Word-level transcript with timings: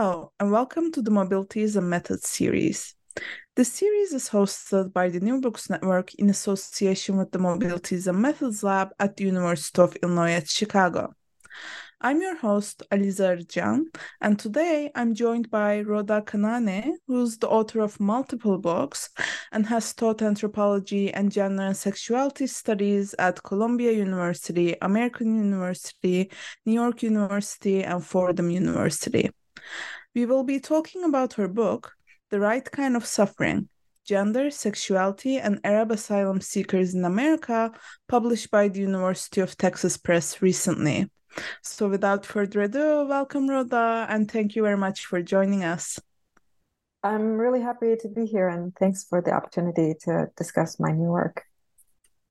Hello, 0.00 0.30
and 0.38 0.52
welcome 0.52 0.92
to 0.92 1.02
the 1.02 1.10
Mobilities 1.10 1.74
and 1.74 1.90
Methods 1.90 2.28
series. 2.28 2.94
The 3.56 3.64
series 3.64 4.12
is 4.12 4.28
hosted 4.28 4.92
by 4.92 5.08
the 5.08 5.18
New 5.18 5.40
Books 5.40 5.68
Network 5.68 6.14
in 6.14 6.30
association 6.30 7.16
with 7.16 7.32
the 7.32 7.40
Mobilities 7.40 8.06
and 8.06 8.22
Methods 8.22 8.62
Lab 8.62 8.90
at 9.00 9.16
the 9.16 9.24
University 9.24 9.82
of 9.82 9.96
Illinois 9.96 10.34
at 10.34 10.48
Chicago. 10.48 11.14
I'm 12.00 12.20
your 12.20 12.36
host, 12.36 12.84
Aliza 12.92 13.38
Arjan, 13.38 13.86
and 14.20 14.38
today 14.38 14.92
I'm 14.94 15.16
joined 15.16 15.50
by 15.50 15.80
Rhoda 15.80 16.22
Kanaaneh, 16.22 16.92
who's 17.08 17.36
the 17.38 17.48
author 17.48 17.80
of 17.80 17.98
multiple 17.98 18.58
books 18.58 19.10
and 19.50 19.66
has 19.66 19.92
taught 19.94 20.22
anthropology 20.22 21.12
and 21.12 21.32
gender 21.32 21.64
and 21.64 21.76
sexuality 21.76 22.46
studies 22.46 23.16
at 23.18 23.42
Columbia 23.42 23.90
University, 23.90 24.76
American 24.80 25.34
University, 25.38 26.30
New 26.64 26.74
York 26.74 27.02
University, 27.02 27.82
and 27.82 28.06
Fordham 28.06 28.48
University. 28.48 29.32
We 30.14 30.26
will 30.26 30.44
be 30.44 30.60
talking 30.60 31.04
about 31.04 31.34
her 31.34 31.48
book, 31.48 31.92
The 32.30 32.40
Right 32.40 32.68
Kind 32.70 32.96
of 32.96 33.06
Suffering 33.06 33.68
Gender, 34.04 34.50
Sexuality, 34.50 35.38
and 35.38 35.60
Arab 35.64 35.90
Asylum 35.90 36.40
Seekers 36.40 36.94
in 36.94 37.04
America, 37.04 37.70
published 38.08 38.50
by 38.50 38.68
the 38.68 38.80
University 38.80 39.42
of 39.42 39.56
Texas 39.56 39.98
Press 39.98 40.40
recently. 40.40 41.10
So, 41.62 41.88
without 41.88 42.24
further 42.24 42.62
ado, 42.62 43.06
welcome, 43.06 43.48
Rhoda, 43.48 44.06
and 44.08 44.30
thank 44.30 44.56
you 44.56 44.62
very 44.62 44.78
much 44.78 45.04
for 45.04 45.20
joining 45.20 45.62
us. 45.62 46.00
I'm 47.02 47.36
really 47.36 47.60
happy 47.60 47.96
to 48.00 48.08
be 48.08 48.24
here, 48.24 48.48
and 48.48 48.74
thanks 48.76 49.04
for 49.04 49.20
the 49.20 49.32
opportunity 49.32 49.94
to 50.04 50.28
discuss 50.36 50.80
my 50.80 50.90
new 50.90 51.10
work. 51.10 51.44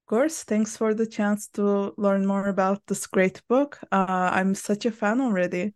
Of 0.07 0.09
course, 0.15 0.43
thanks 0.43 0.77
for 0.77 0.93
the 0.93 1.05
chance 1.05 1.49
to 1.49 1.93
learn 1.97 2.25
more 2.25 2.47
about 2.47 2.81
this 2.87 3.05
great 3.07 3.41
book. 3.49 3.77
Uh, 3.91 4.29
I'm 4.31 4.55
such 4.55 4.85
a 4.85 4.91
fan 4.91 5.19
already. 5.19 5.73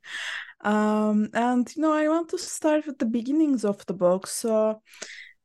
Um, 0.61 1.29
and 1.33 1.67
you 1.75 1.81
know, 1.81 1.91
I 1.93 2.07
want 2.07 2.29
to 2.29 2.37
start 2.37 2.87
with 2.87 2.99
the 2.99 3.05
beginnings 3.05 3.65
of 3.65 3.85
the 3.87 3.93
book. 3.93 4.27
So, 4.27 4.81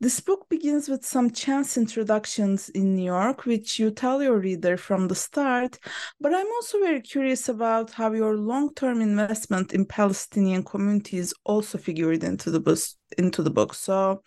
this 0.01 0.21
book 0.21 0.47
begins 0.49 0.89
with 0.89 1.05
some 1.05 1.31
chance 1.31 1.77
introductions 1.77 2.69
in 2.69 2.97
New 2.97 3.05
York, 3.05 3.47
which 3.47 3.79
you 3.79 3.91
tell 3.91 4.23
your 4.23 4.39
reader 4.39 4.77
from 4.77 5.09
the 5.09 5.15
start. 5.15 5.79
But 6.21 6.35
I'm 6.35 6.47
also 6.47 6.79
very 6.81 7.01
curious 7.01 7.49
about 7.49 7.93
how 7.93 8.13
your 8.13 8.37
long-term 8.37 9.01
investment 9.01 9.73
in 9.73 9.87
Palestinian 9.87 10.65
communities 10.65 11.33
also 11.45 11.79
figured 11.79 12.25
into 12.25 12.51
the 12.51 12.61
book. 12.61 12.79
Into 13.17 13.45
the 13.45 13.51
book. 13.51 13.73
So, 13.73 14.23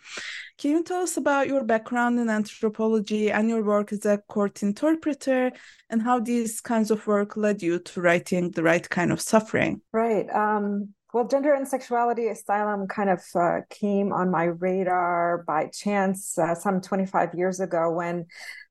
can 0.56 0.70
you 0.70 0.82
tell 0.82 1.02
us 1.02 1.18
about 1.18 1.48
your 1.48 1.64
background 1.64 2.18
in 2.18 2.30
anthropology 2.30 3.30
and 3.30 3.46
your 3.46 3.62
work 3.62 3.92
as 3.92 4.06
a 4.06 4.16
court 4.16 4.62
interpreter, 4.62 5.52
and 5.90 6.00
how 6.00 6.18
these 6.18 6.62
kinds 6.62 6.90
of 6.90 7.06
work 7.06 7.36
led 7.36 7.62
you 7.62 7.78
to 7.78 8.00
writing 8.00 8.50
the 8.52 8.62
right 8.62 8.88
kind 8.88 9.12
of 9.12 9.20
suffering? 9.20 9.82
Right. 9.92 10.28
Um, 10.30 10.94
well, 11.12 11.26
gender 11.26 11.54
and 11.54 11.66
sexuality 11.66 12.28
asylum 12.28 12.86
kind 12.86 13.10
of 13.10 13.22
uh, 13.34 13.60
came 13.68 14.12
on 14.12 14.30
my 14.30 14.44
radar 14.44 15.44
by 15.46 15.66
chance 15.66 16.38
uh, 16.38 16.54
some 16.54 16.80
25 16.80 17.34
years 17.34 17.60
ago 17.60 17.90
when, 17.90 18.26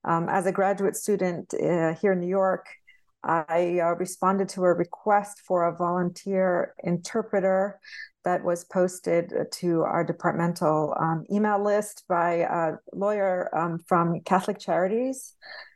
um, 0.05 0.29
as 0.29 0.45
a 0.45 0.51
graduate 0.51 0.95
student 0.95 1.53
uh, 1.53 1.93
here 1.95 2.13
in 2.13 2.19
New 2.19 2.27
York, 2.27 2.65
I 3.23 3.79
uh, 3.83 3.95
responded 3.95 4.47
to 4.49 4.63
a 4.63 4.73
request 4.73 5.41
for 5.45 5.67
a 5.67 5.75
volunteer 5.75 6.73
interpreter 6.83 7.79
that 8.23 8.43
was 8.43 8.63
posted 8.63 9.33
to 9.51 9.81
our 9.81 10.05
departmental 10.05 10.95
um, 10.99 11.25
email 11.31 11.61
list 11.61 12.05
by 12.07 12.35
a 12.35 12.73
lawyer 12.93 13.49
um, 13.53 13.79
from 13.87 14.21
Catholic 14.21 14.59
Charities. 14.59 15.35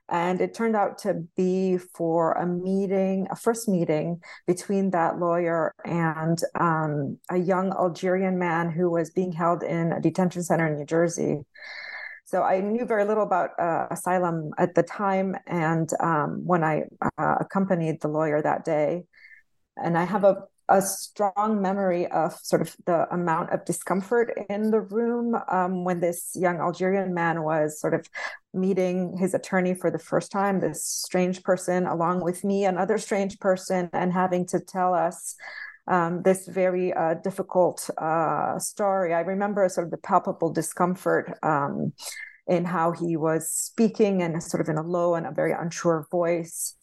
And 0.10 0.42
it 0.42 0.54
turned 0.54 0.76
out 0.76 0.98
to 1.00 1.24
be 1.36 1.78
for 1.78 2.34
a 2.34 2.46
meeting, 2.46 3.28
a 3.32 3.36
first 3.36 3.70
meeting 3.70 4.22
between 4.46 4.92
that 4.92 5.18
lawyer 5.18 5.74
and 5.86 6.40
um, 6.60 7.18
a 7.32 7.38
young 7.38 7.72
Algerian 7.72 8.38
man 8.38 8.70
who 8.70 8.92
was 8.92 9.12
being 9.12 9.32
held 9.32 9.64
in 9.64 9.94
a 9.94 10.02
detention 10.02 10.44
center 10.44 10.68
in 10.68 10.78
New 10.78 10.86
Jersey. 10.86 11.40
So 12.26 12.42
I 12.42 12.62
knew 12.62 12.86
very 12.86 13.06
little 13.06 13.24
about 13.24 13.52
uh, 13.60 13.88
asylum 13.92 14.52
at 14.58 14.76
the 14.76 14.84
time, 14.84 15.36
and 15.46 15.90
um, 16.00 16.42
when 16.46 16.64
I 16.64 16.84
uh, 17.18 17.36
accompanied 17.40 18.02
the 18.02 18.08
lawyer 18.08 18.42
that 18.42 18.66
day, 18.66 19.06
and 19.78 19.98
I 19.98 20.04
have 20.04 20.24
a 20.24 20.44
a 20.70 20.82
strong 20.82 21.62
memory 21.62 22.08
of 22.08 22.34
sort 22.42 22.62
of 22.62 22.76
the 22.86 23.08
amount 23.14 23.52
of 23.52 23.66
discomfort 23.66 24.34
in 24.50 24.72
the 24.72 24.80
room 24.80 25.36
um, 25.52 25.84
when 25.84 26.00
this 26.00 26.32
young 26.36 26.58
Algerian 26.60 27.14
man 27.14 27.44
was 27.44 27.80
sort 27.80 27.94
of 27.94 28.08
meeting 28.54 29.18
his 29.18 29.34
attorney 29.34 29.74
for 29.74 29.92
the 29.92 30.00
first 30.00 30.32
time, 30.32 30.60
this 30.60 30.86
strange 30.86 31.44
person, 31.44 31.86
along 31.86 32.24
with 32.24 32.44
me, 32.44 32.66
another 32.66 32.98
strange 32.98 33.40
person, 33.40 33.90
and 33.94 34.14
having 34.14 34.46
to 34.48 34.60
tell 34.60 34.94
us 34.94 35.36
um, 35.88 36.22
this 36.24 36.48
very 36.48 36.94
uh, 36.94 37.16
difficult 37.16 37.90
uh, 37.98 38.58
story. 38.58 39.14
I 39.14 39.20
remember 39.20 39.68
sort 39.68 39.86
of 39.86 39.92
the 39.92 39.98
palpable 39.98 40.52
discomfort. 40.52 41.38
Um, 41.44 41.94
in 42.46 42.66
how 42.66 42.92
he 42.92 43.16
was 43.16 43.50
speaking 43.50 44.22
and 44.22 44.44
sort 44.44 44.60
of 44.60 44.68
in 44.68 44.78
a 44.78 44.84
low 44.84 45.16
and 45.16 45.26
a 45.26 45.32
very 45.32 45.54
unsure 45.54 46.06
voice 46.12 46.76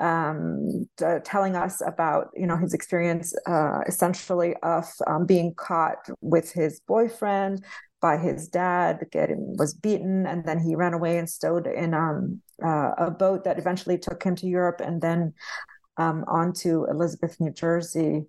um, 0.00 0.88
telling 1.24 1.56
us 1.56 1.82
about 1.86 2.30
you 2.34 2.46
know 2.46 2.56
his 2.56 2.74
experience 2.74 3.34
uh, 3.46 3.80
essentially 3.86 4.54
of 4.62 4.86
um, 5.06 5.26
being 5.26 5.54
caught 5.54 6.08
with 6.20 6.52
his 6.52 6.80
boyfriend 6.88 7.64
by 8.00 8.16
his 8.16 8.48
dad 8.48 9.06
getting 9.12 9.56
was 9.58 9.74
beaten 9.74 10.26
and 10.26 10.44
then 10.44 10.58
he 10.58 10.74
ran 10.74 10.94
away 10.94 11.18
and 11.18 11.28
stowed 11.28 11.66
in 11.66 11.92
um, 11.92 12.40
uh, 12.64 12.92
a 12.96 13.10
boat 13.10 13.44
that 13.44 13.58
eventually 13.58 13.98
took 13.98 14.22
him 14.22 14.34
to 14.34 14.46
Europe 14.46 14.80
and 14.82 15.02
then 15.02 15.34
um, 15.96 16.24
on 16.28 16.52
to 16.52 16.86
Elizabeth, 16.90 17.38
New 17.40 17.52
Jersey. 17.52 18.24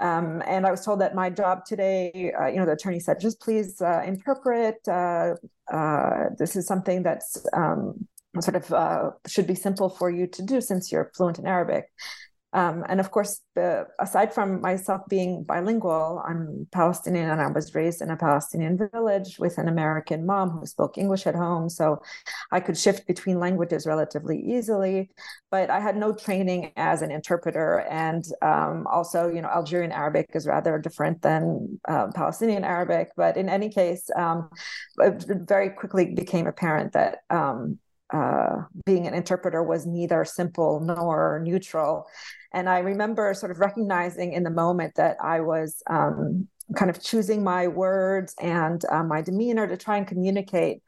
Um, 0.00 0.42
and 0.46 0.64
I 0.64 0.70
was 0.70 0.84
told 0.84 1.00
that 1.00 1.16
my 1.16 1.28
job 1.28 1.64
today, 1.64 2.32
uh, 2.40 2.46
you 2.46 2.56
know, 2.56 2.66
the 2.66 2.72
attorney 2.72 3.00
said, 3.00 3.18
just 3.20 3.40
please 3.40 3.80
uh, 3.82 4.02
interpret. 4.06 4.76
Uh, 4.86 5.34
uh 5.72 6.24
this 6.38 6.54
is 6.54 6.66
something 6.66 7.02
that's 7.02 7.44
um, 7.52 8.06
sort 8.40 8.56
of 8.56 8.72
uh, 8.72 9.10
should 9.26 9.46
be 9.46 9.54
simple 9.54 9.88
for 9.88 10.10
you 10.10 10.26
to 10.26 10.42
do 10.42 10.60
since 10.60 10.92
you're 10.92 11.10
fluent 11.14 11.38
in 11.38 11.46
Arabic. 11.46 11.86
Um, 12.54 12.82
and 12.88 12.98
of 12.98 13.10
course, 13.10 13.42
aside 14.00 14.32
from 14.32 14.62
myself 14.62 15.02
being 15.08 15.44
bilingual, 15.44 16.22
I'm 16.26 16.66
Palestinian 16.72 17.28
and 17.28 17.42
I 17.42 17.48
was 17.48 17.74
raised 17.74 18.00
in 18.00 18.10
a 18.10 18.16
Palestinian 18.16 18.78
village 18.78 19.38
with 19.38 19.58
an 19.58 19.68
American 19.68 20.24
mom 20.24 20.50
who 20.50 20.64
spoke 20.64 20.96
English 20.96 21.26
at 21.26 21.34
home. 21.34 21.68
So 21.68 22.00
I 22.50 22.60
could 22.60 22.78
shift 22.78 23.06
between 23.06 23.38
languages 23.38 23.86
relatively 23.86 24.40
easily. 24.40 25.10
But 25.50 25.68
I 25.68 25.78
had 25.78 25.98
no 25.98 26.14
training 26.14 26.72
as 26.76 27.02
an 27.02 27.10
interpreter. 27.10 27.80
And 27.90 28.24
um, 28.40 28.86
also, 28.90 29.28
you 29.28 29.42
know, 29.42 29.48
Algerian 29.48 29.92
Arabic 29.92 30.30
is 30.32 30.46
rather 30.46 30.78
different 30.78 31.20
than 31.20 31.78
uh, 31.86 32.06
Palestinian 32.14 32.64
Arabic. 32.64 33.10
But 33.14 33.36
in 33.36 33.50
any 33.50 33.68
case, 33.68 34.08
um, 34.16 34.48
it 35.00 35.22
very 35.46 35.68
quickly 35.68 36.14
became 36.14 36.46
apparent 36.46 36.94
that 36.94 37.18
um, 37.28 37.78
uh, 38.12 38.62
being 38.86 39.06
an 39.06 39.14
interpreter 39.14 39.62
was 39.62 39.86
neither 39.86 40.24
simple 40.24 40.80
nor 40.80 41.40
neutral. 41.44 42.06
And 42.52 42.68
I 42.68 42.78
remember 42.78 43.34
sort 43.34 43.52
of 43.52 43.58
recognizing 43.58 44.32
in 44.32 44.42
the 44.42 44.50
moment 44.50 44.94
that 44.96 45.16
I 45.22 45.40
was 45.40 45.82
um, 45.88 46.48
kind 46.74 46.90
of 46.90 47.02
choosing 47.02 47.44
my 47.44 47.68
words 47.68 48.34
and 48.40 48.84
uh, 48.90 49.02
my 49.02 49.22
demeanor 49.22 49.66
to 49.66 49.76
try 49.76 49.96
and 49.96 50.06
communicate 50.06 50.82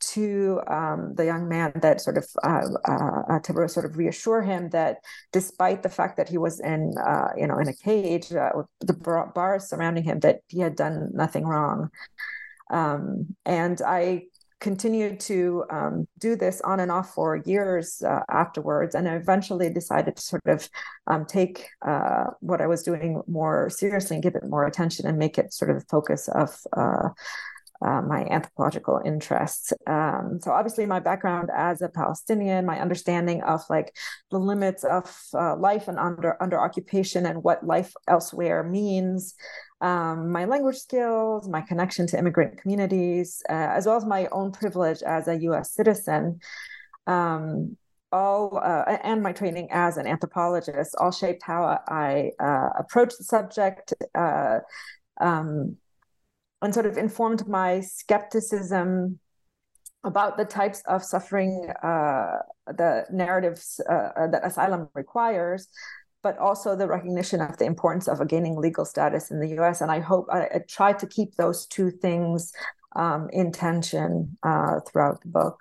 to 0.00 0.60
um, 0.66 1.14
the 1.14 1.24
young 1.26 1.48
man 1.48 1.72
that 1.76 2.00
sort 2.00 2.16
of 2.16 2.26
uh, 2.42 2.62
uh, 2.88 3.38
to 3.40 3.68
sort 3.68 3.84
of 3.84 3.98
reassure 3.98 4.40
him 4.40 4.70
that 4.70 4.96
despite 5.30 5.82
the 5.82 5.88
fact 5.88 6.16
that 6.16 6.28
he 6.28 6.38
was 6.38 6.58
in 6.60 6.94
uh, 7.06 7.28
you 7.36 7.46
know 7.46 7.58
in 7.58 7.68
a 7.68 7.74
cage 7.74 8.32
uh, 8.32 8.50
with 8.54 8.66
the 8.80 8.94
bars 9.34 9.68
surrounding 9.68 10.02
him 10.02 10.18
that 10.20 10.40
he 10.48 10.60
had 10.60 10.74
done 10.74 11.10
nothing 11.12 11.44
wrong 11.44 11.90
um, 12.70 13.26
and 13.44 13.82
I 13.82 14.24
continued 14.60 15.18
to 15.20 15.64
um, 15.70 16.06
do 16.18 16.36
this 16.36 16.60
on 16.60 16.80
and 16.80 16.90
off 16.90 17.14
for 17.14 17.36
years 17.36 18.02
uh, 18.02 18.20
afterwards, 18.30 18.94
and 18.94 19.08
I 19.08 19.14
eventually 19.14 19.70
decided 19.70 20.16
to 20.16 20.22
sort 20.22 20.46
of 20.46 20.68
um, 21.06 21.24
take 21.24 21.66
uh, 21.86 22.26
what 22.40 22.60
I 22.60 22.66
was 22.66 22.82
doing 22.82 23.22
more 23.26 23.70
seriously 23.70 24.16
and 24.16 24.22
give 24.22 24.34
it 24.34 24.44
more 24.44 24.66
attention 24.66 25.06
and 25.06 25.18
make 25.18 25.38
it 25.38 25.52
sort 25.52 25.70
of 25.70 25.80
the 25.80 25.86
focus 25.86 26.28
of 26.28 26.56
uh, 26.76 27.08
uh, 27.82 28.02
my 28.02 28.26
anthropological 28.30 29.00
interests. 29.04 29.72
Um, 29.86 30.38
so 30.42 30.50
obviously, 30.50 30.84
my 30.84 31.00
background 31.00 31.48
as 31.54 31.80
a 31.80 31.88
Palestinian, 31.88 32.66
my 32.66 32.78
understanding 32.78 33.42
of 33.42 33.62
like 33.70 33.96
the 34.30 34.38
limits 34.38 34.84
of 34.84 35.04
uh, 35.32 35.56
life 35.56 35.88
and 35.88 35.98
under 35.98 36.40
under 36.42 36.60
occupation 36.60 37.24
and 37.24 37.42
what 37.42 37.66
life 37.66 37.92
elsewhere 38.06 38.62
means. 38.62 39.34
Um, 39.80 40.30
my 40.30 40.44
language 40.44 40.76
skills, 40.76 41.48
my 41.48 41.62
connection 41.62 42.06
to 42.08 42.18
immigrant 42.18 42.58
communities, 42.58 43.42
uh, 43.48 43.52
as 43.52 43.86
well 43.86 43.96
as 43.96 44.04
my 44.04 44.26
own 44.26 44.52
privilege 44.52 45.02
as 45.02 45.26
a 45.26 45.36
U.S. 45.36 45.72
citizen, 45.72 46.40
um, 47.06 47.76
all 48.12 48.58
uh, 48.58 48.98
and 49.02 49.22
my 49.22 49.32
training 49.32 49.68
as 49.70 49.96
an 49.96 50.06
anthropologist 50.06 50.96
all 50.98 51.12
shaped 51.12 51.42
how 51.42 51.80
I 51.88 52.32
uh, 52.38 52.70
approach 52.78 53.16
the 53.16 53.24
subject. 53.24 53.94
Uh, 54.14 54.58
um, 55.20 55.76
and 56.62 56.74
sort 56.74 56.86
of 56.86 56.98
informed 56.98 57.48
my 57.48 57.80
skepticism 57.80 59.18
about 60.04 60.36
the 60.36 60.44
types 60.44 60.82
of 60.86 61.04
suffering 61.04 61.70
uh, 61.82 62.38
the 62.66 63.04
narratives 63.10 63.80
uh, 63.88 64.26
that 64.28 64.44
asylum 64.44 64.88
requires, 64.94 65.68
but 66.22 66.38
also 66.38 66.76
the 66.76 66.86
recognition 66.86 67.40
of 67.40 67.56
the 67.58 67.64
importance 67.64 68.08
of 68.08 68.26
gaining 68.28 68.56
legal 68.56 68.84
status 68.84 69.30
in 69.30 69.40
the 69.40 69.48
U.S. 69.56 69.80
And 69.80 69.90
I 69.90 70.00
hope 70.00 70.26
I, 70.30 70.42
I 70.42 70.60
try 70.68 70.92
to 70.92 71.06
keep 71.06 71.34
those 71.36 71.66
two 71.66 71.90
things 71.90 72.52
um, 72.96 73.28
in 73.32 73.52
tension 73.52 74.36
uh, 74.42 74.80
throughout 74.80 75.22
the 75.22 75.28
book. 75.28 75.58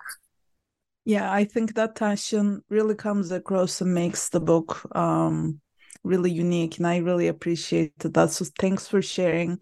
Yeah, 1.05 1.31
I 1.31 1.45
think 1.45 1.75
that 1.75 1.95
tension 1.95 2.63
really 2.69 2.95
comes 2.95 3.31
across 3.31 3.81
and 3.81 3.93
makes 3.93 4.29
the 4.29 4.39
book 4.39 4.85
um, 4.95 5.61
really 6.03 6.31
unique 6.31 6.77
and 6.77 6.87
i 6.87 6.97
really 6.97 7.27
appreciate 7.27 7.97
that 7.99 8.31
so 8.31 8.45
thanks 8.57 8.87
for 8.87 9.01
sharing 9.01 9.59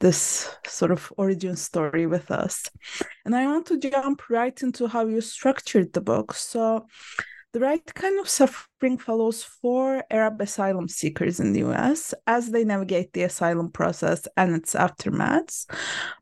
this 0.00 0.54
sort 0.66 0.90
of 0.90 1.10
origin 1.16 1.56
story 1.56 2.06
with 2.06 2.30
us 2.30 2.64
and 3.24 3.34
i 3.34 3.46
want 3.46 3.66
to 3.66 3.78
jump 3.78 4.28
right 4.28 4.62
into 4.62 4.86
how 4.86 5.06
you 5.06 5.20
structured 5.20 5.92
the 5.92 6.00
book 6.00 6.34
so 6.34 6.86
the 7.52 7.60
right 7.60 7.94
kind 7.94 8.20
of 8.20 8.28
suffering 8.28 8.98
follows 8.98 9.42
four 9.42 10.04
Arab 10.10 10.40
asylum 10.40 10.86
seekers 10.86 11.40
in 11.40 11.54
the 11.54 11.60
US 11.60 12.12
as 12.26 12.50
they 12.50 12.62
navigate 12.62 13.12
the 13.12 13.22
asylum 13.22 13.70
process 13.70 14.28
and 14.36 14.54
its 14.54 14.74
aftermaths. 14.74 15.66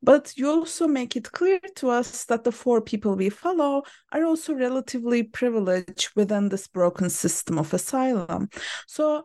But 0.03 0.33
you 0.37 0.49
also 0.49 0.87
make 0.87 1.17
it 1.17 1.33
clear 1.33 1.59
to 1.77 1.91
us 1.91 2.25
that 2.27 2.45
the 2.45 2.53
four 2.53 2.81
people 2.81 3.17
we 3.17 3.31
follow 3.31 3.83
are 4.13 4.25
also 4.25 4.55
relatively 4.55 5.25
privileged 5.25 6.11
within 6.15 6.49
this 6.49 6.69
broken 6.69 7.11
system 7.11 7.59
of 7.59 7.75
asylum. 7.75 8.49
So, 8.87 9.25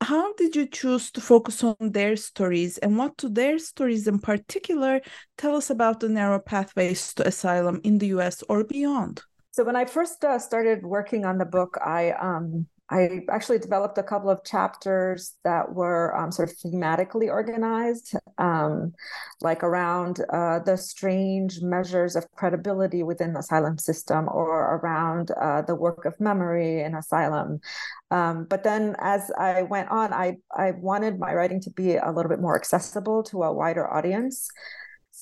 how 0.00 0.32
did 0.34 0.56
you 0.56 0.66
choose 0.66 1.12
to 1.12 1.20
focus 1.20 1.62
on 1.62 1.76
their 1.80 2.16
stories 2.16 2.78
and 2.78 2.98
what 2.98 3.16
do 3.16 3.28
their 3.28 3.58
stories 3.58 4.08
in 4.08 4.18
particular 4.18 5.00
tell 5.38 5.54
us 5.54 5.70
about 5.70 6.00
the 6.00 6.08
narrow 6.08 6.40
pathways 6.40 7.14
to 7.14 7.26
asylum 7.26 7.80
in 7.84 7.98
the 7.98 8.08
US 8.08 8.42
or 8.48 8.64
beyond? 8.64 9.22
So 9.52 9.64
when 9.64 9.76
I 9.76 9.84
first 9.84 10.24
uh, 10.24 10.38
started 10.38 10.82
working 10.82 11.26
on 11.26 11.36
the 11.36 11.44
book, 11.44 11.78
I 11.84 12.12
um, 12.12 12.66
I 12.88 13.20
actually 13.30 13.58
developed 13.58 13.96
a 13.96 14.02
couple 14.02 14.28
of 14.28 14.44
chapters 14.44 15.34
that 15.44 15.72
were 15.74 16.14
um, 16.14 16.30
sort 16.30 16.50
of 16.50 16.56
thematically 16.58 17.28
organized, 17.28 18.14
um, 18.36 18.92
like 19.40 19.62
around 19.62 20.20
uh, 20.30 20.58
the 20.58 20.76
strange 20.76 21.62
measures 21.62 22.16
of 22.16 22.30
credibility 22.32 23.02
within 23.02 23.32
the 23.32 23.38
asylum 23.38 23.78
system 23.78 24.28
or 24.30 24.76
around 24.76 25.30
uh, 25.40 25.62
the 25.62 25.74
work 25.74 26.04
of 26.04 26.20
memory 26.20 26.82
in 26.82 26.94
asylum. 26.94 27.60
Um, 28.10 28.44
but 28.44 28.62
then 28.62 28.94
as 28.98 29.30
I 29.38 29.62
went 29.62 29.88
on, 29.90 30.12
I, 30.12 30.36
I 30.54 30.72
wanted 30.72 31.18
my 31.18 31.32
writing 31.32 31.60
to 31.62 31.70
be 31.70 31.96
a 31.96 32.10
little 32.10 32.28
bit 32.28 32.40
more 32.40 32.56
accessible 32.56 33.22
to 33.24 33.42
a 33.44 33.52
wider 33.52 33.90
audience. 33.90 34.48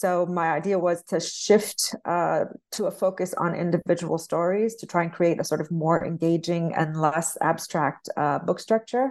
So 0.00 0.24
my 0.24 0.48
idea 0.52 0.78
was 0.78 1.02
to 1.10 1.20
shift 1.20 1.94
uh, 2.06 2.46
to 2.72 2.86
a 2.86 2.90
focus 2.90 3.34
on 3.34 3.54
individual 3.54 4.16
stories 4.16 4.74
to 4.76 4.86
try 4.86 5.02
and 5.02 5.12
create 5.12 5.38
a 5.38 5.44
sort 5.44 5.60
of 5.60 5.70
more 5.70 6.02
engaging 6.02 6.72
and 6.74 6.98
less 6.98 7.36
abstract 7.42 8.08
uh, 8.16 8.38
book 8.38 8.60
structure. 8.60 9.10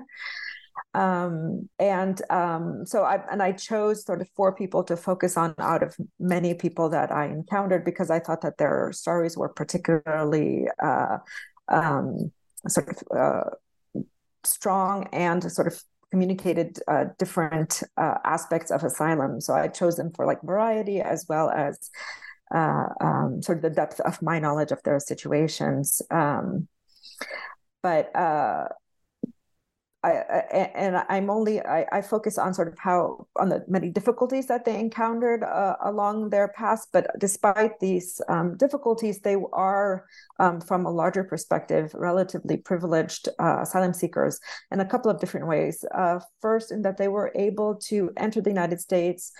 Um, 0.96 1.70
and 1.78 2.20
um, 2.32 2.88
so 2.88 3.04
I 3.04 3.22
and 3.32 3.40
I 3.44 3.52
chose 3.52 4.04
sort 4.04 4.20
of 4.20 4.30
four 4.36 4.56
people 4.56 4.84
to 4.86 4.98
focus 4.98 5.38
on 5.38 5.54
out 5.60 5.84
of 5.84 5.96
many 6.20 6.56
people 6.56 6.90
that 6.90 7.12
I 7.12 7.26
encountered 7.26 7.86
because 7.86 8.10
I 8.10 8.18
thought 8.18 8.42
that 8.42 8.58
their 8.58 8.92
stories 8.92 9.38
were 9.38 9.50
particularly 9.50 10.70
uh, 10.82 11.20
um, 11.68 12.32
sort 12.68 12.90
of 12.90 12.98
uh, 13.16 14.02
strong 14.44 15.08
and 15.14 15.52
sort 15.52 15.68
of 15.68 15.84
communicated 16.12 16.80
uh, 16.88 17.06
different 17.18 17.84
uh, 17.98 18.16
aspects 18.24 18.72
of 18.72 18.84
asylum. 18.84 19.42
So 19.42 19.54
I 19.54 19.68
chose 19.68 19.96
them 19.96 20.12
for 20.16 20.26
like 20.26 20.42
variety 20.42 21.02
as 21.02 21.26
well 21.30 21.50
as 21.50 21.90
uh, 22.54 22.88
um, 23.00 23.42
sort 23.42 23.60
of 23.60 23.62
the 23.62 23.70
depth 23.70 24.00
of 24.02 24.22
my 24.22 24.40
knowledge 24.40 24.72
of 24.72 24.82
their 24.84 25.00
situations. 25.00 26.02
Um, 26.10 26.68
but 27.84 28.16
uh, 28.16 28.70
I, 30.02 30.12
I, 30.12 30.12
and 30.76 31.04
I'm 31.10 31.30
only 31.30 31.60
I, 31.60 31.86
I, 31.92 32.02
focus 32.02 32.38
on 32.38 32.54
sort 32.54 32.70
of 32.70 32.80
how 32.80 33.28
on 33.36 33.50
the 33.50 33.66
many 33.68 33.90
difficulties 33.90 34.48
that 34.48 34.64
they 34.64 34.80
encountered 34.80 35.44
uh, 35.44 35.76
along 35.84 36.30
their 36.30 36.48
path. 36.48 36.88
But 36.94 37.08
despite 37.20 37.80
these 37.82 38.22
um, 38.30 38.56
difficulties, 38.56 39.20
they 39.20 39.36
are, 39.52 40.06
um, 40.40 40.62
from 40.62 40.86
a 40.86 40.92
larger 40.92 41.26
perspective, 41.26 41.92
relatively 41.94 42.56
privileged 42.56 43.28
uh, 43.40 43.60
asylum 43.62 43.94
seekers 43.94 44.40
in 44.72 44.80
a 44.80 44.86
couple 44.86 45.12
of 45.12 45.20
different 45.20 45.48
ways. 45.48 45.84
Uh, 45.94 46.20
first, 46.42 46.72
in 46.72 46.82
that 46.84 46.98
they 46.98 47.10
were 47.10 47.34
able 47.36 47.76
to 47.76 48.12
enter 48.16 48.40
the 48.40 48.50
United 48.50 48.80
States 48.80 49.34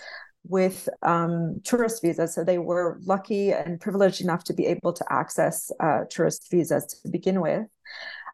with 0.44 0.88
um, 1.02 1.60
tourist 1.64 2.02
visas. 2.02 2.34
So 2.34 2.44
they 2.44 2.58
were 2.58 2.98
lucky 3.04 3.52
and 3.52 3.80
privileged 3.80 4.20
enough 4.20 4.44
to 4.44 4.54
be 4.54 4.66
able 4.66 4.92
to 4.92 5.04
access 5.10 5.70
uh, 5.80 6.04
tourist 6.10 6.50
visas 6.50 7.00
to 7.02 7.08
begin 7.10 7.40
with. 7.40 7.66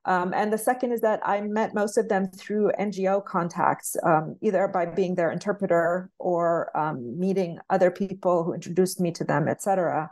Um, 0.06 0.32
and 0.32 0.52
the 0.52 0.58
second 0.58 0.92
is 0.92 1.00
that 1.00 1.20
I 1.24 1.40
met 1.40 1.74
most 1.74 1.98
of 1.98 2.08
them 2.08 2.28
through 2.30 2.70
NGO 2.78 3.24
contacts, 3.24 3.96
um, 4.04 4.36
either 4.40 4.68
by 4.68 4.86
being 4.86 5.16
their 5.16 5.32
interpreter 5.32 6.10
or 6.18 6.76
um, 6.78 7.18
meeting 7.18 7.58
other 7.70 7.90
people 7.90 8.44
who 8.44 8.54
introduced 8.54 9.00
me 9.00 9.10
to 9.12 9.24
them, 9.24 9.48
et 9.48 9.62
cetera. 9.62 10.10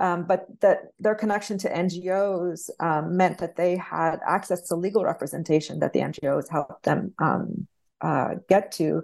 Um, 0.00 0.24
but 0.24 0.46
that 0.60 0.92
their 0.98 1.14
connection 1.14 1.58
to 1.58 1.70
NGOs 1.70 2.70
um, 2.80 3.16
meant 3.16 3.38
that 3.38 3.56
they 3.56 3.76
had 3.76 4.20
access 4.26 4.62
to 4.68 4.76
legal 4.76 5.04
representation 5.04 5.80
that 5.80 5.92
the 5.92 6.00
NGOs 6.00 6.48
helped 6.48 6.84
them 6.84 7.12
um, 7.18 7.66
uh, 8.00 8.36
get 8.48 8.72
to, 8.72 9.02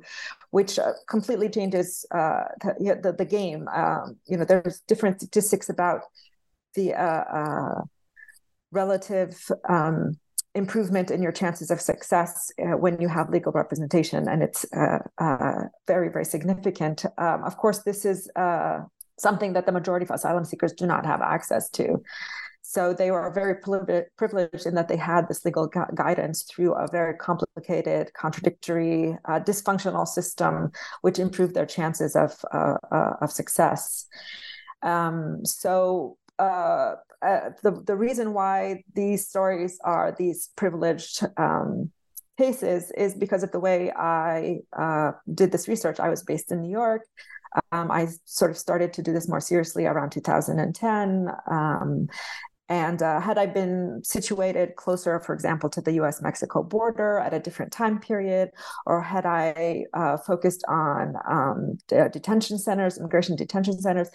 which 0.50 0.78
uh, 0.78 0.92
completely 1.08 1.50
changes 1.50 2.06
uh, 2.12 2.44
the, 2.62 3.00
the, 3.02 3.12
the, 3.12 3.24
game. 3.24 3.68
you 4.26 4.36
know, 4.36 4.44
there's 4.44 4.80
different 4.86 5.20
statistics 5.20 5.68
about 5.68 6.02
the 6.74 6.94
uh, 6.94 7.24
uh, 7.24 7.82
relative 8.74 9.34
um, 9.68 9.96
improvement 10.54 11.10
in 11.10 11.20
your 11.22 11.32
chances 11.32 11.70
of 11.70 11.80
success 11.80 12.52
uh, 12.60 12.76
when 12.76 13.00
you 13.00 13.08
have 13.08 13.28
legal 13.30 13.52
representation, 13.52 14.28
and 14.28 14.42
it's 14.42 14.64
uh, 14.72 14.98
uh, 15.18 15.62
very, 15.86 16.08
very 16.10 16.24
significant. 16.24 17.04
Um, 17.18 17.42
of 17.44 17.56
course, 17.56 17.82
this 17.82 18.04
is 18.04 18.30
uh, 18.36 18.80
something 19.18 19.52
that 19.54 19.66
the 19.66 19.72
majority 19.72 20.04
of 20.04 20.10
asylum 20.10 20.44
seekers 20.44 20.72
do 20.72 20.86
not 20.86 21.06
have 21.06 21.20
access 21.22 21.70
to. 21.70 21.86
So 22.62 22.94
they 22.94 23.10
were 23.10 23.30
very 23.30 23.56
privileged 24.16 24.66
in 24.66 24.74
that 24.74 24.88
they 24.88 24.96
had 24.96 25.28
this 25.28 25.44
legal 25.44 25.66
gu- 25.66 25.94
guidance 25.94 26.42
through 26.44 26.72
a 26.74 26.88
very 26.90 27.14
complicated, 27.14 28.12
contradictory, 28.14 29.16
uh, 29.28 29.40
dysfunctional 29.40 30.06
system, 30.06 30.72
which 31.02 31.18
improved 31.18 31.54
their 31.54 31.66
chances 31.66 32.16
of 32.16 32.32
uh, 32.52 33.14
of 33.20 33.30
success. 33.30 34.06
Um, 34.82 35.44
so 35.44 36.16
uh, 37.24 37.50
the 37.62 37.82
the 37.86 37.96
reason 37.96 38.32
why 38.32 38.84
these 38.94 39.28
stories 39.28 39.78
are 39.84 40.14
these 40.18 40.50
privileged 40.56 41.24
um, 41.36 41.90
cases 42.38 42.90
is 42.96 43.14
because 43.14 43.42
of 43.42 43.52
the 43.52 43.60
way 43.60 43.90
I 43.92 44.58
uh, 44.76 45.12
did 45.32 45.52
this 45.52 45.68
research. 45.68 46.00
I 46.00 46.08
was 46.08 46.22
based 46.22 46.52
in 46.52 46.60
New 46.60 46.70
York. 46.70 47.02
Um, 47.72 47.90
I 47.90 48.08
sort 48.24 48.50
of 48.50 48.58
started 48.58 48.92
to 48.94 49.02
do 49.02 49.12
this 49.12 49.28
more 49.28 49.40
seriously 49.40 49.86
around 49.86 50.10
2010. 50.10 51.28
Um, 51.50 52.08
and 52.68 53.02
uh, 53.02 53.20
had 53.20 53.36
I 53.36 53.46
been 53.46 54.00
situated 54.02 54.76
closer, 54.76 55.20
for 55.20 55.34
example, 55.34 55.68
to 55.70 55.82
the 55.82 55.92
US 55.92 56.22
Mexico 56.22 56.62
border 56.62 57.18
at 57.18 57.34
a 57.34 57.38
different 57.38 57.72
time 57.72 57.98
period, 58.00 58.50
or 58.86 59.02
had 59.02 59.26
I 59.26 59.84
uh, 59.92 60.16
focused 60.16 60.64
on 60.66 61.14
um, 61.28 61.78
detention 61.88 62.58
centers, 62.58 62.96
immigration 62.96 63.36
detention 63.36 63.78
centers, 63.78 64.08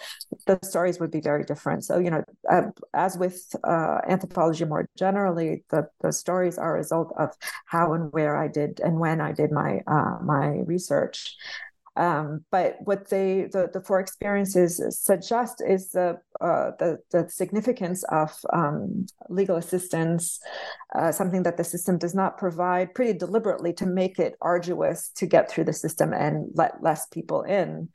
the 0.48 0.58
stories 0.64 1.00
would 1.00 1.12
be 1.12 1.22
very 1.22 1.44
different. 1.44 1.84
So, 1.84 2.00
you 2.00 2.10
know, 2.10 2.24
uh, 2.50 2.64
as 2.96 3.18
with 3.18 3.56
uh, 3.64 4.00
anthropology 4.08 4.66
more 4.66 4.90
generally, 4.98 5.64
the, 5.70 5.88
the 6.02 6.12
stories 6.12 6.58
are 6.58 6.76
a 6.76 6.80
result 6.80 7.14
of 7.20 7.30
how 7.68 7.94
and 7.94 8.12
where 8.12 8.36
I 8.36 8.48
did 8.48 8.80
and 8.80 9.00
when 9.00 9.22
I 9.22 9.32
did 9.32 9.52
my, 9.52 9.82
uh, 9.86 10.18
my 10.24 10.62
research. 10.66 11.38
Um, 11.96 12.46
but 12.52 12.78
what 12.82 13.10
they 13.10 13.48
the, 13.52 13.70
the 13.74 13.82
four 13.82 14.00
experiences 14.00 14.82
suggest 15.04 15.62
is 15.66 15.90
the 15.90 16.20
uh, 16.40 16.72
the, 16.80 17.00
the 17.12 17.30
significance 17.30 18.04
of 18.04 18.32
um, 18.54 19.06
legal 19.30 19.58
assistance, 19.58 20.40
uh, 20.96 21.12
something 21.12 21.44
that 21.44 21.58
the 21.58 21.64
system 21.64 21.98
does 21.98 22.16
not 22.16 22.38
provide 22.38 22.94
pretty 22.94 23.18
deliberately 23.18 23.74
to 23.74 23.86
make 23.86 24.20
it 24.20 24.36
arduous 24.42 25.10
to 25.16 25.26
get 25.26 25.50
through 25.50 25.66
the 25.66 25.74
system 25.74 26.14
and 26.14 26.50
let 26.54 26.82
less 26.82 27.08
people 27.08 27.42
in. 27.44 27.90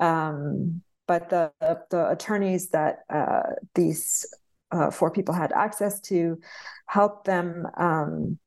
Um, 0.00 0.82
but 1.06 1.28
the 1.30 1.52
the 1.90 2.08
attorneys 2.10 2.70
that 2.70 3.00
uh, 3.12 3.42
these 3.74 4.26
uh, 4.72 4.90
four 4.90 5.10
people 5.10 5.34
had 5.34 5.52
access 5.52 6.00
to 6.00 6.38
helped 6.86 7.24
them 7.24 7.66
um, 7.76 8.38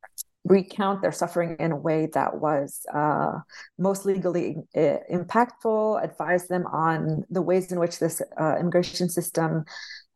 recount 0.46 1.02
their 1.02 1.12
suffering 1.12 1.56
in 1.60 1.72
a 1.72 1.76
way 1.76 2.08
that 2.14 2.40
was 2.40 2.86
uh, 2.94 3.34
most 3.78 4.06
legally 4.06 4.56
uh, 4.76 4.98
impactful, 5.12 6.04
advise 6.04 6.48
them 6.48 6.66
on 6.68 7.24
the 7.30 7.42
ways 7.42 7.72
in 7.72 7.80
which 7.80 8.00
this 8.00 8.22
uh, 8.40 8.56
immigration 8.60 9.10
system 9.10 9.66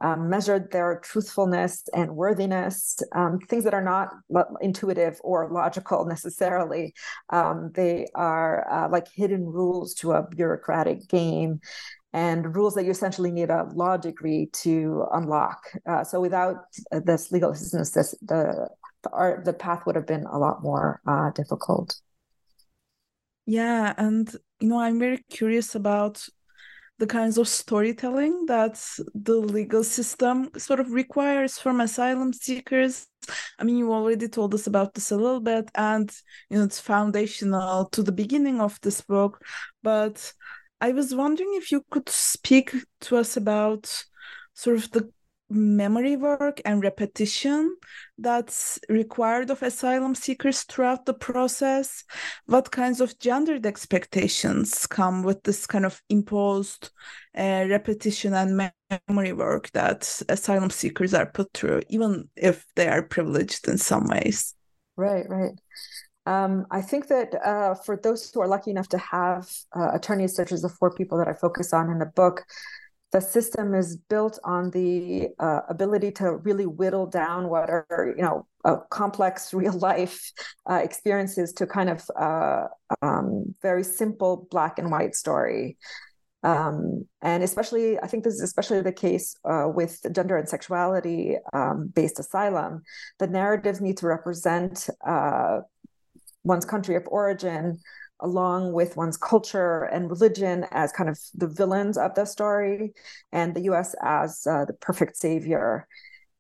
um, 0.02 0.30
measured 0.30 0.72
their 0.72 1.00
truthfulness 1.04 1.84
and 1.94 2.16
worthiness, 2.16 3.00
um, 3.14 3.40
things 3.50 3.64
that 3.64 3.74
are 3.74 3.84
not 3.84 4.10
intuitive 4.62 5.20
or 5.24 5.50
logical 5.52 6.06
necessarily. 6.06 6.94
Um, 7.30 7.72
they 7.74 8.08
are 8.16 8.68
uh, 8.70 8.90
like 8.90 9.08
hidden 9.14 9.46
rules 9.46 9.94
to 9.96 10.14
a 10.14 10.28
bureaucratic 10.28 11.08
game 11.08 11.60
and 12.12 12.56
rules 12.56 12.76
that 12.76 12.86
you 12.86 12.92
essentially 12.92 13.32
need 13.32 13.50
a 13.50 13.68
law 13.74 13.98
degree 13.98 14.50
to 14.54 15.06
unlock. 15.14 15.64
Uh, 15.90 16.04
so 16.04 16.22
without 16.22 16.58
this 16.92 17.32
legal 17.32 17.52
assistance, 17.52 17.92
this, 17.92 18.16
the 18.22 18.70
our, 19.12 19.42
the 19.44 19.54
path 19.54 19.86
would 19.86 19.96
have 19.96 20.08
been 20.08 20.26
a 20.26 20.38
lot 20.38 20.64
more 20.64 21.02
uh, 21.08 21.32
difficult. 21.32 21.96
Yeah, 23.46 23.94
and 23.98 24.32
you 24.60 24.70
know, 24.70 24.80
I'm 24.80 25.00
very 25.00 25.24
curious 25.30 25.76
about 25.76 26.26
the 27.00 27.08
kinds 27.08 27.38
of 27.38 27.48
storytelling 27.48 28.46
that 28.46 28.82
the 29.14 29.36
legal 29.36 29.84
system 29.84 30.50
sort 30.58 30.80
of 30.80 30.92
requires 30.92 31.58
from 31.58 31.82
asylum 31.82 32.32
seekers. 32.32 33.08
I 33.60 33.64
mean, 33.64 33.78
you 33.78 33.92
already 33.92 34.28
told 34.28 34.54
us 34.54 34.68
about 34.68 34.94
this 34.94 35.12
a 35.12 35.18
little 35.18 35.40
bit, 35.40 35.70
and 35.76 36.12
you 36.50 36.58
know, 36.58 36.64
it's 36.64 36.80
foundational 36.80 37.90
to 37.90 38.04
the 38.04 38.12
beginning 38.12 38.62
of 38.62 38.80
this 38.82 39.02
book. 39.02 39.42
But 39.82 40.34
I 40.80 40.92
was 40.92 41.16
wondering 41.16 41.54
if 41.56 41.72
you 41.72 41.84
could 41.90 42.10
speak 42.10 42.74
to 43.02 43.18
us 43.18 43.38
about 43.38 44.04
sort 44.54 44.78
of 44.78 44.92
the 44.92 45.12
memory 45.50 46.16
work 46.16 46.62
and 46.66 46.82
repetition 46.82 47.76
that's 48.18 48.80
required 48.90 49.50
of 49.50 49.62
asylum 49.62 50.16
seekers 50.16 50.64
throughout 50.64 51.06
the 51.06 51.14
process? 51.14 52.04
What 52.46 52.72
kinds 52.72 53.02
of 53.02 53.18
gendered 53.20 53.66
expectations 53.66 54.88
come 54.88 55.24
with 55.24 55.44
this 55.44 55.66
kind 55.68 55.86
of 55.86 56.02
imposed 56.10 56.90
uh, 57.38 57.66
repetition 57.70 58.34
and 58.34 58.72
memory 59.08 59.34
work 59.34 59.72
that 59.72 60.22
asylum 60.30 60.70
seekers 60.70 61.14
are 61.14 61.26
put 61.26 61.54
through, 61.54 61.82
even 61.90 62.30
if 62.36 62.66
they 62.76 62.88
are 62.88 63.04
privileged 63.04 63.68
in 63.68 63.78
some 63.78 64.08
ways? 64.08 64.56
Right, 64.96 65.28
right. 65.30 65.54
Um, 66.26 66.68
I 66.72 66.82
think 66.82 67.08
that 67.08 67.36
uh, 67.46 67.76
for 67.76 67.98
those 67.98 68.32
who 68.32 68.42
are 68.42 68.48
lucky 68.48 68.72
enough 68.72 68.88
to 68.90 68.98
have 68.98 69.50
uh, 69.76 69.90
attorneys 69.94 70.36
such 70.36 70.52
as 70.52 70.62
the 70.62 70.70
four 70.70 70.94
people 70.94 71.18
that 71.18 71.28
I 71.28 71.34
focus 71.34 71.74
on 71.74 71.90
in 71.90 72.00
the 72.00 72.06
book, 72.06 72.46
the 73.14 73.22
system 73.22 73.76
is 73.76 73.96
built 73.96 74.40
on 74.44 74.72
the 74.72 75.30
uh, 75.40 75.62
ability 75.70 76.12
to 76.12 76.38
really 76.38 76.66
whittle 76.66 77.06
down 77.06 77.48
what 77.48 77.70
are 77.70 78.14
you 78.18 78.24
know 78.24 78.48
complex 78.90 79.54
real 79.62 79.78
life 79.78 80.32
uh, 80.70 80.82
experiences 80.84 81.54
to 81.54 81.68
kind 81.68 81.90
of 81.90 82.04
uh, 82.20 82.66
um, 83.02 83.56
very 83.62 83.84
simple 83.84 84.48
black 84.52 84.80
and 84.80 84.92
white 84.92 85.16
story. 85.16 85.78
Um, 86.46 87.08
and 87.22 87.42
especially 87.42 87.98
i 88.00 88.08
think 88.08 88.26
this 88.26 88.34
is 88.34 88.42
especially 88.42 88.82
the 88.82 88.92
case 88.92 89.34
uh, 89.46 89.66
with 89.74 90.02
gender 90.14 90.36
and 90.36 90.50
sexuality 90.50 91.38
um, 91.54 91.90
based 91.96 92.20
asylum. 92.20 92.82
The 93.20 93.28
narratives 93.28 93.80
need 93.80 93.98
to 94.00 94.08
represent 94.08 94.90
uh, 95.08 95.60
one's 96.44 96.66
country 96.66 96.96
of 96.96 97.08
origin 97.08 97.80
along 98.20 98.74
with 98.74 98.96
one's 98.98 99.18
culture 99.18 99.84
and 99.84 100.10
religion 100.10 100.66
as 100.72 100.92
kind 100.92 101.10
of 101.10 101.20
the 101.34 101.48
villains 101.48 101.98
of 101.98 102.16
the 102.16 102.26
story, 102.26 102.94
and 103.32 103.56
the 103.56 103.62
US 103.64 103.96
as 104.02 104.46
uh, 104.48 104.66
the 104.66 104.74
perfect 104.74 105.18
savior. 105.18 105.88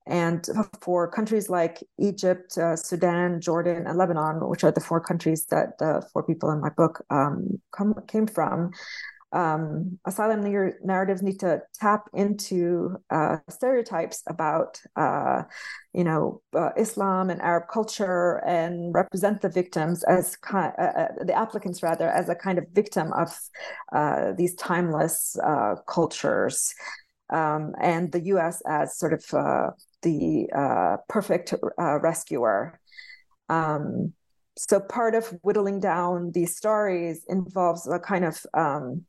And 0.06 0.46
for 0.82 1.10
countries 1.10 1.50
like 1.50 1.82
Egypt, 1.98 2.58
uh, 2.58 2.76
Sudan, 2.76 3.40
Jordan, 3.40 3.88
and 3.88 3.98
Lebanon, 3.98 4.48
which 4.50 4.64
are 4.66 4.72
the 4.72 4.82
four 4.82 5.00
countries 5.00 5.46
that 5.46 5.78
the 5.78 6.06
four 6.12 6.24
people 6.24 6.52
in 6.52 6.60
my 6.60 6.70
book 6.70 7.06
um, 7.10 7.62
come, 7.72 7.96
came 8.08 8.28
from, 8.28 8.72
um, 9.34 9.98
asylum 10.06 10.42
narratives 10.84 11.24
need 11.24 11.40
to 11.40 11.62
tap 11.80 12.08
into 12.14 12.96
uh, 13.10 13.38
stereotypes 13.50 14.22
about, 14.28 14.80
uh, 14.96 15.44
you 15.92 16.04
know, 16.04 16.42
uh, 16.56 16.70
Islam 16.78 17.32
and 17.32 17.42
Arab 17.42 17.64
culture 17.68 18.44
and 18.46 18.94
represent 18.94 19.42
the 19.42 19.50
victims 19.50 20.04
as 20.04 20.38
uh, 20.54 20.58
uh, 20.58 21.08
the 21.26 21.34
applicants 21.34 21.82
rather 21.82 22.08
as 22.08 22.30
a 22.30 22.36
kind 22.36 22.60
of 22.60 22.66
victim 22.74 23.12
of 23.14 23.36
uh, 23.92 24.34
these 24.38 24.54
timeless 24.56 25.36
cultures, 25.88 26.74
um, 27.32 27.74
and 27.82 28.12
the 28.12 28.22
U.S. 28.26 28.62
as 28.68 28.98
sort 29.00 29.14
of 29.14 29.26
the 30.04 31.00
perfect 31.10 31.56
rescuer. 31.78 32.80
Um, 33.50 34.14
so 34.56 34.80
part 34.80 35.16
of 35.16 35.28
whittling 35.42 35.80
down 35.80 36.32
these 36.32 36.56
stories 36.56 37.26
involves 37.28 37.88
a 37.88 37.98
kind 37.98 38.26
of 38.26 38.40
um, 38.54 39.06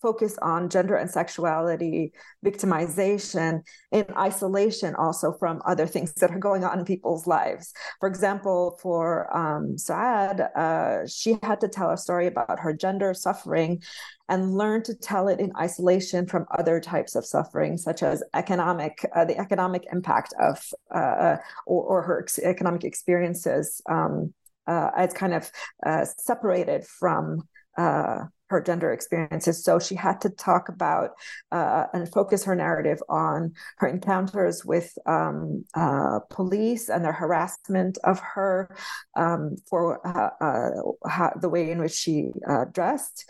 focus 0.00 0.36
on 0.42 0.68
gender 0.68 0.96
and 0.96 1.10
sexuality 1.10 2.12
victimization 2.44 3.60
in 3.92 4.04
isolation 4.16 4.94
also 4.94 5.32
from 5.32 5.62
other 5.66 5.86
things 5.86 6.12
that 6.14 6.30
are 6.30 6.38
going 6.38 6.64
on 6.64 6.78
in 6.78 6.84
people's 6.84 7.26
lives. 7.26 7.72
For 8.00 8.08
example 8.08 8.78
for 8.82 9.34
um, 9.36 9.76
Saud 9.76 10.40
uh, 10.56 11.06
she 11.06 11.38
had 11.42 11.60
to 11.60 11.68
tell 11.68 11.90
a 11.90 11.96
story 11.96 12.26
about 12.26 12.60
her 12.60 12.72
gender 12.72 13.14
suffering 13.14 13.82
and 14.28 14.56
learn 14.56 14.82
to 14.82 14.94
tell 14.94 15.28
it 15.28 15.40
in 15.40 15.52
isolation 15.56 16.26
from 16.26 16.46
other 16.58 16.80
types 16.80 17.14
of 17.14 17.24
suffering 17.24 17.76
such 17.76 18.02
as 18.02 18.22
economic 18.34 19.04
uh, 19.14 19.24
the 19.24 19.38
economic 19.38 19.84
impact 19.92 20.34
of 20.40 20.62
uh, 20.94 21.36
or, 21.66 21.82
or, 21.82 22.02
her 22.02 22.20
ex- 22.20 22.38
economic 22.38 22.84
experiences 22.84 23.80
um, 23.88 24.32
uh, 24.66 24.90
as 24.96 25.12
kind 25.12 25.34
of 25.34 25.50
uh, 25.84 26.04
separated 26.04 26.84
from 26.84 27.42
uh, 27.78 28.24
her 28.48 28.60
gender 28.60 28.92
experiences. 28.92 29.64
So 29.64 29.78
she 29.78 29.94
had 29.94 30.20
to 30.22 30.30
talk 30.30 30.68
about 30.68 31.10
uh, 31.52 31.86
and 31.92 32.10
focus 32.10 32.44
her 32.44 32.54
narrative 32.54 32.98
on 33.08 33.54
her 33.78 33.88
encounters 33.88 34.64
with 34.64 34.96
um, 35.06 35.64
uh, 35.74 36.20
police 36.30 36.88
and 36.88 37.04
their 37.04 37.12
harassment 37.12 37.98
of 38.04 38.20
her 38.20 38.74
um, 39.16 39.56
for 39.68 40.06
uh, 40.06 40.30
uh 40.44 40.70
how, 41.08 41.32
the 41.40 41.48
way 41.48 41.70
in 41.70 41.78
which 41.78 41.92
she 41.92 42.30
uh, 42.48 42.64
dressed 42.72 43.24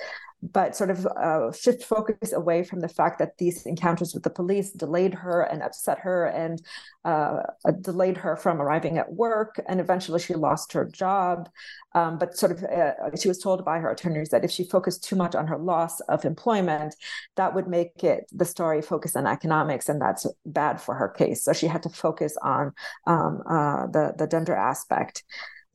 but 0.53 0.77
sort 0.77 0.91
of 0.91 1.07
uh, 1.07 1.53
shift 1.53 1.83
focus 1.83 2.33
away 2.33 2.63
from 2.63 2.81
the 2.81 2.89
fact 2.89 3.19
that 3.19 3.39
these 3.39 3.67
encounters 3.67 4.15
with 4.15 4.23
the 4.23 4.31
police 4.31 4.71
delayed 4.71 5.15
her 5.15 5.43
and 5.43 5.63
upset 5.63 5.99
her 5.99 6.27
and 6.27 6.63
uh, 7.05 7.43
delayed 7.81 8.17
her 8.17 8.37
from 8.37 8.61
arriving 8.61 8.99
at 8.99 9.13
work. 9.13 9.61
And 9.69 9.81
eventually 9.81 10.21
she 10.21 10.35
lost 10.35 10.73
her 10.73 10.85
job. 10.85 11.49
Um, 11.95 12.19
but 12.19 12.37
sort 12.37 12.53
of, 12.53 12.65
uh, 12.65 13.17
she 13.19 13.29
was 13.29 13.39
told 13.39 13.65
by 13.65 13.79
her 13.79 13.91
attorneys 13.91 14.29
that 14.29 14.45
if 14.45 14.51
she 14.51 14.65
focused 14.65 15.05
too 15.05 15.17
much 15.17 15.35
on 15.35 15.47
her 15.47 15.57
loss 15.59 16.01
of 16.01 16.25
employment, 16.25 16.95
that 17.37 17.55
would 17.55 17.69
make 17.69 18.05
it 18.05 18.27
the 18.33 18.45
story 18.45 18.83
focus 18.83 19.17
on 19.17 19.27
economics, 19.27 19.89
and 19.89 20.01
that's 20.01 20.27
bad 20.45 20.81
for 20.81 20.95
her 20.95 21.09
case. 21.09 21.43
So 21.43 21.55
she 21.55 21.67
had 21.67 21.83
to 21.85 21.89
focus 21.89 22.37
on 22.43 22.73
um, 23.07 23.43
uh, 23.49 23.87
the 23.87 24.15
the 24.19 24.27
gender 24.27 24.55
aspect 24.55 25.25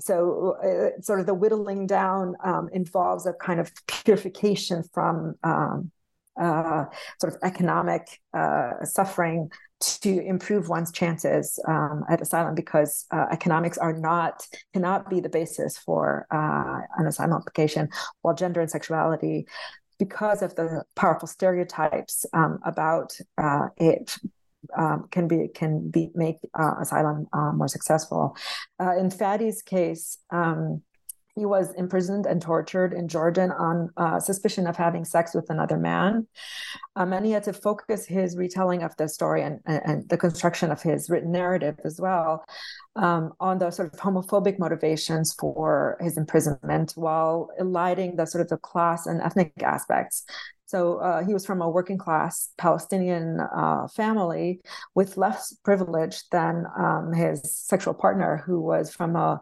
so 0.01 0.57
uh, 0.63 1.01
sort 1.01 1.19
of 1.19 1.25
the 1.25 1.33
whittling 1.33 1.87
down 1.87 2.35
um, 2.43 2.69
involves 2.73 3.25
a 3.25 3.33
kind 3.33 3.59
of 3.59 3.71
purification 3.87 4.83
from 4.93 5.35
um, 5.43 5.91
uh, 6.39 6.85
sort 7.19 7.33
of 7.33 7.39
economic 7.43 8.19
uh, 8.33 8.83
suffering 8.83 9.49
to 9.79 10.19
improve 10.21 10.69
one's 10.69 10.91
chances 10.91 11.59
um, 11.67 12.03
at 12.09 12.21
asylum 12.21 12.55
because 12.55 13.05
uh, 13.11 13.25
economics 13.31 13.77
are 13.77 13.93
not 13.93 14.47
cannot 14.73 15.09
be 15.09 15.19
the 15.19 15.29
basis 15.29 15.77
for 15.77 16.27
uh, 16.31 16.81
an 16.97 17.07
asylum 17.07 17.33
application 17.33 17.89
while 18.21 18.35
gender 18.35 18.61
and 18.61 18.69
sexuality 18.69 19.47
because 19.97 20.41
of 20.41 20.55
the 20.55 20.83
powerful 20.95 21.27
stereotypes 21.27 22.25
um, 22.33 22.59
about 22.65 23.15
uh, 23.37 23.67
it 23.77 24.15
um, 24.77 25.07
can 25.11 25.27
be 25.27 25.47
can 25.53 25.89
be 25.89 26.11
make 26.15 26.37
uh, 26.53 26.75
asylum 26.79 27.27
uh, 27.33 27.51
more 27.51 27.67
successful. 27.67 28.35
Uh, 28.79 28.97
in 28.97 29.09
Fadi's 29.09 29.61
case, 29.61 30.17
um, 30.31 30.81
he 31.35 31.45
was 31.45 31.73
imprisoned 31.75 32.25
and 32.25 32.41
tortured 32.41 32.93
in 32.93 33.07
Jordan 33.07 33.51
on 33.51 33.89
uh, 33.95 34.19
suspicion 34.19 34.67
of 34.67 34.75
having 34.75 35.05
sex 35.05 35.33
with 35.33 35.49
another 35.49 35.77
man. 35.77 36.27
Um, 36.95 37.13
and 37.13 37.25
he 37.25 37.31
had 37.31 37.43
to 37.43 37.53
focus 37.53 38.05
his 38.05 38.35
retelling 38.35 38.83
of 38.83 38.95
the 38.97 39.07
story 39.07 39.41
and, 39.41 39.59
and 39.65 40.07
the 40.09 40.17
construction 40.17 40.71
of 40.71 40.81
his 40.81 41.09
written 41.09 41.31
narrative 41.31 41.79
as 41.85 42.01
well 42.01 42.43
um, 42.97 43.31
on 43.39 43.59
the 43.59 43.71
sort 43.71 43.93
of 43.93 43.99
homophobic 43.99 44.59
motivations 44.59 45.33
for 45.33 45.97
his 46.01 46.17
imprisonment 46.17 46.93
while 46.95 47.49
eliding 47.57 48.17
the 48.17 48.25
sort 48.25 48.41
of 48.41 48.49
the 48.49 48.57
class 48.57 49.05
and 49.07 49.21
ethnic 49.21 49.53
aspects. 49.63 50.25
So 50.71 50.99
uh, 50.99 51.25
he 51.25 51.33
was 51.33 51.45
from 51.45 51.61
a 51.61 51.69
working 51.69 51.97
class 51.97 52.47
Palestinian 52.57 53.41
uh, 53.41 53.89
family 53.89 54.61
with 54.95 55.17
less 55.17 55.53
privilege 55.65 56.23
than 56.31 56.65
um, 56.79 57.11
his 57.11 57.41
sexual 57.43 57.93
partner, 57.93 58.41
who 58.45 58.61
was 58.61 58.89
from 58.89 59.17
a, 59.17 59.41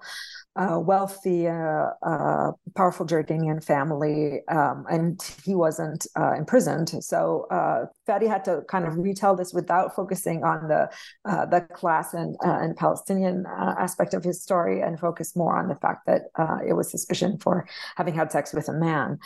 a 0.56 0.80
wealthy, 0.80 1.48
uh, 1.48 1.92
uh 2.02 2.52
powerful 2.76 3.06
Jordanian 3.06 3.64
family, 3.64 4.42
um, 4.48 4.86
and 4.90 5.22
he 5.46 5.54
wasn't 5.54 6.08
uh, 6.20 6.34
imprisoned. 6.34 6.90
So 7.04 7.46
uh, 7.52 7.86
Fadi 8.08 8.28
had 8.28 8.44
to 8.46 8.64
kind 8.68 8.86
of 8.86 8.98
retell 8.98 9.36
this 9.36 9.54
without 9.54 9.96
focusing 9.96 10.44
on 10.44 10.68
the 10.68 10.90
the 11.26 11.62
class 11.76 12.16
and 12.16 12.38
and 12.42 12.76
Palestinian 12.76 13.46
aspect 13.86 14.16
of 14.16 14.24
his 14.24 14.42
story, 14.42 14.82
and 14.82 15.00
focus 15.00 15.36
more 15.36 15.56
on 15.56 15.68
the 15.68 15.76
fact 15.76 16.08
that 16.08 16.22
it 16.68 16.74
was 16.74 16.90
suspicion 16.90 17.38
for 17.38 17.68
having 17.98 18.16
had 18.16 18.32
sex 18.32 18.52
with 18.52 18.68
a 18.68 18.74
man. 18.74 19.20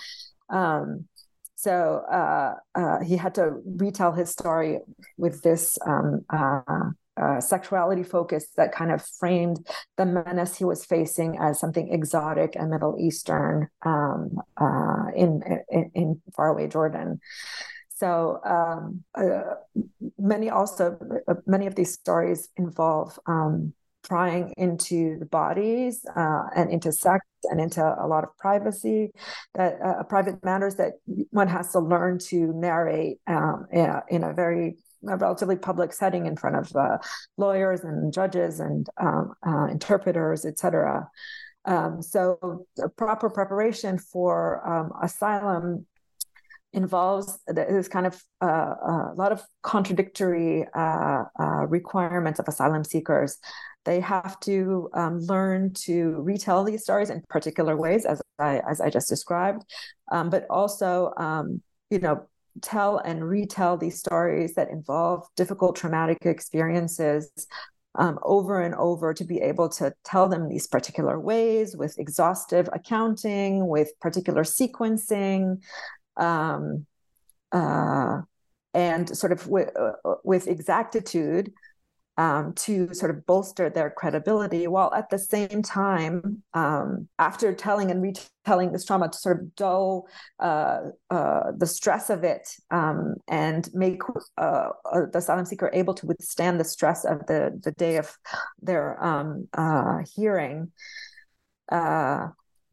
Um, 0.50 1.08
so 1.64 2.04
uh, 2.12 2.56
uh, 2.76 3.00
he 3.00 3.16
had 3.16 3.36
to 3.36 3.62
retell 3.66 4.12
his 4.12 4.30
story 4.30 4.80
with 5.18 5.42
this 5.44 5.78
um, 5.88 6.26
uh, 6.30 6.60
uh, 7.16 7.40
sexuality 7.40 8.04
focus 8.04 8.48
that 8.58 8.74
kind 8.74 8.92
of 8.92 9.02
framed 9.18 9.66
the 9.96 10.06
menace 10.06 10.58
he 10.58 10.66
was 10.66 10.84
facing 10.84 11.38
as 11.40 11.62
something 11.62 11.88
exotic 11.94 12.58
and 12.58 12.70
Middle 12.70 12.98
Eastern 13.00 13.70
um, 13.86 14.42
uh, 14.60 15.06
in, 15.16 15.42
in, 15.70 15.92
in 15.96 16.22
faraway 16.36 16.68
Jordan. 16.68 17.22
So 17.96 18.42
um, 18.44 19.06
uh, 19.16 19.56
many 20.18 20.50
also 20.50 21.00
many 21.48 21.68
of 21.68 21.76
these 21.76 21.94
stories 21.94 22.50
involve 22.58 23.18
um, 23.26 23.74
prying 24.04 24.54
into 24.58 25.18
the 25.20 25.26
bodies 25.26 26.06
uh, 26.16 26.44
and 26.56 26.72
into 26.72 26.92
sex 26.92 27.26
and 27.46 27.60
into 27.60 27.82
a 27.82 28.08
lot 28.08 28.24
of 28.24 28.36
privacy 28.38 29.12
that 29.56 29.78
uh, 29.84 30.04
private 30.04 30.44
matters 30.44 30.76
that 30.76 30.94
one 31.32 31.48
has 31.48 31.72
to 31.72 31.80
learn 31.80 32.20
to 32.20 32.54
narrate 32.54 33.18
um, 33.28 33.66
in, 33.72 33.86
a, 33.86 34.04
in, 34.10 34.24
a, 34.24 34.34
very 34.34 34.78
a 35.08 35.18
relatively 35.18 35.56
public 35.56 35.92
setting 35.92 36.26
in 36.26 36.36
front 36.36 36.56
of 36.56 36.76
uh, 36.76 36.98
lawyers 37.38 37.82
and 37.82 38.14
judges 38.14 38.60
and 38.60 38.88
um, 39.02 39.34
uh, 39.46 39.66
interpreters 39.66 40.46
etc 40.46 41.08
um, 41.66 42.02
so 42.02 42.66
proper 42.98 43.30
preparation 43.30 43.98
for 43.98 44.68
um, 44.68 44.92
asylum 45.02 45.86
involves 46.74 47.40
this 47.48 47.88
kind 47.88 48.06
of 48.08 48.22
uh, 48.42 48.76
a 48.82 49.14
lot 49.16 49.32
of 49.32 49.42
contradictory 49.62 50.66
uh, 50.76 51.24
uh, 51.40 51.66
requirements 51.68 52.40
of 52.40 52.48
asylum 52.48 52.84
seekers. 52.84 53.38
They 53.86 54.00
have 54.00 54.40
to 54.42 54.90
um, 54.94 55.20
learn 55.20 55.74
to 55.86 56.22
retell 56.22 56.64
these 56.64 56.84
stories 56.84 57.10
in 57.10 57.22
particular 57.30 57.76
ways, 57.78 58.06
as 58.06 58.22
I 58.40 58.62
as 58.70 58.82
I 58.82 58.90
just 58.90 59.10
described, 59.10 59.64
um, 60.12 60.30
but 60.30 60.46
also 60.50 61.14
um, 61.18 61.62
you 61.90 62.00
know 62.00 62.28
tell 62.62 62.98
and 62.98 63.28
retell 63.28 63.78
these 63.78 64.00
stories 64.00 64.54
that 64.56 64.70
involve 64.70 65.28
difficult 65.36 65.76
traumatic 65.76 66.20
experiences 66.26 67.32
um, 67.96 68.20
over 68.24 68.62
and 68.62 68.74
over 68.76 69.14
to 69.14 69.24
be 69.24 69.40
able 69.40 69.70
to 69.70 69.94
tell 70.04 70.28
them 70.28 70.50
these 70.50 70.68
particular 70.68 71.20
ways 71.20 71.76
with 71.76 72.00
exhaustive 72.00 72.68
accounting, 72.74 73.68
with 73.68 73.92
particular 74.00 74.44
sequencing, 74.44 75.62
um, 76.18 76.86
uh, 77.52 78.22
and 78.74 79.16
sort 79.16 79.32
of 79.32 79.48
with, 79.48 79.70
uh, 79.78 80.16
with 80.24 80.48
exactitude 80.48 81.52
um, 82.18 82.54
to 82.54 82.94
sort 82.94 83.10
of 83.10 83.26
bolster 83.26 83.70
their 83.70 83.90
credibility, 83.90 84.68
while 84.68 84.94
at 84.94 85.10
the 85.10 85.18
same 85.18 85.64
time, 85.64 86.44
um, 86.54 87.08
after 87.18 87.54
telling 87.54 87.90
and 87.90 88.02
retelling 88.02 88.72
this 88.72 88.86
trauma, 88.86 89.10
to 89.10 89.18
sort 89.18 89.40
of 89.40 89.56
dull 89.56 90.08
uh, 90.40 90.82
uh, 91.10 91.52
the 91.58 91.66
stress 91.66 92.10
of 92.10 92.24
it 92.24 92.56
um, 92.70 93.16
and 93.28 93.70
make 93.74 94.02
uh, 94.38 94.70
uh 94.92 95.02
the 95.12 95.18
asylum 95.18 95.46
seeker 95.46 95.72
able 95.74 95.94
to 95.94 96.06
withstand 96.06 96.60
the 96.60 96.64
stress 96.64 97.04
of 97.04 97.26
the 97.26 97.60
the 97.64 97.72
day 97.72 97.98
of 97.98 98.16
their 98.62 99.04
um, 99.04 99.48
uh, 99.54 100.00
hearing. 100.16 100.72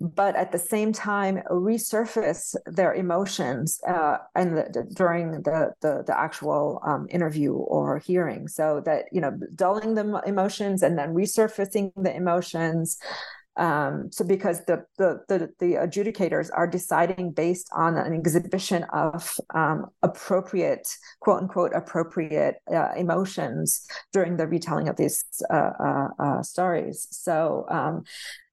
But 0.00 0.34
at 0.34 0.50
the 0.50 0.58
same 0.58 0.92
time 0.92 1.42
resurface 1.50 2.56
their 2.66 2.94
emotions 2.94 3.80
uh, 3.86 4.18
and 4.34 4.56
the, 4.56 4.86
during 4.94 5.42
the, 5.42 5.74
the, 5.82 6.04
the 6.06 6.18
actual 6.18 6.80
um, 6.86 7.06
interview 7.10 7.52
or 7.52 7.98
hearing. 7.98 8.48
So 8.48 8.82
that 8.86 9.06
you 9.12 9.20
know 9.20 9.38
dulling 9.54 9.94
the 9.94 10.22
emotions 10.26 10.82
and 10.82 10.98
then 10.98 11.14
resurfacing 11.14 11.92
the 11.96 12.14
emotions 12.14 12.98
um, 13.56 14.10
so 14.10 14.24
because 14.24 14.64
the, 14.64 14.84
the, 14.96 15.20
the 15.28 15.50
the 15.58 15.74
adjudicators 15.74 16.50
are 16.54 16.66
deciding 16.66 17.32
based 17.32 17.68
on 17.72 17.96
an 17.96 18.14
exhibition 18.14 18.84
of 18.84 19.36
um, 19.54 19.86
appropriate 20.02 20.88
quote 21.20 21.42
unquote 21.42 21.72
appropriate 21.74 22.56
uh, 22.72 22.92
emotions 22.96 23.86
during 24.12 24.36
the 24.36 24.46
retelling 24.46 24.88
of 24.88 24.96
these 24.96 25.24
uh, 25.50 25.72
uh, 25.78 26.08
uh 26.18 26.42
stories. 26.42 27.08
So 27.10 27.66
um, 27.68 28.04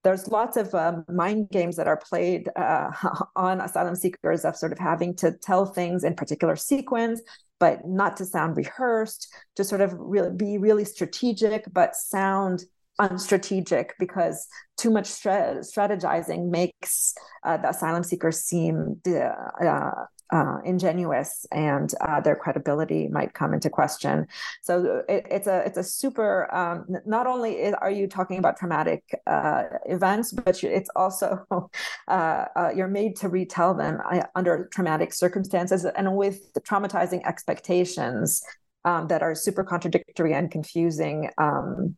there's 0.08 0.28
lots 0.28 0.56
of 0.56 0.74
um, 0.74 1.04
mind 1.10 1.50
games 1.50 1.76
that 1.76 1.86
are 1.86 1.98
played 1.98 2.48
uh, 2.56 2.90
on 3.36 3.60
asylum 3.60 3.94
seekers 3.94 4.42
of 4.42 4.56
sort 4.56 4.72
of 4.72 4.78
having 4.78 5.14
to 5.14 5.32
tell 5.32 5.66
things 5.66 6.02
in 6.02 6.14
particular 6.14 6.56
sequence 6.56 7.20
but 7.60 7.86
not 7.86 8.16
to 8.16 8.24
sound 8.24 8.56
rehearsed 8.56 9.28
to 9.54 9.62
sort 9.64 9.82
of 9.82 9.92
really 9.98 10.34
be 10.34 10.56
really 10.56 10.86
strategic 10.86 11.64
but 11.74 11.94
sound 11.94 12.64
unstrategic 12.98 13.90
because 13.98 14.48
too 14.78 14.90
much 14.90 15.04
strategizing 15.04 16.48
makes 16.48 17.14
uh, 17.44 17.58
the 17.58 17.68
asylum 17.68 18.02
seekers 18.02 18.40
seem 18.40 18.96
uh, 19.06 19.92
uh, 20.30 20.58
ingenuous 20.64 21.46
and 21.52 21.92
uh, 22.00 22.20
their 22.20 22.36
credibility 22.36 23.08
might 23.08 23.34
come 23.34 23.54
into 23.54 23.70
question. 23.70 24.26
So 24.62 25.02
it, 25.08 25.26
it's 25.30 25.46
a 25.46 25.62
it's 25.66 25.78
a 25.78 25.82
super. 25.82 26.52
Um, 26.54 26.86
not 27.06 27.26
only 27.26 27.72
are 27.74 27.90
you 27.90 28.06
talking 28.06 28.38
about 28.38 28.56
traumatic 28.56 29.02
uh, 29.26 29.64
events, 29.86 30.32
but 30.32 30.62
it's 30.62 30.90
also 30.96 31.46
uh, 32.08 32.10
uh, 32.10 32.70
you're 32.74 32.88
made 32.88 33.16
to 33.16 33.28
retell 33.28 33.74
them 33.74 34.00
uh, 34.10 34.22
under 34.34 34.68
traumatic 34.72 35.12
circumstances 35.12 35.84
and 35.84 36.16
with 36.16 36.52
traumatizing 36.60 37.24
expectations 37.24 38.42
um, 38.84 39.08
that 39.08 39.22
are 39.22 39.34
super 39.34 39.64
contradictory 39.64 40.34
and 40.34 40.50
confusing. 40.50 41.30
Um, 41.38 41.96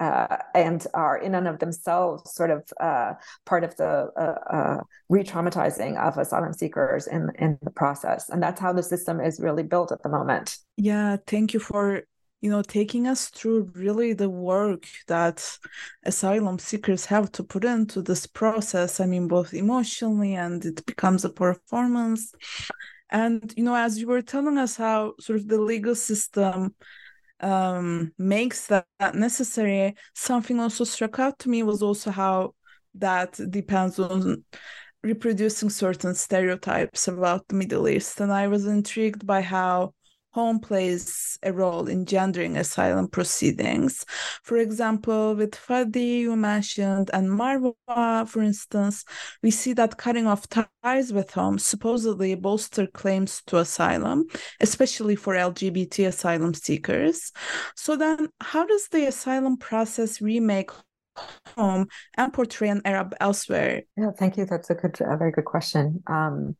uh, 0.00 0.36
and 0.54 0.86
are 0.94 1.18
in 1.18 1.34
and 1.34 1.46
of 1.46 1.58
themselves 1.58 2.34
sort 2.34 2.50
of 2.50 2.62
uh, 2.80 3.12
part 3.46 3.64
of 3.64 3.76
the 3.76 4.10
uh, 4.16 4.54
uh, 4.54 4.80
re-traumatizing 5.08 5.96
of 5.96 6.18
asylum 6.18 6.52
seekers 6.52 7.06
in 7.06 7.30
in 7.38 7.58
the 7.62 7.70
process, 7.70 8.28
and 8.28 8.42
that's 8.42 8.60
how 8.60 8.72
the 8.72 8.82
system 8.82 9.20
is 9.20 9.40
really 9.40 9.62
built 9.62 9.92
at 9.92 10.02
the 10.02 10.08
moment. 10.08 10.56
Yeah, 10.76 11.16
thank 11.26 11.54
you 11.54 11.60
for 11.60 12.02
you 12.40 12.50
know 12.50 12.62
taking 12.62 13.06
us 13.06 13.28
through 13.28 13.70
really 13.74 14.12
the 14.12 14.30
work 14.30 14.86
that 15.06 15.58
asylum 16.04 16.58
seekers 16.58 17.06
have 17.06 17.30
to 17.32 17.44
put 17.44 17.64
into 17.64 18.02
this 18.02 18.26
process. 18.26 19.00
I 19.00 19.06
mean, 19.06 19.28
both 19.28 19.54
emotionally 19.54 20.34
and 20.34 20.64
it 20.64 20.84
becomes 20.86 21.24
a 21.24 21.30
performance. 21.30 22.32
And 23.10 23.54
you 23.56 23.62
know, 23.62 23.76
as 23.76 23.98
you 23.98 24.08
were 24.08 24.22
telling 24.22 24.58
us 24.58 24.76
how 24.76 25.14
sort 25.20 25.38
of 25.38 25.46
the 25.46 25.60
legal 25.60 25.94
system 25.94 26.74
um, 27.40 28.12
makes 28.18 28.66
that, 28.68 28.86
that 28.98 29.14
necessary. 29.14 29.94
Something 30.14 30.60
also 30.60 30.84
struck 30.84 31.18
out 31.18 31.38
to 31.40 31.48
me 31.48 31.62
was 31.62 31.82
also 31.82 32.10
how 32.10 32.54
that 32.96 33.38
depends 33.50 33.98
on 33.98 34.44
reproducing 35.02 35.68
certain 35.70 36.14
stereotypes 36.14 37.08
about 37.08 37.46
the 37.48 37.54
Middle 37.54 37.88
East. 37.88 38.20
And 38.20 38.32
I 38.32 38.48
was 38.48 38.66
intrigued 38.66 39.26
by 39.26 39.42
how 39.42 39.92
home 40.34 40.58
plays 40.58 41.38
a 41.44 41.52
role 41.52 41.86
in 41.86 42.04
gendering 42.04 42.56
asylum 42.56 43.06
proceedings. 43.06 44.04
For 44.42 44.56
example, 44.56 45.36
with 45.36 45.52
Fadi, 45.52 46.18
you 46.22 46.34
mentioned, 46.34 47.08
and 47.12 47.28
Marwa, 47.28 48.28
for 48.28 48.42
instance, 48.42 49.04
we 49.44 49.52
see 49.52 49.74
that 49.74 49.96
cutting 49.96 50.26
off 50.26 50.48
ties 50.48 51.12
with 51.12 51.30
home 51.30 51.60
supposedly 51.60 52.34
bolster 52.34 52.88
claims 52.88 53.42
to 53.46 53.58
asylum, 53.58 54.26
especially 54.60 55.14
for 55.14 55.34
LGBT 55.34 56.08
asylum 56.08 56.52
seekers. 56.52 57.30
So 57.76 57.96
then, 57.96 58.28
how 58.40 58.66
does 58.66 58.88
the 58.88 59.06
asylum 59.06 59.56
process 59.56 60.20
remake 60.20 60.70
home 61.56 61.88
and 62.16 62.32
portray 62.32 62.68
an 62.68 62.82
Arab 62.84 63.14
elsewhere? 63.20 63.82
Yeah, 63.96 64.10
thank 64.18 64.36
you. 64.36 64.44
That's 64.44 64.70
a 64.70 64.74
good, 64.74 65.00
a 65.00 65.16
very 65.16 65.32
good 65.32 65.44
question. 65.44 66.02
Um, 66.06 66.56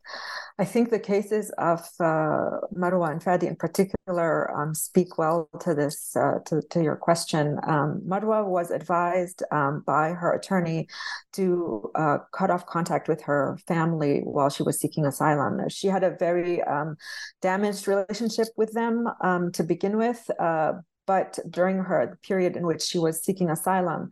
I 0.59 0.65
think 0.65 0.91
the 0.91 1.01
cases 1.01 1.51
of 1.59 1.81
uh, 1.99 2.61
Marwa 2.77 3.11
and 3.11 3.21
Fadi 3.21 3.45
in 3.45 3.57
particular 3.57 4.55
um, 4.57 4.75
speak 4.75 5.19
well 5.19 5.49
to 5.61 5.75
this, 5.75 6.15
uh, 6.17 6.39
to, 6.47 6.63
to 6.71 6.83
your 6.83 6.95
question. 6.95 7.59
Um, 7.67 8.03
Marwa 8.07 8.47
was 8.47 8.71
advised 8.71 9.43
um, 9.51 9.83
by 9.85 10.11
her 10.11 10.33
attorney 10.33 10.87
to 11.33 11.91
uh, 11.97 12.19
cut 12.33 12.51
off 12.51 12.67
contact 12.67 13.09
with 13.09 13.23
her 13.23 13.59
family 13.67 14.21
while 14.21 14.49
she 14.49 14.63
was 14.63 14.79
seeking 14.79 15.07
asylum. 15.07 15.61
She 15.69 15.89
had 15.89 16.05
a 16.05 16.17
very 16.19 16.63
um, 16.63 16.97
damaged 17.43 17.89
relationship 17.89 18.49
with 18.57 18.73
them 18.73 19.09
um, 19.23 19.51
to 19.53 19.65
begin 19.65 19.97
with, 19.97 20.31
uh, 20.39 20.75
but 21.07 21.39
during 21.49 21.79
her 21.79 22.19
period 22.23 22.57
in 22.57 22.67
which 22.67 22.83
she 22.83 22.99
was 22.99 23.23
seeking 23.23 23.51
asylum, 23.51 24.11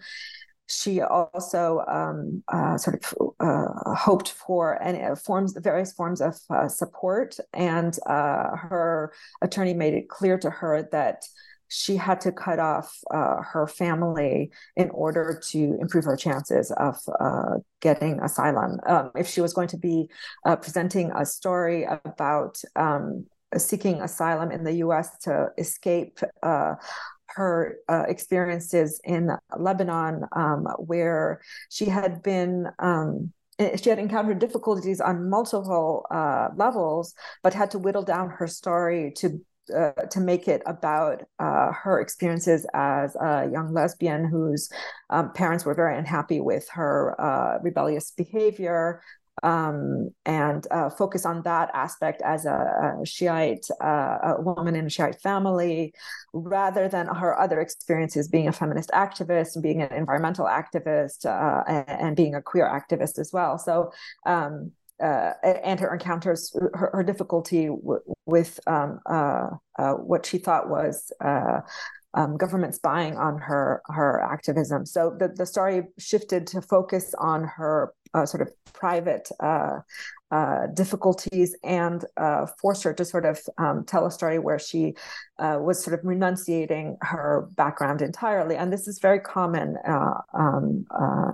she 0.72 1.00
also 1.00 1.84
um, 1.86 2.42
uh, 2.48 2.78
sort 2.78 3.04
of 3.04 3.34
uh, 3.40 3.94
hoped 3.94 4.30
for 4.30 4.82
any 4.82 5.02
uh, 5.02 5.14
forms, 5.14 5.54
various 5.58 5.92
forms 5.92 6.20
of 6.20 6.36
uh, 6.50 6.68
support, 6.68 7.36
and 7.52 7.98
uh, 8.06 8.56
her 8.56 9.12
attorney 9.42 9.74
made 9.74 9.94
it 9.94 10.08
clear 10.08 10.38
to 10.38 10.50
her 10.50 10.88
that 10.92 11.24
she 11.68 11.96
had 11.96 12.20
to 12.20 12.30
cut 12.30 12.58
off 12.58 13.00
her 13.10 13.66
family 13.66 14.50
in 14.76 14.90
order 14.90 15.40
to 15.42 15.78
improve 15.80 16.04
her 16.04 16.16
chances 16.16 16.70
of 16.72 16.98
getting 17.80 18.20
asylum. 18.20 18.78
Um, 18.86 19.10
if 19.16 19.26
she 19.26 19.40
was 19.40 19.54
going 19.54 19.68
to 19.68 19.78
be 19.78 20.10
presenting 20.60 21.12
a 21.12 21.24
story 21.24 21.84
about 21.84 22.60
um, 22.76 23.24
seeking 23.58 24.00
asylum 24.00 24.50
in 24.50 24.64
the 24.64 24.74
US 24.74 25.16
to 25.22 25.48
escape 25.58 26.20
uh, 26.42 26.74
her 27.28 27.78
uh, 27.88 28.04
experiences 28.08 29.00
in 29.04 29.30
Lebanon, 29.56 30.24
um, 30.32 30.66
where 30.78 31.40
she 31.70 31.86
had 31.86 32.22
been. 32.22 32.68
Um, 32.78 33.32
she 33.76 33.90
had 33.90 33.98
encountered 33.98 34.40
difficulties 34.40 35.00
on 35.00 35.28
multiple 35.28 36.06
uh, 36.10 36.48
levels, 36.56 37.14
but 37.44 37.54
had 37.54 37.70
to 37.70 37.78
whittle 37.78 38.02
down 38.02 38.30
her 38.30 38.48
story 38.48 39.12
to 39.16 39.40
uh, 39.74 39.92
to 40.10 40.20
make 40.20 40.48
it 40.48 40.62
about 40.66 41.22
uh, 41.38 41.70
her 41.72 42.00
experiences 42.00 42.66
as 42.74 43.14
a 43.16 43.48
young 43.52 43.72
lesbian 43.72 44.24
whose 44.24 44.68
um, 45.10 45.32
parents 45.32 45.64
were 45.64 45.74
very 45.74 45.96
unhappy 45.96 46.40
with 46.40 46.68
her 46.70 47.14
uh, 47.20 47.58
rebellious 47.62 48.10
behavior 48.10 49.00
um, 49.42 50.10
and 50.24 50.66
uh, 50.70 50.90
focus 50.90 51.26
on 51.26 51.42
that 51.42 51.70
aspect 51.74 52.22
as 52.22 52.46
a, 52.46 52.98
a 53.02 53.06
Shiite 53.06 53.66
uh, 53.82 54.18
a 54.22 54.40
woman 54.40 54.76
in 54.76 54.86
a 54.86 54.90
Shiite 54.90 55.20
family, 55.20 55.92
rather 56.32 56.88
than 56.88 57.06
her 57.06 57.38
other 57.38 57.60
experiences 57.60 58.28
being 58.28 58.48
a 58.48 58.52
feminist 58.52 58.90
activist, 58.90 59.54
and 59.54 59.62
being 59.62 59.82
an 59.82 59.92
environmental 59.92 60.46
activist, 60.46 61.24
and, 61.68 61.88
and, 61.88 62.16
being 62.16 62.34
a 62.34 62.42
queer 62.42 62.66
activist 62.66 63.18
as 63.18 63.30
well. 63.32 63.58
So. 63.58 63.92
Um, 64.26 64.72
uh, 65.02 65.32
and 65.42 65.80
her 65.80 65.92
encounters, 65.92 66.54
her, 66.54 66.90
her 66.92 67.02
difficulty 67.02 67.66
w- 67.66 68.00
with 68.24 68.60
um, 68.68 69.00
uh, 69.06 69.48
uh, 69.76 69.94
what 69.94 70.24
she 70.24 70.38
thought 70.38 70.68
was 70.68 71.10
uh, 71.20 71.58
um, 72.14 72.36
government 72.36 72.74
spying 72.74 73.16
on 73.16 73.38
her 73.38 73.82
her 73.86 74.20
activism. 74.22 74.86
So 74.86 75.16
the, 75.18 75.28
the 75.28 75.46
story 75.46 75.84
shifted 75.98 76.46
to 76.48 76.62
focus 76.62 77.14
on 77.18 77.44
her 77.44 77.94
uh, 78.14 78.26
sort 78.26 78.42
of 78.42 78.52
private 78.72 79.28
uh, 79.40 79.78
uh, 80.30 80.66
difficulties 80.74 81.54
and 81.62 82.04
uh, 82.16 82.46
forced 82.60 82.82
her 82.82 82.92
to 82.94 83.04
sort 83.04 83.24
of 83.24 83.40
um, 83.58 83.84
tell 83.84 84.06
a 84.06 84.10
story 84.10 84.38
where 84.38 84.58
she 84.58 84.94
uh, 85.38 85.58
was 85.60 85.82
sort 85.82 85.98
of 85.98 86.04
renunciating 86.04 86.96
her 87.02 87.48
background 87.54 88.02
entirely. 88.02 88.56
And 88.56 88.72
this 88.72 88.88
is 88.88 88.98
very 88.98 89.20
common 89.20 89.76
uh, 89.86 90.20
um, 90.34 90.86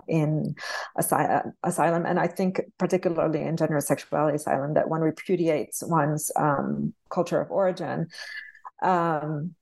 in 0.09 0.55
asy- 0.99 1.51
asylum, 1.65 2.07
and 2.07 2.19
I 2.19 2.27
think 2.27 2.61
particularly 2.79 3.43
in 3.43 3.57
gender 3.57 3.81
sexuality 3.81 4.37
asylum 4.37 4.75
that 4.75 4.89
one 4.89 5.01
repudiates 5.01 5.83
one's 5.83 6.31
um, 6.37 6.93
culture 7.11 7.41
of 7.41 7.51
origin. 7.51 8.09
Um, 8.83 9.55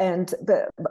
and 0.00 0.34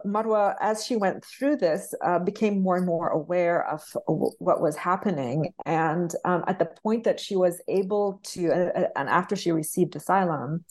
Marwa, 0.05 0.55
as 0.61 0.85
she 0.85 0.95
went 0.95 1.25
through 1.25 1.57
this, 1.57 1.95
uh, 2.05 2.19
became 2.19 2.61
more 2.61 2.77
and 2.77 2.85
more 2.85 3.09
aware 3.09 3.67
of 3.67 3.81
what 4.05 4.61
was 4.61 4.75
happening. 4.75 5.51
And 5.65 6.13
um, 6.25 6.43
at 6.45 6.59
the 6.59 6.67
point 6.83 7.05
that 7.05 7.19
she 7.19 7.35
was 7.35 7.59
able 7.67 8.21
to, 8.25 8.51
uh, 8.51 8.87
and 8.95 9.09
after 9.09 9.35
she 9.35 9.51
received 9.51 9.95
asylum, 9.95 10.63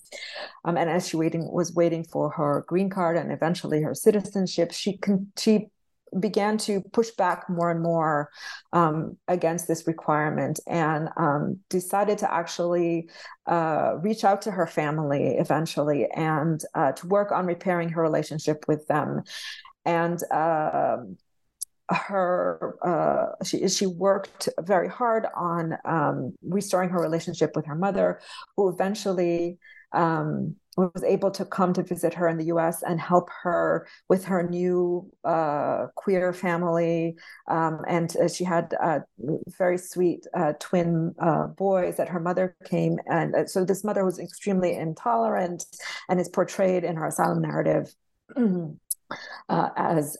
um, 0.64 0.76
and 0.76 0.88
as 0.88 1.08
she 1.08 1.16
waiting 1.16 1.50
was 1.50 1.74
waiting 1.74 2.04
for 2.04 2.30
her 2.30 2.64
green 2.68 2.90
card 2.90 3.16
and 3.16 3.32
eventually 3.32 3.82
her 3.82 3.94
citizenship, 3.94 4.70
she 4.72 4.96
con- 4.98 5.32
she 5.36 5.66
began 6.18 6.58
to 6.58 6.80
push 6.92 7.10
back 7.10 7.48
more 7.48 7.70
and 7.70 7.82
more 7.82 8.30
um, 8.72 9.16
against 9.28 9.68
this 9.68 9.86
requirement 9.86 10.60
and 10.66 11.08
um, 11.16 11.58
decided 11.68 12.18
to 12.18 12.32
actually 12.32 13.08
uh, 13.46 13.94
reach 14.00 14.24
out 14.24 14.42
to 14.42 14.50
her 14.50 14.66
family 14.66 15.36
eventually 15.38 16.06
and 16.14 16.62
uh, 16.74 16.92
to 16.92 17.06
work 17.06 17.32
on 17.32 17.46
repairing 17.46 17.88
her 17.88 18.02
relationship 18.02 18.64
with 18.68 18.86
them. 18.86 19.22
And 19.84 20.22
uh, 20.30 20.98
her 21.90 22.76
uh, 22.82 23.44
she 23.44 23.66
she 23.68 23.86
worked 23.86 24.48
very 24.60 24.88
hard 24.88 25.26
on 25.34 25.78
um, 25.84 26.34
restoring 26.42 26.90
her 26.90 27.00
relationship 27.00 27.56
with 27.56 27.66
her 27.66 27.74
mother, 27.74 28.20
who 28.56 28.68
eventually 28.68 29.58
um, 29.92 30.56
was 30.78 31.02
able 31.04 31.30
to 31.32 31.44
come 31.44 31.72
to 31.72 31.82
visit 31.82 32.14
her 32.14 32.28
in 32.28 32.38
the 32.38 32.46
US 32.46 32.82
and 32.82 33.00
help 33.00 33.28
her 33.42 33.86
with 34.08 34.24
her 34.24 34.42
new 34.42 35.10
uh, 35.24 35.86
queer 35.96 36.32
family. 36.32 37.16
Um, 37.48 37.80
and 37.88 38.16
uh, 38.16 38.28
she 38.28 38.44
had 38.44 38.74
uh, 38.80 39.00
very 39.58 39.76
sweet 39.76 40.26
uh, 40.34 40.52
twin 40.60 41.14
uh, 41.18 41.48
boys 41.48 41.96
that 41.96 42.08
her 42.08 42.20
mother 42.20 42.56
came. 42.64 42.98
And 43.06 43.34
uh, 43.34 43.46
so 43.46 43.64
this 43.64 43.82
mother 43.82 44.04
was 44.04 44.18
extremely 44.18 44.74
intolerant 44.74 45.64
and 46.08 46.20
is 46.20 46.28
portrayed 46.28 46.84
in 46.84 46.96
her 46.96 47.06
asylum 47.06 47.42
narrative 47.42 47.92
as. 49.48 50.16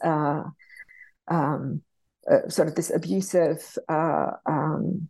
Um, 1.30 1.82
sort 2.48 2.68
of 2.68 2.74
this 2.74 2.90
abusive 2.90 3.78
um, 3.88 5.08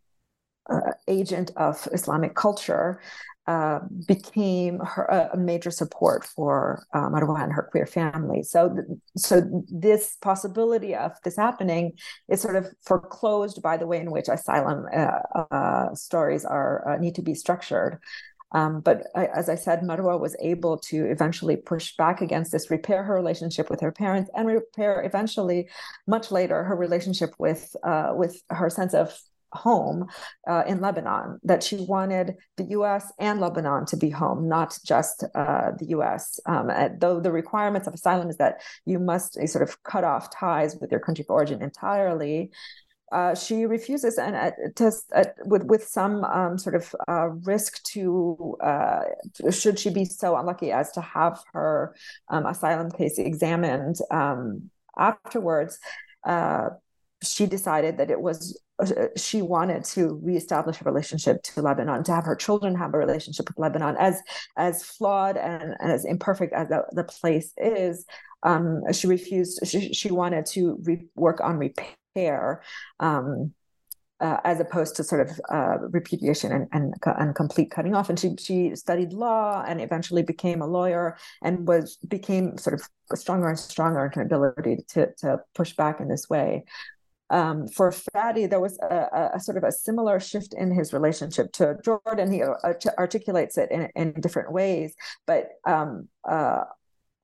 uh, 0.69 0.93
agent 1.07 1.51
of 1.57 1.89
Islamic 1.93 2.35
culture, 2.35 3.01
uh, 3.49 3.81
became 4.07 4.79
her, 4.81 5.31
a 5.33 5.37
major 5.39 5.71
support 5.71 6.23
for 6.23 6.85
uh, 6.93 7.09
Marwa 7.09 7.43
and 7.43 7.51
her 7.51 7.67
queer 7.71 7.87
family. 7.87 8.43
So, 8.43 8.69
th- 8.69 8.87
so 9.17 9.65
this 9.73 10.19
possibility 10.21 10.95
of 10.95 11.13
this 11.25 11.37
happening 11.37 11.93
is 12.29 12.43
sort 12.43 12.57
of 12.57 12.67
foreclosed 12.85 13.63
by 13.63 13.79
the 13.79 13.87
way 13.87 14.01
in 14.01 14.11
which 14.11 14.29
asylum 14.29 14.85
uh, 14.95 15.21
uh 15.51 15.95
stories 15.95 16.45
are 16.45 16.87
uh, 16.87 16.99
need 16.99 17.15
to 17.15 17.23
be 17.23 17.35
structured. 17.35 17.99
Um, 18.53 18.81
but 18.83 19.05
I, 19.17 19.27
as 19.27 19.49
I 19.49 19.55
said, 19.55 19.81
Marwa 19.81 20.21
was 20.21 20.37
able 20.41 20.77
to 20.91 21.07
eventually 21.07 21.57
push 21.57 21.97
back 21.97 22.21
against 22.21 22.53
this, 22.53 22.71
repair 22.71 23.03
her 23.03 23.15
relationship 23.15 23.71
with 23.71 23.81
her 23.81 23.93
parents, 23.93 24.31
and 24.35 24.47
repair 24.47 25.03
eventually, 25.03 25.71
much 26.07 26.31
later, 26.31 26.65
her 26.65 26.77
relationship 26.77 27.31
with 27.39 27.75
with 28.15 28.43
her 28.51 28.69
sense 28.69 28.93
of 28.93 29.19
home 29.53 30.07
uh, 30.47 30.65
in 30.67 30.81
Lebanon, 30.81 31.39
that 31.43 31.63
she 31.63 31.77
wanted 31.77 32.37
the 32.57 32.65
US 32.65 33.13
and 33.19 33.41
Lebanon 33.41 33.87
to 33.87 33.97
be 33.97 34.11
home, 34.11 34.49
not 34.49 34.79
just 34.85 35.25
uh, 35.35 35.73
the 35.79 35.87
US. 35.97 36.41
Um, 36.47 36.71
though 36.99 37.21
the 37.21 37.33
requirements 37.33 37.87
of 37.87 37.95
asylum 37.95 38.31
is 38.31 38.37
that 38.37 38.63
you 38.85 38.99
must 38.99 39.39
uh, 39.39 39.47
sort 39.47 39.69
of 39.69 39.83
cut 39.83 40.05
off 40.05 40.31
ties 40.31 40.77
with 40.81 40.91
your 40.91 41.01
country 41.01 41.25
of 41.25 41.31
origin 41.31 41.63
entirely. 41.63 42.51
Uh, 43.11 43.35
she 43.35 43.65
refuses, 43.65 44.19
and 44.19 44.37
uh, 44.37 44.91
uh, 45.15 45.25
with 45.47 45.63
with 45.65 45.85
some 45.85 46.25
um, 46.25 46.59
sort 46.59 46.75
of 46.75 46.95
uh, 47.09 47.29
risk 47.45 47.83
to 47.83 48.57
uh, 48.63 49.01
should 49.51 49.79
she 49.79 49.89
be 49.89 50.05
so 50.05 50.37
unlucky 50.37 50.71
as 50.71 50.93
to 50.93 51.01
have 51.01 51.43
her 51.53 51.95
um, 52.29 52.45
asylum 52.45 52.91
case 52.91 53.19
examined 53.19 53.97
um, 54.11 54.71
afterwards. 54.99 55.79
she 57.23 57.47
decided 57.47 57.97
that 57.97 58.11
it 58.11 58.21
was 58.21 58.61
she 59.17 59.43
wanted 59.43 59.85
to 59.85 60.21
reestablish 60.23 60.81
a 60.81 60.85
relationship 60.85 61.43
to 61.43 61.63
Lebanon, 61.63 62.05
to 62.05 62.13
have 62.13 62.25
her 62.25 62.37
children 62.37 62.75
have 62.77 62.95
a 62.95 62.99
relationship 62.99 63.49
with 63.49 63.59
Lebanon, 63.59 63.97
as 63.99 64.21
as 64.57 64.85
flawed 64.85 65.37
and, 65.37 65.75
and 65.81 65.93
as 65.93 66.05
imperfect 66.05 66.53
as 66.53 66.69
the, 66.69 66.85
the 66.93 67.05
place 67.05 67.53
is. 67.57 68.07
Um, 68.45 68.83
she 68.93 69.09
refused. 69.09 69.61
She, 69.67 69.93
she 69.93 70.11
wanted 70.13 70.47
to 70.47 70.79
re- 70.83 71.09
work 71.17 71.41
on 71.41 71.59
repair. 71.59 72.63
Um, 73.01 73.53
uh, 74.21 74.39
as 74.43 74.59
opposed 74.59 74.97
to 74.97 75.05
sort 75.05 75.29
of 75.29 75.41
uh, 75.49 75.79
repudiation 75.91 76.51
and, 76.51 76.67
and, 76.73 76.95
and 77.05 77.35
complete 77.37 77.71
cutting 77.71 77.95
off. 77.95 78.09
And 78.09 78.19
she 78.19 78.35
she 78.37 78.75
studied 78.75 79.13
law 79.13 79.65
and 79.67 79.81
eventually 79.81 80.23
became 80.23 80.61
a 80.61 80.67
lawyer 80.67 81.17
and 81.43 81.69
was 81.69 81.99
became 82.09 82.59
sort 82.59 82.75
of 82.75 83.17
stronger 83.17 83.49
and 83.49 83.59
stronger 83.59 84.05
in 84.05 84.11
her 84.13 84.23
ability 84.23 84.79
to 84.89 85.13
to 85.19 85.39
push 85.55 85.75
back 85.75 86.01
in 86.01 86.09
this 86.09 86.29
way 86.29 86.65
um, 87.31 87.69
for 87.69 87.91
Fadi, 87.91 88.49
there 88.49 88.61
was 88.61 88.79
a, 88.79 89.31
a, 89.35 89.41
sort 89.41 89.57
of 89.57 89.65
a 89.65 89.73
similar 89.73 90.19
shift 90.19 90.55
in 90.55 90.71
his 90.71 90.93
relationship 90.93 91.53
to 91.53 91.79
Jordan. 91.85 92.33
He 92.33 92.43
articulates 92.43 93.59
it 93.59 93.71
in, 93.71 93.89
in 93.95 94.21
different 94.21 94.53
ways, 94.53 94.95
but 95.27 95.51
um, 95.67 96.09
uh, 96.29 96.65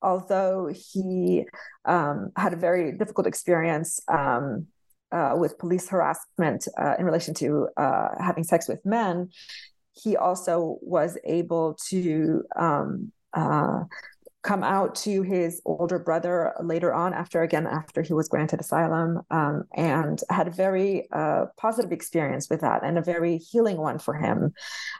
although 0.02 0.66
he 0.66 1.44
um, 1.86 2.32
had 2.36 2.52
a 2.52 2.56
very 2.56 2.92
difficult 2.92 3.26
experience 3.26 4.00
um, 4.08 4.66
uh, 5.10 5.34
with 5.36 5.58
police 5.58 5.88
harassment 5.88 6.68
uh, 6.78 6.94
in 6.98 7.06
relation 7.06 7.32
to 7.34 7.68
uh, 7.76 8.08
having 8.20 8.44
sex 8.44 8.68
with 8.68 8.84
men, 8.84 9.30
he 9.92 10.16
also 10.16 10.78
was 10.82 11.16
able 11.24 11.78
to 11.88 12.42
um, 12.56 13.12
uh, 13.32 13.80
come 14.44 14.62
out 14.62 14.94
to 14.94 15.22
his 15.22 15.60
older 15.64 15.98
brother 15.98 16.52
later 16.62 16.92
on 16.92 17.14
after 17.14 17.42
again 17.42 17.66
after 17.66 18.02
he 18.02 18.12
was 18.12 18.28
granted 18.28 18.60
asylum 18.60 19.22
um, 19.30 19.64
and 19.74 20.20
had 20.28 20.46
a 20.46 20.50
very 20.50 21.08
uh, 21.12 21.46
positive 21.56 21.92
experience 21.92 22.50
with 22.50 22.60
that 22.60 22.84
and 22.84 22.98
a 22.98 23.02
very 23.02 23.38
healing 23.38 23.78
one 23.78 23.98
for 23.98 24.14
him 24.14 24.52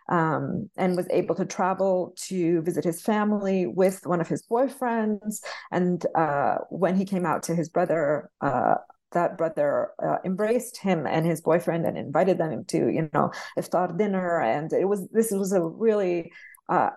um, 0.09 0.69
and 0.79 0.97
was 0.97 1.07
able 1.11 1.35
to 1.35 1.45
travel 1.45 2.15
to 2.17 2.63
visit 2.63 2.85
his 2.85 3.03
family 3.03 3.67
with 3.67 4.07
one 4.07 4.21
of 4.21 4.29
his 4.29 4.43
boyfriends. 4.51 5.43
And 5.71 6.05
uh, 6.17 6.57
when 6.71 6.97
he 6.97 7.05
came 7.05 7.27
out 7.27 7.43
to 7.45 7.55
his 7.55 7.69
brother 7.69 8.31
uh, 8.41 8.77
that 9.13 9.39
brother 9.39 9.91
uh, 10.05 10.17
embraced 10.25 10.77
him 10.77 11.07
and 11.07 11.25
his 11.25 11.41
boyfriend 11.41 11.87
and 11.87 11.97
invited 11.97 12.37
them 12.37 12.65
to 12.65 12.89
you 12.89 13.09
know 13.15 13.31
iftar 13.57 13.97
dinner. 13.97 14.41
And 14.41 14.73
it 14.73 14.87
was 14.87 15.09
this 15.11 15.31
was 15.31 15.53
a 15.53 15.63
really 15.63 16.33
uh, 16.69 16.91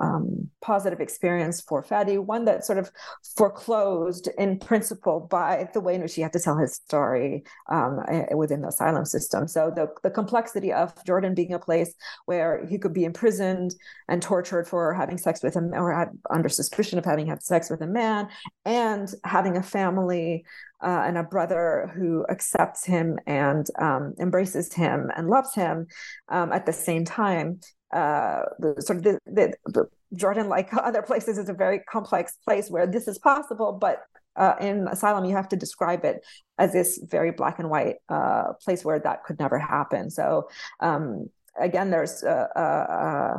um, 0.00 0.50
positive 0.62 1.00
experience 1.00 1.60
for 1.60 1.82
Fadi, 1.82 2.18
one 2.18 2.44
that 2.46 2.64
sort 2.64 2.78
of 2.78 2.90
foreclosed 3.36 4.28
in 4.38 4.58
principle 4.58 5.20
by 5.20 5.68
the 5.74 5.80
way 5.80 5.94
in 5.94 6.02
which 6.02 6.14
he 6.14 6.22
had 6.22 6.32
to 6.32 6.40
tell 6.40 6.56
his 6.56 6.74
story 6.74 7.44
um, 7.70 8.00
within 8.34 8.62
the 8.62 8.68
asylum 8.68 9.04
system. 9.04 9.46
So 9.46 9.72
the, 9.74 9.88
the 10.02 10.10
complexity 10.10 10.72
of 10.72 10.92
Jordan 11.04 11.34
being 11.34 11.52
a 11.52 11.58
place 11.58 11.94
where 12.26 12.64
he 12.66 12.78
could 12.78 12.94
be 12.94 13.04
imprisoned 13.04 13.74
and 14.08 14.22
tortured 14.22 14.66
for 14.66 14.94
having 14.94 15.18
sex 15.18 15.42
with 15.42 15.54
him 15.54 15.72
or 15.74 15.92
had, 15.92 16.10
under 16.30 16.48
suspicion 16.48 16.98
of 16.98 17.04
having 17.04 17.26
had 17.26 17.42
sex 17.42 17.68
with 17.68 17.82
a 17.82 17.86
man 17.86 18.28
and 18.64 19.12
having 19.24 19.56
a 19.56 19.62
family 19.62 20.44
uh, 20.82 21.04
and 21.06 21.16
a 21.16 21.22
brother 21.22 21.92
who 21.94 22.26
accepts 22.28 22.84
him 22.84 23.18
and 23.26 23.66
um, 23.78 24.14
embraces 24.18 24.72
him 24.72 25.10
and 25.16 25.28
loves 25.28 25.54
him 25.54 25.86
um, 26.28 26.52
at 26.52 26.66
the 26.66 26.72
same 26.72 27.04
time 27.04 27.60
uh, 27.92 28.42
the 28.58 28.80
sort 28.80 28.98
of 28.98 29.02
the, 29.04 29.18
the, 29.26 29.54
the, 29.66 29.88
Jordan, 30.14 30.48
like 30.48 30.72
other 30.76 31.02
places, 31.02 31.38
is 31.38 31.48
a 31.48 31.54
very 31.54 31.80
complex 31.80 32.36
place 32.44 32.70
where 32.70 32.86
this 32.86 33.08
is 33.08 33.18
possible, 33.18 33.72
but 33.72 34.02
uh, 34.36 34.54
in 34.60 34.88
asylum 34.88 35.24
you 35.24 35.36
have 35.36 35.48
to 35.48 35.56
describe 35.56 36.04
it 36.04 36.24
as 36.58 36.72
this 36.72 36.98
very 37.10 37.32
black 37.32 37.58
and 37.58 37.68
white 37.68 37.96
uh, 38.08 38.54
place 38.64 38.84
where 38.84 38.98
that 38.98 39.24
could 39.24 39.38
never 39.38 39.58
happen. 39.58 40.10
So 40.10 40.48
um, 40.80 41.28
again, 41.60 41.90
there's 41.90 42.22
uh, 42.22 42.48
uh, 42.56 43.38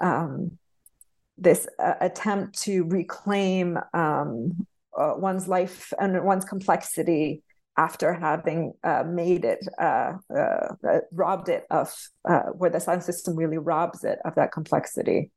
uh, 0.00 0.04
um, 0.04 0.58
this 1.38 1.66
attempt 1.78 2.62
to 2.62 2.84
reclaim 2.84 3.78
um, 3.92 4.66
one's 4.96 5.46
life 5.48 5.92
and 5.98 6.24
one's 6.24 6.44
complexity 6.44 7.42
after 7.76 8.12
having 8.12 8.72
uh, 8.84 9.04
made 9.06 9.44
it, 9.44 9.66
uh, 9.78 10.14
uh, 10.34 10.68
uh 10.88 11.00
robbed 11.12 11.48
it 11.48 11.64
of 11.70 11.94
uh, 12.28 12.44
where 12.56 12.70
the 12.70 12.80
sound 12.80 13.02
system 13.02 13.36
really 13.36 13.58
robs 13.58 14.04
it 14.04 14.18
of 14.24 14.34
that 14.34 14.52
complexity. 14.52 15.30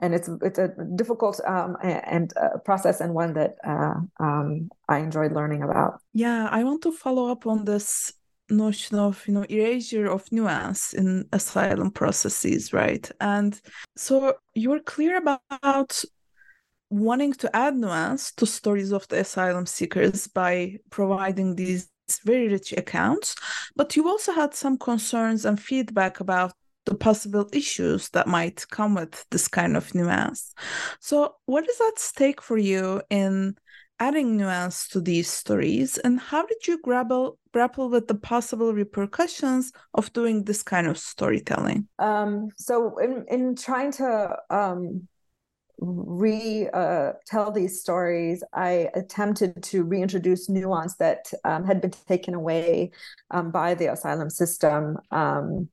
And 0.00 0.14
it's 0.14 0.28
it's 0.42 0.58
a 0.58 0.68
difficult 0.94 1.40
um, 1.44 1.76
and 1.82 2.32
uh, 2.36 2.58
process 2.64 3.00
and 3.00 3.14
one 3.14 3.32
that 3.34 3.56
um, 3.66 4.70
I 4.88 4.98
enjoyed 4.98 5.32
learning 5.32 5.64
about. 5.64 6.00
Yeah, 6.12 6.48
I 6.52 6.62
want 6.62 6.82
to 6.82 6.92
follow 6.92 7.32
up 7.32 7.48
on 7.48 7.64
this 7.64 8.12
notion 8.50 8.98
of 8.98 9.26
you 9.26 9.34
know 9.34 9.44
erasure 9.48 10.06
of 10.06 10.30
nuance 10.30 10.92
in 10.94 11.26
asylum 11.32 11.90
processes, 11.90 12.72
right? 12.72 13.10
And 13.20 13.60
so 13.96 14.34
you 14.54 14.70
were 14.70 14.80
clear 14.80 15.16
about 15.16 16.04
wanting 16.90 17.32
to 17.34 17.54
add 17.54 17.76
nuance 17.76 18.32
to 18.32 18.46
stories 18.46 18.92
of 18.92 19.06
the 19.08 19.20
asylum 19.20 19.66
seekers 19.66 20.26
by 20.26 20.76
providing 20.90 21.54
these 21.54 21.88
very 22.24 22.48
rich 22.48 22.72
accounts, 22.72 23.34
but 23.76 23.94
you 23.96 24.08
also 24.08 24.32
had 24.32 24.54
some 24.54 24.78
concerns 24.78 25.44
and 25.44 25.60
feedback 25.60 26.20
about 26.20 26.52
the 26.86 26.94
possible 26.94 27.46
issues 27.52 28.08
that 28.10 28.26
might 28.26 28.66
come 28.70 28.94
with 28.94 29.24
this 29.30 29.46
kind 29.46 29.76
of 29.76 29.94
nuance. 29.94 30.54
So, 31.00 31.34
what 31.44 31.68
is 31.68 31.80
at 31.88 31.98
stake 31.98 32.40
for 32.40 32.56
you 32.56 33.02
in 33.10 33.56
adding 34.00 34.36
nuance 34.36 34.88
to 34.88 35.00
these 35.00 35.28
stories, 35.28 35.98
and 35.98 36.18
how 36.18 36.46
did 36.46 36.66
you 36.66 36.80
grapple 36.80 37.38
grapple 37.52 37.90
with 37.90 38.06
the 38.08 38.14
possible 38.14 38.72
repercussions 38.72 39.72
of 39.94 40.12
doing 40.12 40.44
this 40.44 40.62
kind 40.62 40.86
of 40.86 40.96
storytelling? 40.96 41.88
Um, 41.98 42.48
so, 42.56 42.96
in 42.98 43.26
in 43.28 43.54
trying 43.54 43.92
to 43.92 44.36
um, 44.48 45.08
re 45.78 46.68
uh, 46.72 47.12
tell 47.26 47.50
these 47.50 47.80
stories, 47.80 48.42
I 48.52 48.88
attempted 48.94 49.62
to 49.64 49.84
reintroduce 49.84 50.48
nuance 50.48 50.96
that 50.96 51.30
um, 51.44 51.64
had 51.64 51.80
been 51.80 51.92
taken 52.08 52.34
away 52.34 52.90
um, 53.30 53.50
by 53.50 53.74
the 53.74 53.92
asylum 53.92 54.30
system 54.30 54.98
um, 55.10 55.68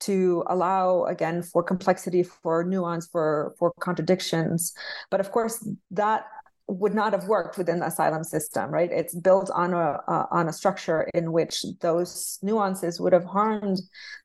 to 0.00 0.42
allow, 0.48 1.04
again, 1.04 1.42
for 1.42 1.62
complexity, 1.62 2.22
for 2.22 2.64
nuance, 2.64 3.06
for 3.06 3.54
for 3.58 3.72
contradictions. 3.80 4.72
But 5.10 5.20
of 5.20 5.30
course, 5.30 5.66
that 5.92 6.26
would 6.68 6.94
not 6.94 7.12
have 7.12 7.28
worked 7.28 7.58
within 7.58 7.80
the 7.80 7.86
asylum 7.86 8.24
system, 8.24 8.70
right? 8.70 8.90
It's 8.90 9.14
built 9.14 9.50
on 9.50 9.72
a 9.72 10.00
uh, 10.08 10.26
on 10.30 10.48
a 10.48 10.52
structure 10.52 11.02
in 11.14 11.30
which 11.32 11.64
those 11.80 12.38
nuances 12.42 13.00
would 13.00 13.12
have 13.12 13.24
harmed 13.24 13.80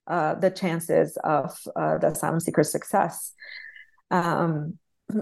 uh, 0.08 0.36
the 0.36 0.50
chances 0.50 1.18
of 1.24 1.56
uh, 1.76 1.98
the 2.00 2.08
asylum 2.08 2.40
seeker's 2.40 2.72
success. 2.72 3.34
Um, 4.10 4.80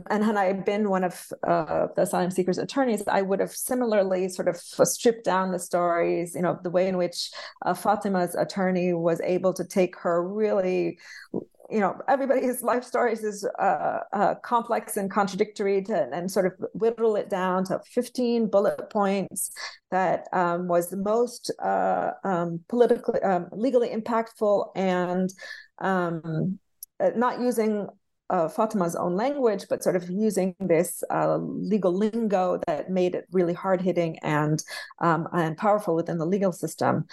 and 0.10 0.24
had 0.24 0.36
I 0.36 0.52
been 0.54 0.90
one 0.90 1.04
of 1.04 1.28
uh, 1.48 1.88
the 1.96 2.04
asylum 2.04 2.32
seekers' 2.32 2.58
attorneys, 2.58 3.04
I 3.08 3.22
would 3.22 3.40
have 3.40 3.52
similarly 3.52 4.30
sort 4.30 4.48
of 4.48 4.58
stripped 4.58 5.24
down 5.24 5.52
the 5.52 5.60
stories. 5.60 6.34
You 6.34 6.42
know, 6.42 6.60
the 6.64 6.72
way 6.72 6.88
in 6.88 6.98
which 6.98 7.30
uh, 7.64 7.76
Fatima's 7.76 8.34
attorney 8.34 8.94
was 8.94 9.22
able 9.22 9.54
to 9.54 9.64
take 9.64 9.96
her 10.00 10.28
really, 10.28 10.98
you 11.34 11.80
know, 11.80 12.00
everybody's 12.08 12.64
life 12.64 12.84
stories 12.84 13.24
is 13.24 13.48
uh, 13.60 14.00
uh 14.12 14.36
complex 14.44 14.98
and 14.98 15.12
contradictory, 15.12 15.84
to, 15.84 16.10
and 16.12 16.32
sort 16.32 16.48
of 16.48 16.54
whittle 16.74 17.16
it 17.16 17.30
down 17.30 17.64
to 17.66 17.80
15 17.86 18.48
bullet 18.48 18.90
points 18.90 19.52
that 19.92 20.28
um, 20.34 20.68
was 20.68 20.90
the 20.90 20.98
most 20.98 21.52
uh, 21.64 22.12
um, 22.24 22.60
politically, 22.70 23.22
um, 23.22 23.50
legally 23.52 23.90
impactful 23.90 24.72
and 24.76 25.32
um, 25.78 26.58
uh, 27.00 27.12
not 27.16 27.40
using 27.40 27.88
uh, 28.30 28.48
Fatima's 28.48 28.96
own 28.96 29.16
language, 29.16 29.66
but 29.70 29.84
sort 29.84 29.96
of 29.96 30.10
using 30.10 30.56
this 30.60 31.04
uh, 31.10 31.38
legal 31.38 31.94
lingo 31.94 32.60
that 32.68 32.90
made 32.90 33.16
it 33.16 33.26
really 33.32 33.54
hard 33.54 33.82
hitting 33.82 34.18
and 34.20 34.64
um, 35.00 35.28
and 35.34 35.58
powerful 35.58 35.96
within 35.96 36.18
the 36.18 36.26
legal 36.26 36.52
system. 36.52 37.06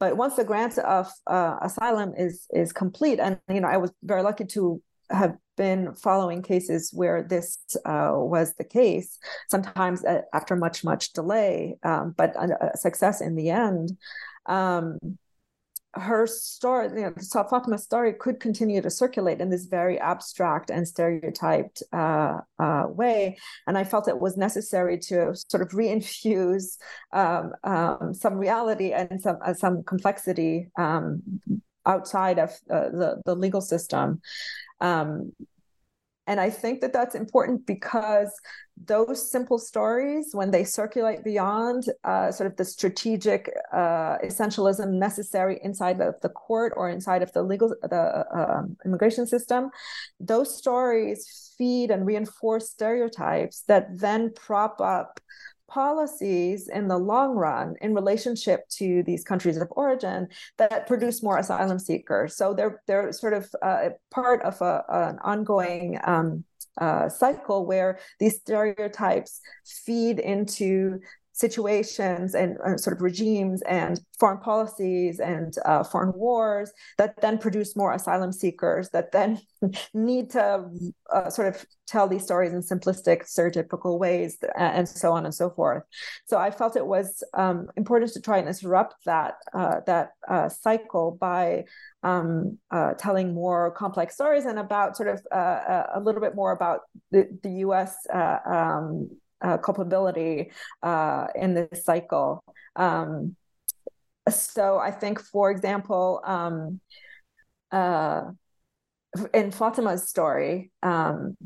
But 0.00 0.16
once 0.16 0.36
the 0.36 0.44
grant 0.44 0.78
of 0.78 1.10
uh, 1.26 1.56
asylum 1.62 2.14
is 2.16 2.46
is 2.50 2.72
complete, 2.72 3.18
and 3.18 3.38
you 3.48 3.60
know, 3.60 3.68
I 3.68 3.78
was 3.78 3.92
very 4.02 4.22
lucky 4.22 4.44
to 4.46 4.82
have 5.10 5.36
been 5.56 5.94
following 5.94 6.42
cases 6.42 6.90
where 6.92 7.22
this 7.22 7.58
uh, 7.84 8.12
was 8.14 8.54
the 8.54 8.64
case. 8.64 9.18
Sometimes 9.48 10.04
uh, 10.04 10.22
after 10.32 10.54
much 10.54 10.84
much 10.84 11.12
delay, 11.12 11.76
um, 11.82 12.14
but 12.16 12.36
a, 12.36 12.72
a, 12.72 12.76
success 12.76 13.20
in 13.20 13.34
the 13.34 13.50
end. 13.50 13.96
Um, 14.46 14.98
her 15.94 16.26
story, 16.26 16.88
you 16.88 17.02
know, 17.02 17.76
story 17.76 18.12
could 18.12 18.40
continue 18.40 18.80
to 18.82 18.90
circulate 18.90 19.40
in 19.40 19.48
this 19.48 19.66
very 19.66 19.98
abstract 19.98 20.70
and 20.70 20.86
stereotyped 20.86 21.82
uh, 21.92 22.38
uh, 22.58 22.84
way. 22.88 23.38
And 23.66 23.78
I 23.78 23.84
felt 23.84 24.08
it 24.08 24.20
was 24.20 24.36
necessary 24.36 24.98
to 25.08 25.34
sort 25.34 25.62
of 25.62 25.70
reinfuse 25.70 26.76
um, 27.12 27.52
um, 27.64 28.14
some 28.14 28.34
reality 28.34 28.92
and 28.92 29.20
some 29.20 29.38
uh, 29.44 29.54
some 29.54 29.82
complexity 29.82 30.68
um, 30.78 31.22
outside 31.86 32.38
of 32.38 32.50
uh, 32.70 32.90
the 32.90 33.22
the 33.24 33.34
legal 33.34 33.60
system. 33.60 34.20
Um, 34.80 35.32
and 36.26 36.38
I 36.38 36.50
think 36.50 36.82
that 36.82 36.92
that's 36.92 37.14
important 37.14 37.66
because 37.66 38.30
those 38.86 39.30
simple 39.30 39.58
stories, 39.58 40.30
when 40.32 40.50
they 40.50 40.64
circulate 40.64 41.24
beyond 41.24 41.84
uh, 42.04 42.30
sort 42.30 42.50
of 42.50 42.56
the 42.56 42.64
strategic 42.64 43.50
uh, 43.72 44.18
essentialism 44.24 44.92
necessary 44.92 45.58
inside 45.62 46.00
of 46.00 46.20
the 46.20 46.28
court 46.28 46.72
or 46.76 46.90
inside 46.90 47.22
of 47.22 47.32
the 47.32 47.42
legal, 47.42 47.74
the 47.82 47.96
uh, 47.96 48.62
immigration 48.84 49.26
system, 49.26 49.70
those 50.20 50.56
stories 50.56 51.54
feed 51.56 51.90
and 51.90 52.06
reinforce 52.06 52.70
stereotypes 52.70 53.62
that 53.66 53.98
then 53.98 54.32
prop 54.34 54.80
up 54.80 55.20
policies 55.68 56.68
in 56.68 56.88
the 56.88 56.96
long 56.96 57.34
run 57.34 57.74
in 57.82 57.94
relationship 57.94 58.66
to 58.70 59.02
these 59.02 59.22
countries 59.22 59.58
of 59.58 59.68
origin 59.72 60.26
that 60.56 60.86
produce 60.86 61.22
more 61.22 61.38
asylum 61.38 61.78
seekers. 61.78 62.36
So 62.36 62.54
they're 62.54 62.80
they're 62.86 63.12
sort 63.12 63.34
of 63.34 63.54
uh, 63.62 63.90
part 64.10 64.42
of 64.42 64.60
a, 64.62 64.82
an 64.88 65.18
ongoing 65.22 65.98
um, 66.04 66.44
uh, 66.80 67.08
cycle 67.08 67.66
where 67.66 67.98
these 68.18 68.40
stereotypes 68.40 69.40
feed 69.64 70.18
into 70.18 71.00
situations 71.38 72.34
and 72.34 72.58
uh, 72.66 72.76
sort 72.76 72.96
of 72.96 73.00
regimes 73.00 73.62
and 73.62 74.00
foreign 74.18 74.40
policies 74.40 75.20
and 75.20 75.54
uh, 75.64 75.84
foreign 75.84 76.12
wars 76.12 76.72
that 76.98 77.14
then 77.20 77.38
produce 77.38 77.76
more 77.76 77.92
asylum 77.92 78.32
seekers 78.32 78.88
that 78.90 79.12
then 79.12 79.40
need 79.94 80.28
to 80.30 80.68
uh, 81.12 81.30
sort 81.30 81.46
of 81.46 81.64
tell 81.86 82.08
these 82.08 82.24
stories 82.24 82.52
in 82.52 82.60
simplistic 82.60 83.22
stereotypical 83.22 84.00
ways 84.00 84.36
and 84.56 84.88
so 84.88 85.12
on 85.12 85.24
and 85.26 85.34
so 85.34 85.48
forth. 85.48 85.84
So 86.26 86.38
i 86.38 86.50
felt 86.50 86.74
it 86.74 86.86
was 86.86 87.22
um, 87.34 87.68
important 87.76 88.12
to 88.14 88.20
try 88.20 88.38
and 88.38 88.48
interrupt 88.48 88.96
that 89.04 89.34
uh, 89.54 89.80
that 89.86 90.10
uh, 90.28 90.48
cycle 90.48 91.16
by 91.20 91.66
um, 92.02 92.58
uh, 92.72 92.94
telling 92.94 93.32
more 93.32 93.70
complex 93.70 94.14
stories 94.14 94.44
and 94.44 94.58
about 94.58 94.96
sort 94.96 95.08
of 95.08 95.20
a 95.32 96.00
little 96.02 96.20
bit 96.20 96.34
more 96.34 96.50
about 96.50 96.80
the, 97.12 97.28
the 97.44 97.50
us 97.50 97.94
um, 98.12 99.08
uh, 99.40 99.58
culpability 99.58 100.50
uh, 100.82 101.26
in 101.34 101.54
this 101.54 101.84
cycle. 101.84 102.44
Um, 102.76 103.36
so 104.30 104.78
I 104.78 104.90
think, 104.90 105.20
for 105.20 105.50
example, 105.50 106.20
um, 106.24 106.80
uh, 107.70 108.30
in 109.32 109.50
Fatima's 109.50 110.08
story, 110.08 110.70
um, 110.82 111.36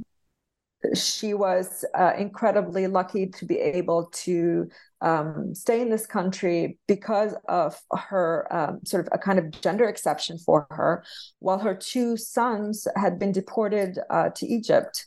she 0.94 1.32
was 1.32 1.84
uh, 1.94 2.12
incredibly 2.18 2.88
lucky 2.88 3.26
to 3.26 3.44
be 3.44 3.58
able 3.58 4.06
to 4.06 4.68
um, 5.00 5.54
stay 5.54 5.80
in 5.80 5.90
this 5.90 6.06
country 6.06 6.78
because 6.88 7.34
of 7.48 7.80
her 7.92 8.48
um, 8.50 8.80
sort 8.84 9.06
of 9.06 9.12
a 9.12 9.18
kind 9.18 9.38
of 9.38 9.50
gender 9.60 9.88
exception 9.88 10.38
for 10.38 10.66
her, 10.70 11.04
while 11.38 11.58
her 11.58 11.74
two 11.74 12.16
sons 12.16 12.88
had 12.96 13.18
been 13.18 13.32
deported 13.32 13.98
uh, 14.10 14.30
to 14.30 14.46
Egypt 14.46 15.06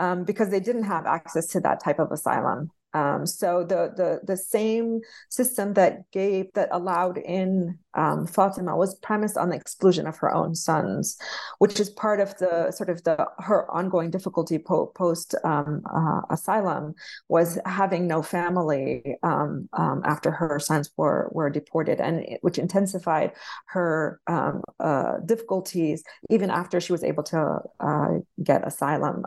um, 0.00 0.24
because 0.24 0.48
they 0.50 0.60
didn't 0.60 0.84
have 0.84 1.06
access 1.06 1.46
to 1.48 1.60
that 1.60 1.84
type 1.84 1.98
of 1.98 2.10
asylum. 2.10 2.70
Um, 2.92 3.24
so 3.26 3.62
the 3.62 3.92
the 3.96 4.20
the 4.24 4.36
same 4.36 5.00
system 5.28 5.74
that 5.74 6.10
gave 6.10 6.52
that 6.54 6.70
allowed 6.72 7.18
in 7.18 7.78
um, 7.94 8.26
Fatima 8.26 8.76
was 8.76 8.94
premised 8.96 9.36
on 9.36 9.50
the 9.50 9.56
exclusion 9.56 10.06
of 10.06 10.16
her 10.18 10.32
own 10.32 10.54
sons, 10.54 11.16
which 11.58 11.80
is 11.80 11.90
part 11.90 12.20
of 12.20 12.36
the 12.38 12.70
sort 12.70 12.88
of 12.88 13.02
the 13.04 13.26
her 13.38 13.70
ongoing 13.70 14.10
difficulty 14.10 14.58
po- 14.58 14.86
post 14.86 15.34
um, 15.44 15.82
uh, 15.92 16.20
asylum 16.30 16.94
was 17.28 17.58
having 17.66 18.06
no 18.06 18.22
family 18.22 19.16
um, 19.22 19.68
um, 19.72 20.02
after 20.04 20.30
her 20.30 20.58
sons 20.58 20.90
were 20.96 21.28
were 21.32 21.50
deported, 21.50 22.00
and 22.00 22.20
it, 22.20 22.38
which 22.42 22.58
intensified 22.58 23.32
her 23.66 24.20
um, 24.26 24.62
uh, 24.78 25.18
difficulties 25.26 26.02
even 26.28 26.50
after 26.50 26.80
she 26.80 26.92
was 26.92 27.02
able 27.02 27.22
to 27.24 27.58
uh, 27.80 28.08
get 28.42 28.66
asylum, 28.66 29.24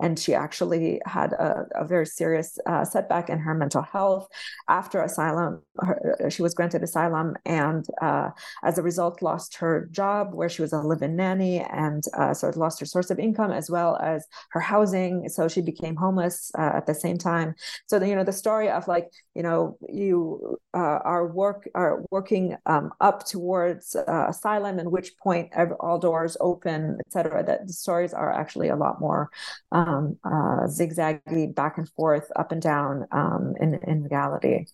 and 0.00 0.18
she 0.18 0.34
actually 0.34 1.00
had 1.06 1.32
a, 1.32 1.66
a 1.74 1.84
very 1.84 2.06
serious 2.06 2.58
uh, 2.66 2.84
setback 2.84 3.28
in 3.28 3.38
her 3.38 3.54
mental 3.54 3.82
health 3.82 4.28
after 4.68 5.02
asylum. 5.02 5.62
Her, 5.78 6.28
she 6.30 6.42
was 6.42 6.54
granted 6.54 6.82
asylum 6.82 7.36
and 7.44 7.81
uh, 8.00 8.30
as 8.62 8.78
a 8.78 8.82
result 8.82 9.22
lost 9.22 9.56
her 9.56 9.88
job 9.90 10.34
where 10.34 10.48
she 10.48 10.62
was 10.62 10.72
a 10.72 10.78
live-in 10.78 11.16
nanny 11.16 11.60
and 11.60 12.04
uh, 12.16 12.34
sort 12.34 12.54
of 12.54 12.58
lost 12.58 12.80
her 12.80 12.86
source 12.86 13.10
of 13.10 13.18
income 13.18 13.52
as 13.52 13.70
well 13.70 13.96
as 14.02 14.26
her 14.50 14.60
housing. 14.60 15.28
So 15.28 15.48
she 15.48 15.62
became 15.62 15.96
homeless 15.96 16.50
uh, 16.58 16.72
at 16.74 16.86
the 16.86 16.94
same 16.94 17.18
time. 17.18 17.54
So 17.86 17.98
the, 17.98 18.08
you 18.08 18.16
know 18.16 18.24
the 18.24 18.32
story 18.32 18.68
of 18.68 18.88
like 18.88 19.10
you 19.34 19.42
know 19.42 19.78
you 19.88 20.58
uh, 20.74 20.98
are 21.04 21.26
work 21.26 21.68
are 21.74 22.02
working 22.10 22.56
um, 22.66 22.92
up 23.00 23.24
towards 23.26 23.96
uh, 23.96 24.26
asylum, 24.28 24.78
and 24.78 24.90
which 24.90 25.16
point 25.16 25.50
all 25.80 25.98
doors 25.98 26.36
open, 26.40 26.98
etc. 27.06 27.44
That 27.44 27.66
the 27.66 27.72
stories 27.72 28.12
are 28.12 28.32
actually 28.32 28.68
a 28.68 28.76
lot 28.76 29.00
more 29.00 29.30
um, 29.70 30.18
uh, 30.24 30.66
zigzaggy 30.66 31.54
back 31.54 31.78
and 31.78 31.88
forth, 31.88 32.30
up 32.36 32.52
and 32.52 32.60
down 32.60 32.72
down 32.72 33.06
um, 33.10 33.54
in 33.60 33.74
in 33.86 34.04
reality. 34.04 34.66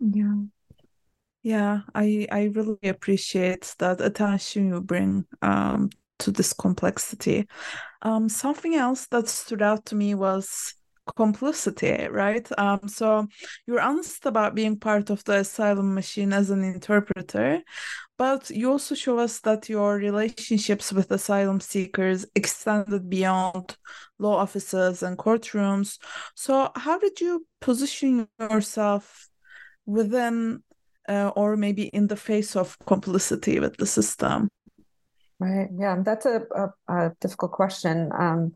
Yeah, 0.00 0.34
yeah, 1.44 1.82
I 1.94 2.26
I 2.32 2.44
really 2.54 2.88
appreciate 2.88 3.74
that 3.78 4.00
attention 4.00 4.68
you 4.68 4.80
bring 4.80 5.26
um, 5.42 5.90
to 6.20 6.32
this 6.32 6.54
complexity. 6.54 7.46
Um, 8.00 8.30
something 8.30 8.74
else 8.74 9.06
that 9.08 9.28
stood 9.28 9.60
out 9.60 9.84
to 9.86 9.94
me 9.94 10.14
was 10.14 10.74
complicity, 11.16 12.08
right? 12.08 12.48
Um, 12.58 12.88
so 12.88 13.26
you're 13.66 13.80
honest 13.80 14.24
about 14.24 14.54
being 14.54 14.78
part 14.78 15.10
of 15.10 15.22
the 15.24 15.40
asylum 15.40 15.94
machine 15.94 16.32
as 16.32 16.48
an 16.48 16.64
interpreter, 16.64 17.60
but 18.16 18.48
you 18.48 18.70
also 18.70 18.94
show 18.94 19.18
us 19.18 19.40
that 19.40 19.68
your 19.68 19.96
relationships 19.96 20.94
with 20.94 21.10
asylum 21.10 21.60
seekers 21.60 22.24
extended 22.34 23.10
beyond 23.10 23.76
law 24.18 24.36
offices 24.36 25.02
and 25.02 25.18
courtrooms. 25.18 25.98
So, 26.34 26.70
how 26.74 26.98
did 26.98 27.20
you 27.20 27.46
position 27.60 28.28
yourself 28.40 29.28
within 29.84 30.62
uh, 31.08 31.30
or 31.36 31.56
maybe 31.56 31.84
in 31.88 32.06
the 32.08 32.16
face 32.16 32.56
of 32.56 32.78
complicity 32.86 33.60
with 33.60 33.76
the 33.76 33.86
system? 33.86 34.48
Right. 35.38 35.68
Yeah, 35.76 35.96
that's 36.02 36.26
a, 36.26 36.42
a, 36.54 36.94
a 36.94 37.12
difficult 37.20 37.52
question. 37.52 38.10
Um, 38.16 38.52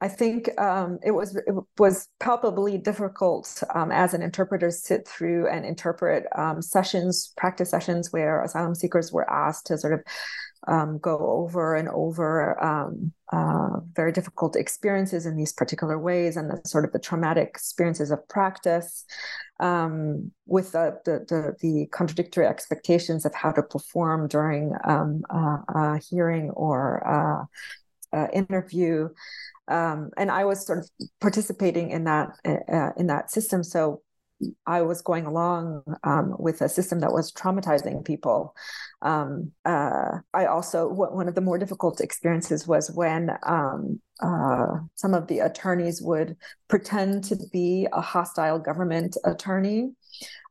I 0.00 0.08
think 0.08 0.50
um, 0.60 0.98
it 1.04 1.12
was 1.12 1.36
it 1.36 1.54
was 1.78 2.08
palpably 2.18 2.76
difficult 2.76 3.62
um, 3.72 3.92
as 3.92 4.14
an 4.14 4.22
interpreter 4.22 4.66
to 4.66 4.72
sit 4.72 5.06
through 5.06 5.46
and 5.46 5.64
interpret 5.64 6.26
um, 6.34 6.60
sessions, 6.60 7.32
practice 7.36 7.70
sessions 7.70 8.12
where 8.12 8.42
asylum 8.42 8.74
seekers 8.74 9.12
were 9.12 9.30
asked 9.30 9.66
to 9.66 9.78
sort 9.78 9.92
of 9.92 10.00
um, 10.68 10.98
go 10.98 11.18
over 11.18 11.74
and 11.74 11.88
over 11.88 12.62
um, 12.62 13.12
uh, 13.32 13.80
very 13.94 14.12
difficult 14.12 14.56
experiences 14.56 15.26
in 15.26 15.36
these 15.36 15.52
particular 15.52 15.98
ways 15.98 16.36
and 16.36 16.50
the 16.50 16.60
sort 16.66 16.84
of 16.84 16.92
the 16.92 16.98
traumatic 16.98 17.48
experiences 17.48 18.10
of 18.10 18.26
practice 18.28 19.04
um, 19.60 20.30
with 20.46 20.72
the, 20.72 20.98
the, 21.04 21.24
the, 21.28 21.56
the, 21.60 21.86
contradictory 21.86 22.46
expectations 22.46 23.24
of 23.24 23.34
how 23.34 23.50
to 23.52 23.62
perform 23.62 24.28
during 24.28 24.74
uh, 24.84 25.58
a 25.74 25.98
hearing 25.98 26.50
or 26.50 27.06
uh, 27.06 27.44
uh 28.14 28.26
interview 28.32 29.08
um, 29.68 30.10
and 30.16 30.30
I 30.30 30.44
was 30.44 30.66
sort 30.66 30.80
of 30.80 30.90
participating 31.20 31.90
in 31.90 32.04
that 32.04 32.30
uh, 32.44 32.90
in 32.96 33.06
that 33.06 33.30
system. 33.30 33.62
So 33.62 34.02
I 34.66 34.82
was 34.82 35.02
going 35.02 35.26
along 35.26 35.82
um, 36.04 36.34
with 36.38 36.60
a 36.60 36.68
system 36.68 37.00
that 37.00 37.12
was 37.12 37.32
traumatizing 37.32 38.04
people. 38.04 38.54
Um, 39.00 39.52
uh, 39.64 40.18
I 40.32 40.46
also 40.46 40.88
one 40.88 41.28
of 41.28 41.34
the 41.34 41.40
more 41.40 41.58
difficult 41.58 42.00
experiences 42.00 42.66
was 42.66 42.90
when 42.90 43.30
um, 43.44 44.00
uh, 44.20 44.78
some 44.94 45.14
of 45.14 45.26
the 45.26 45.40
attorneys 45.40 46.00
would 46.00 46.36
pretend 46.68 47.24
to 47.24 47.36
be 47.52 47.86
a 47.92 48.00
hostile 48.00 48.58
government 48.58 49.16
attorney 49.24 49.92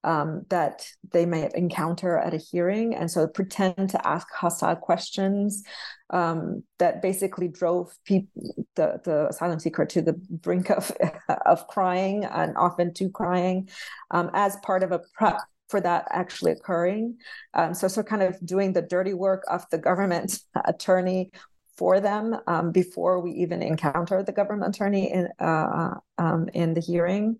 um, 0.04 0.46
that 0.50 0.86
they 1.12 1.26
may 1.26 1.50
encounter 1.54 2.18
at 2.18 2.34
a 2.34 2.38
hearing, 2.38 2.96
and 2.96 3.10
so 3.10 3.28
pretend 3.28 3.90
to 3.92 4.08
ask 4.08 4.28
hostile 4.32 4.76
questions 4.76 5.64
um, 6.10 6.64
that 6.80 7.02
basically 7.02 7.48
drove 7.48 7.96
people, 8.06 8.56
the, 8.76 9.00
the 9.04 9.28
asylum 9.30 9.60
seeker 9.60 9.86
to 9.86 10.02
the 10.02 10.14
brink 10.30 10.70
of 10.70 10.92
of 11.46 11.68
crying 11.68 12.26
and 12.26 12.56
often 12.58 12.94
to 12.96 13.10
crying 13.10 13.70
um, 14.12 14.30
as 14.34 14.58
part 14.58 14.84
of 14.84 14.92
a 14.92 15.02
prep 15.14 15.40
for 15.70 15.82
that 15.82 16.06
actually 16.12 16.52
occurring. 16.52 17.18
Um, 17.54 17.74
so, 17.74 17.88
so 17.88 18.04
kind 18.04 18.22
of 18.22 18.46
doing 18.46 18.74
the 18.74 18.82
dirty 18.82 19.14
work 19.14 19.44
of 19.50 19.66
the 19.72 19.78
government 19.78 20.40
attorney 20.66 21.32
for 21.78 22.00
them 22.00 22.38
um, 22.46 22.72
before 22.72 23.22
we 23.22 23.32
even 23.32 23.64
encounter 23.64 24.22
the 24.22 24.34
government 24.34 24.76
attorney 24.76 25.12
in 25.12 25.30
uh, 25.40 25.96
um, 26.18 26.50
in 26.54 26.74
the 26.74 26.82
hearing. 26.82 27.40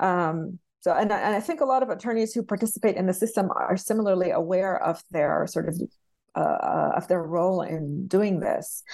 Um, 0.00 0.58
so, 0.88 0.94
and, 0.94 1.12
and 1.12 1.34
I 1.34 1.40
think 1.40 1.60
a 1.60 1.66
lot 1.66 1.82
of 1.82 1.90
attorneys 1.90 2.32
who 2.32 2.42
participate 2.42 2.96
in 2.96 3.04
the 3.04 3.12
system 3.12 3.50
are 3.54 3.76
similarly 3.76 4.30
aware 4.30 4.82
of 4.82 5.02
their 5.10 5.46
sort 5.46 5.68
of 5.68 5.78
uh, 6.34 6.40
uh, 6.40 6.92
of 6.96 7.08
their 7.08 7.22
role 7.22 7.62
in 7.62 8.06
doing 8.06 8.38
this. 8.38 8.84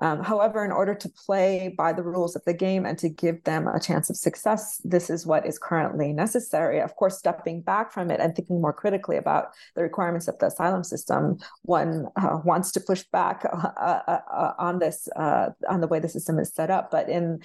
Um, 0.00 0.22
however, 0.22 0.64
in 0.64 0.70
order 0.70 0.94
to 0.94 1.08
play 1.08 1.74
by 1.78 1.92
the 1.92 2.02
rules 2.02 2.36
of 2.36 2.44
the 2.44 2.52
game 2.52 2.84
and 2.84 2.98
to 2.98 3.08
give 3.08 3.42
them 3.44 3.66
a 3.66 3.80
chance 3.80 4.10
of 4.10 4.16
success, 4.16 4.80
this 4.84 5.08
is 5.08 5.24
what 5.24 5.46
is 5.46 5.58
currently 5.58 6.12
necessary. 6.12 6.80
Of 6.80 6.94
course, 6.96 7.16
stepping 7.18 7.62
back 7.62 7.92
from 7.92 8.10
it 8.10 8.20
and 8.20 8.34
thinking 8.36 8.60
more 8.60 8.72
critically 8.72 9.16
about 9.16 9.52
the 9.74 9.82
requirements 9.82 10.28
of 10.28 10.38
the 10.38 10.46
asylum 10.46 10.84
system, 10.84 11.38
one 11.62 12.08
uh, 12.16 12.40
wants 12.44 12.72
to 12.72 12.80
push 12.80 13.04
back 13.04 13.44
uh, 13.44 13.68
uh, 13.78 14.18
uh 14.30 14.52
on 14.58 14.78
this, 14.78 15.08
on 15.16 15.80
the 15.80 15.88
way 15.88 15.98
the 15.98 16.08
system 16.08 16.38
is 16.38 16.52
set 16.52 16.70
up. 16.70 16.90
But 16.90 17.08
in 17.08 17.40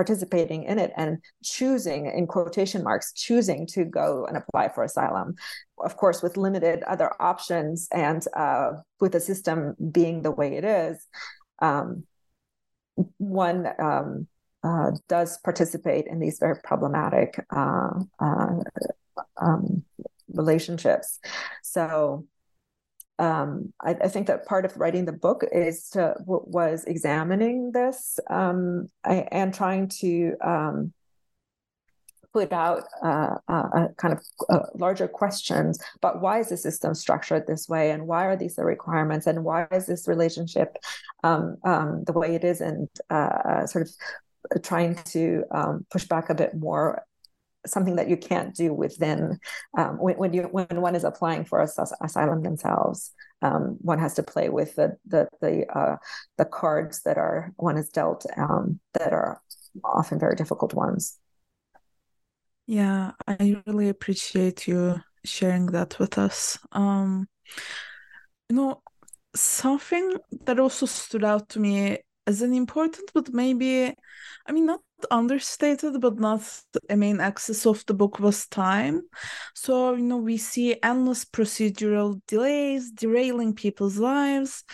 participating 0.00 0.64
in 0.64 0.78
it 0.78 0.92
and 0.96 1.18
choosing, 1.42 2.06
in 2.06 2.26
quotation 2.26 2.82
marks, 2.82 3.12
choosing 3.12 3.66
to 3.66 3.84
go 3.84 4.26
and 4.26 4.36
apply 4.36 4.68
for 4.68 4.82
asylum, 4.84 5.34
of 5.78 5.96
course, 5.96 6.22
with 6.22 6.36
limited 6.36 6.82
other 6.84 7.10
options 7.20 7.88
and 7.92 8.20
with 9.00 9.12
the 9.12 9.20
system 9.20 9.56
being 9.92 10.22
the 10.22 10.30
way 10.30 10.56
it 10.56 10.64
is 10.64 10.96
um, 11.60 12.04
one 13.18 13.68
um, 13.78 14.26
uh, 14.62 14.90
does 15.08 15.38
participate 15.38 16.06
in 16.06 16.18
these 16.20 16.38
very 16.38 16.56
problematic 16.62 17.44
uh, 17.54 17.90
uh, 18.18 18.56
um, 19.40 19.84
relationships. 20.32 21.18
So 21.62 22.26
um, 23.20 23.72
I, 23.82 23.90
I, 23.90 24.08
think 24.08 24.26
that 24.28 24.46
part 24.46 24.64
of 24.64 24.76
writing 24.78 25.04
the 25.04 25.12
book 25.12 25.44
is 25.52 25.90
to 25.90 26.14
was 26.24 26.84
examining 26.84 27.70
this 27.72 28.18
um, 28.30 28.88
and 29.04 29.52
trying 29.52 29.88
to 30.00 30.36
um, 30.40 30.92
put 32.32 32.52
out 32.52 32.84
uh, 33.02 33.36
kind 33.96 34.14
of 34.14 34.20
uh, 34.48 34.66
larger 34.74 35.06
questions 35.06 35.78
about 35.96 36.20
why 36.22 36.38
is 36.38 36.48
the 36.48 36.56
system 36.56 36.94
structured 36.94 37.46
this 37.46 37.68
way 37.68 37.90
and 37.90 38.06
why 38.06 38.24
are 38.24 38.36
these 38.36 38.56
the 38.56 38.64
requirements 38.64 39.26
and 39.26 39.44
why 39.44 39.66
is 39.70 39.86
this 39.86 40.08
relationship 40.08 40.76
um, 41.22 41.56
um, 41.64 42.04
the 42.04 42.12
way 42.12 42.34
it 42.34 42.44
is 42.44 42.60
and 42.62 42.88
uh, 43.10 43.66
sort 43.66 43.86
of 43.86 44.62
trying 44.62 44.94
to 45.04 45.44
um, 45.50 45.84
push 45.90 46.04
back 46.04 46.30
a 46.30 46.34
bit 46.34 46.54
more 46.54 47.04
something 47.66 47.96
that 47.96 48.08
you 48.08 48.16
can't 48.16 48.54
do 48.54 48.72
within 48.72 49.38
um, 49.76 49.98
when, 49.98 50.16
when, 50.16 50.32
you 50.32 50.42
when 50.44 50.80
one 50.80 50.94
is 50.94 51.04
applying 51.04 51.44
for 51.44 51.60
as- 51.60 51.78
asylum 52.00 52.42
themselves 52.42 53.12
um, 53.42 53.76
one 53.80 53.98
has 53.98 54.14
to 54.14 54.22
play 54.22 54.48
with 54.48 54.76
the 54.76 54.96
the 55.06 55.28
the, 55.40 55.66
uh, 55.78 55.96
the 56.38 56.44
cards 56.44 57.02
that 57.02 57.18
are 57.18 57.52
one 57.56 57.76
is 57.76 57.88
dealt 57.88 58.24
um, 58.36 58.80
that 58.94 59.12
are 59.12 59.40
often 59.84 60.18
very 60.18 60.34
difficult 60.34 60.74
ones 60.74 61.18
yeah, 62.70 63.10
I 63.26 63.60
really 63.66 63.88
appreciate 63.88 64.68
you 64.68 65.02
sharing 65.24 65.66
that 65.72 65.98
with 65.98 66.18
us. 66.18 66.56
Um, 66.70 67.26
you 68.48 68.54
know, 68.54 68.80
something 69.34 70.14
that 70.44 70.60
also 70.60 70.86
stood 70.86 71.24
out 71.24 71.48
to 71.48 71.58
me 71.58 71.98
as 72.28 72.42
an 72.42 72.54
important, 72.54 73.10
but 73.12 73.34
maybe, 73.34 73.92
I 74.46 74.52
mean, 74.52 74.66
not 74.66 74.82
understated, 75.10 76.00
but 76.00 76.18
not 76.18 76.42
a 76.88 76.96
main 76.96 77.20
axis 77.20 77.66
of 77.66 77.84
the 77.86 77.94
book 77.94 78.18
was 78.18 78.46
time. 78.46 79.02
So, 79.54 79.94
you 79.94 80.02
know, 80.02 80.18
we 80.18 80.36
see 80.36 80.76
endless 80.82 81.24
procedural 81.24 82.20
delays 82.26 82.90
derailing 82.90 83.54
people's 83.54 83.98
lives, 83.98 84.64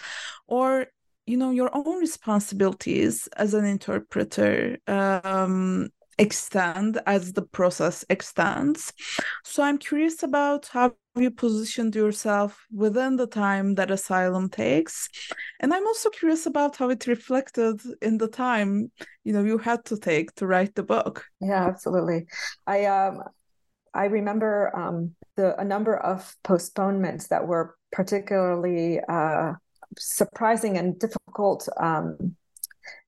or 0.47 0.87
you 1.27 1.37
know 1.37 1.51
your 1.51 1.71
own 1.75 1.99
responsibilities 1.99 3.29
as 3.37 3.53
an 3.53 3.65
interpreter 3.65 4.79
um, 4.87 5.89
extend 6.19 7.01
as 7.07 7.33
the 7.33 7.43
process 7.43 8.05
extends. 8.09 8.93
So 9.45 9.63
I'm 9.63 9.79
curious 9.79 10.23
about 10.23 10.67
how 10.69 10.95
you 11.15 11.31
positioned 11.31 11.95
yourself 11.95 12.67
within 12.73 13.17
the 13.17 13.27
time 13.27 13.75
that 13.77 13.91
asylum 13.91 14.49
takes. 14.49 15.09
And 15.61 15.73
I'm 15.73 15.87
also 15.87 16.11
curious 16.11 16.47
about 16.47 16.77
how 16.77 16.91
it 16.91 17.07
reflected 17.07 17.81
in 18.03 18.19
the 18.19 18.29
time, 18.29 18.91
you 19.25 19.33
know, 19.33 19.43
you 19.43 19.59
had 19.59 19.85
to 19.87 19.99
take 19.99 20.35
to 20.37 20.47
write 20.47 20.75
the 20.75 20.83
book. 20.83 21.25
Yeah, 21.41 21.67
absolutely. 21.67 22.27
I 22.67 22.87
um 22.87 23.23
I 23.95 24.07
remember 24.07 24.77
um 24.77 25.15
the 25.37 25.59
a 25.59 25.65
number 25.65 25.97
of 25.97 26.35
postponements 26.45 27.29
that 27.29 27.47
were 27.47 27.77
particularly 27.93 29.01
uh 29.09 29.55
surprising 29.99 30.77
and 30.77 30.99
difficult 30.99 31.69
um 31.79 32.37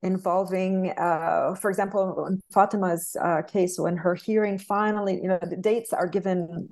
involving, 0.02 0.90
uh, 0.98 1.54
for 1.54 1.70
example, 1.70 2.36
Fatima's 2.52 3.16
uh, 3.20 3.42
case, 3.42 3.78
when 3.78 3.96
her 3.96 4.14
hearing 4.14 4.58
finally, 4.58 5.20
you 5.20 5.28
know, 5.28 5.38
the 5.42 5.56
dates 5.56 5.92
are 5.92 6.06
given 6.06 6.68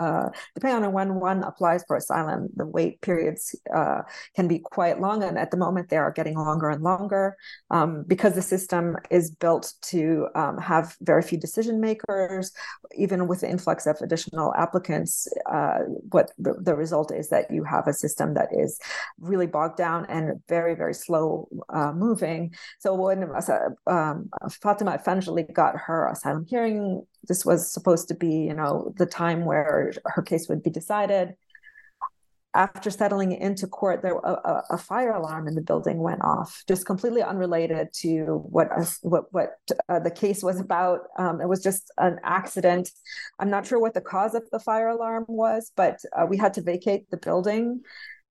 uh, 0.00 0.30
depending 0.54 0.84
on 0.84 0.92
when 0.92 1.20
one 1.20 1.42
applies 1.42 1.84
for 1.86 1.96
asylum, 1.96 2.48
the 2.56 2.66
wait 2.66 3.00
periods 3.02 3.54
uh, 3.74 4.00
can 4.34 4.48
be 4.48 4.58
quite 4.58 5.00
long. 5.00 5.22
And 5.22 5.38
at 5.38 5.50
the 5.50 5.58
moment, 5.58 5.90
they 5.90 5.98
are 5.98 6.10
getting 6.10 6.36
longer 6.36 6.70
and 6.70 6.82
longer 6.82 7.36
um, 7.70 8.04
because 8.06 8.34
the 8.34 8.42
system 8.42 8.96
is 9.10 9.30
built 9.30 9.74
to 9.82 10.28
um, 10.34 10.56
have 10.58 10.96
very 11.02 11.22
few 11.22 11.38
decision 11.38 11.80
makers. 11.80 12.52
Even 12.96 13.28
with 13.28 13.40
the 13.42 13.50
influx 13.50 13.86
of 13.86 13.96
additional 14.00 14.54
applicants, 14.54 15.28
uh, 15.50 15.80
what 16.10 16.30
the, 16.38 16.54
the, 16.58 16.74
result 16.80 17.12
is 17.12 17.28
that 17.28 17.50
you 17.50 17.62
have 17.62 17.86
a 17.86 17.92
system 17.92 18.32
that 18.32 18.48
is 18.52 18.80
really 19.18 19.46
bogged 19.46 19.76
down 19.76 20.06
and 20.06 20.40
very, 20.48 20.74
very 20.74 20.94
slow 20.94 21.46
uh, 21.68 21.92
moving. 21.92 22.54
So 22.78 22.94
when 22.94 23.30
um, 23.86 24.30
Fatima 24.62 24.94
eventually 24.94 25.42
got 25.42 25.76
her 25.76 26.08
asylum 26.08 26.46
hearing, 26.48 27.02
this 27.28 27.44
was 27.44 27.72
supposed 27.72 28.08
to 28.08 28.14
be, 28.14 28.30
you 28.30 28.54
know, 28.54 28.92
the 28.96 29.06
time 29.06 29.44
where 29.44 29.92
her 30.06 30.22
case 30.22 30.48
would 30.48 30.62
be 30.62 30.70
decided. 30.70 31.34
After 32.52 32.90
settling 32.90 33.30
into 33.30 33.68
court, 33.68 34.02
there 34.02 34.16
a, 34.16 34.62
a 34.70 34.78
fire 34.78 35.12
alarm 35.12 35.46
in 35.46 35.54
the 35.54 35.62
building 35.62 36.00
went 36.00 36.24
off, 36.24 36.64
just 36.66 36.84
completely 36.84 37.22
unrelated 37.22 37.92
to 38.00 38.42
what 38.50 38.68
what 39.02 39.32
what 39.32 39.50
uh, 39.88 40.00
the 40.00 40.10
case 40.10 40.42
was 40.42 40.58
about. 40.58 41.02
Um, 41.16 41.40
it 41.40 41.48
was 41.48 41.62
just 41.62 41.92
an 41.98 42.18
accident. 42.24 42.90
I'm 43.38 43.50
not 43.50 43.66
sure 43.66 43.78
what 43.78 43.94
the 43.94 44.00
cause 44.00 44.34
of 44.34 44.50
the 44.50 44.58
fire 44.58 44.88
alarm 44.88 45.26
was, 45.28 45.70
but 45.76 46.00
uh, 46.12 46.26
we 46.26 46.38
had 46.38 46.54
to 46.54 46.62
vacate 46.62 47.08
the 47.10 47.18
building 47.18 47.82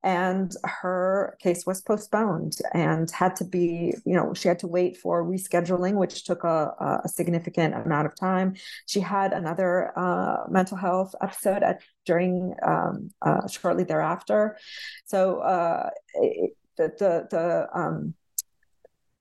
and 0.03 0.55
her 0.63 1.37
case 1.39 1.65
was 1.65 1.81
postponed 1.81 2.57
and 2.73 3.11
had 3.11 3.35
to 3.35 3.43
be 3.43 3.93
you 4.05 4.15
know 4.15 4.33
she 4.33 4.47
had 4.47 4.59
to 4.59 4.67
wait 4.67 4.95
for 4.95 5.23
rescheduling 5.23 5.95
which 5.95 6.23
took 6.23 6.43
a, 6.45 7.01
a 7.03 7.09
significant 7.09 7.75
amount 7.75 8.07
of 8.07 8.15
time. 8.15 8.55
She 8.85 8.99
had 8.99 9.33
another 9.33 9.97
uh, 9.97 10.45
mental 10.49 10.77
health 10.77 11.13
episode 11.21 11.63
at, 11.63 11.81
during 12.05 12.55
um, 12.65 13.11
uh, 13.21 13.47
shortly 13.47 13.83
thereafter. 13.83 14.57
So 15.05 15.39
uh, 15.39 15.89
it, 16.15 16.51
the 16.77 16.93
the 16.97 17.27
the 17.29 17.79
um, 17.79 18.13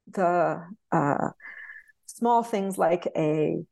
the 0.06 0.64
uh, 0.92 1.30
small 2.06 2.42
things 2.42 2.78
like 2.78 3.06
a 3.16 3.64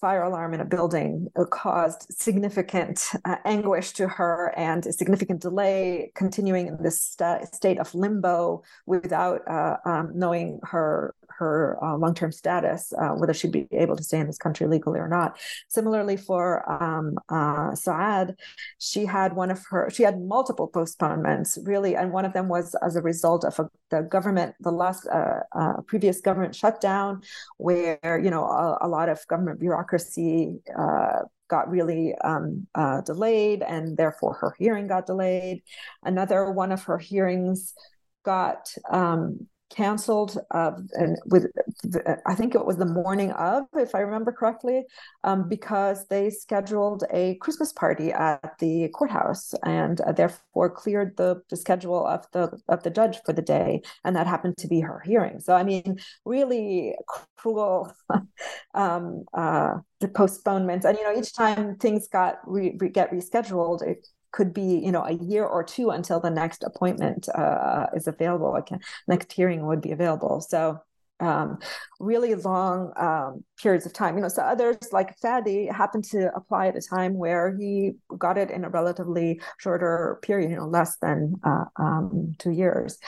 fire 0.00 0.22
alarm 0.22 0.52
in 0.52 0.60
a 0.60 0.64
building 0.64 1.28
caused 1.50 2.06
significant 2.10 3.10
uh, 3.24 3.36
anguish 3.44 3.92
to 3.92 4.06
her 4.06 4.52
and 4.56 4.86
a 4.86 4.92
significant 4.92 5.40
delay 5.40 6.12
continuing 6.14 6.66
in 6.66 6.82
this 6.82 7.00
st- 7.00 7.54
state 7.54 7.78
of 7.78 7.94
limbo 7.94 8.62
without 8.84 9.40
uh, 9.48 9.76
um, 9.84 10.12
knowing 10.14 10.60
her 10.64 11.14
her 11.38 11.78
uh, 11.82 11.96
long-term 11.96 12.32
status, 12.32 12.92
uh, 13.00 13.10
whether 13.10 13.34
she'd 13.34 13.52
be 13.52 13.66
able 13.72 13.96
to 13.96 14.02
stay 14.02 14.18
in 14.18 14.26
this 14.26 14.38
country 14.38 14.66
legally 14.66 15.00
or 15.00 15.08
not. 15.08 15.38
Similarly, 15.68 16.16
for 16.16 16.70
um, 16.70 17.14
uh, 17.28 17.72
Saud, 17.72 18.34
she 18.78 19.06
had 19.06 19.34
one 19.34 19.50
of 19.50 19.64
her, 19.70 19.90
she 19.90 20.02
had 20.02 20.20
multiple 20.20 20.68
postponements, 20.68 21.58
really, 21.64 21.96
and 21.96 22.12
one 22.12 22.24
of 22.24 22.32
them 22.32 22.48
was 22.48 22.74
as 22.82 22.96
a 22.96 23.02
result 23.02 23.44
of 23.44 23.58
a, 23.58 23.68
the 23.90 24.02
government, 24.02 24.54
the 24.60 24.70
last 24.72 25.06
uh, 25.06 25.40
uh, 25.52 25.80
previous 25.86 26.20
government 26.20 26.54
shutdown, 26.54 27.22
where 27.58 28.20
you 28.22 28.30
know 28.30 28.44
a, 28.44 28.78
a 28.82 28.88
lot 28.88 29.08
of 29.08 29.26
government 29.28 29.60
bureaucracy 29.60 30.58
got 31.48 31.70
really 31.70 32.14
um, 32.24 32.66
uh, 32.74 33.00
delayed, 33.02 33.62
and 33.62 33.96
therefore 33.96 34.34
her 34.34 34.54
hearing 34.58 34.86
got 34.86 35.06
delayed. 35.06 35.62
Another 36.02 36.50
one 36.50 36.72
of 36.72 36.82
her 36.84 36.98
hearings 36.98 37.74
got 38.24 38.72
um, 38.90 39.46
canceled 39.68 40.38
uh, 40.52 40.72
and 40.94 41.18
with 41.26 41.46
i 42.26 42.34
think 42.34 42.54
it 42.54 42.64
was 42.64 42.76
the 42.76 42.86
morning 42.86 43.32
of 43.32 43.64
if 43.74 43.94
i 43.94 43.98
remember 44.00 44.30
correctly 44.30 44.84
um, 45.24 45.48
because 45.48 46.06
they 46.06 46.30
scheduled 46.30 47.04
a 47.12 47.34
christmas 47.36 47.72
party 47.72 48.12
at 48.12 48.56
the 48.60 48.88
courthouse 48.94 49.54
and 49.64 50.00
uh, 50.02 50.12
therefore 50.12 50.70
cleared 50.70 51.16
the, 51.16 51.42
the 51.50 51.56
schedule 51.56 52.06
of 52.06 52.24
the 52.32 52.50
of 52.68 52.82
the 52.84 52.90
judge 52.90 53.18
for 53.24 53.32
the 53.32 53.42
day 53.42 53.80
and 54.04 54.14
that 54.14 54.26
happened 54.26 54.56
to 54.56 54.68
be 54.68 54.80
her 54.80 55.00
hearing. 55.04 55.40
So 55.40 55.54
i 55.54 55.62
mean 55.62 55.98
really 56.24 56.94
cruel 57.36 57.92
um, 58.74 59.24
uh, 59.34 59.74
the 60.00 60.08
postponements. 60.08 60.84
And 60.84 60.96
you 60.98 61.04
know 61.04 61.18
each 61.18 61.34
time 61.34 61.76
things 61.76 62.08
got 62.08 62.38
re, 62.46 62.76
re, 62.78 62.88
get 62.88 63.10
rescheduled 63.10 63.82
it 63.82 64.06
could 64.36 64.52
be 64.52 64.80
you 64.86 64.92
know 64.92 65.02
a 65.02 65.12
year 65.12 65.44
or 65.44 65.64
two 65.64 65.90
until 65.90 66.20
the 66.20 66.30
next 66.30 66.62
appointment 66.62 67.28
uh, 67.30 67.86
is 67.94 68.06
available 68.06 68.54
Again, 68.54 68.80
next 69.08 69.32
hearing 69.32 69.66
would 69.66 69.80
be 69.80 69.92
available 69.92 70.40
so 70.40 70.80
um, 71.20 71.58
really 71.98 72.34
long 72.34 72.92
um, 72.96 73.44
periods 73.60 73.86
of 73.86 73.92
time. 73.92 74.16
You 74.16 74.22
know, 74.22 74.28
so 74.28 74.42
others 74.42 74.76
like 74.92 75.18
Fadi 75.20 75.72
happened 75.72 76.04
to 76.12 76.30
apply 76.34 76.68
at 76.68 76.76
a 76.76 76.82
time 76.82 77.14
where 77.14 77.56
he 77.56 77.92
got 78.18 78.36
it 78.36 78.50
in 78.50 78.64
a 78.64 78.68
relatively 78.68 79.40
shorter 79.58 80.18
period, 80.22 80.50
you 80.50 80.56
know, 80.56 80.66
less 80.66 80.98
than 80.98 81.34
uh, 81.44 81.64
um, 81.76 82.34
two 82.38 82.50
years. 82.50 82.98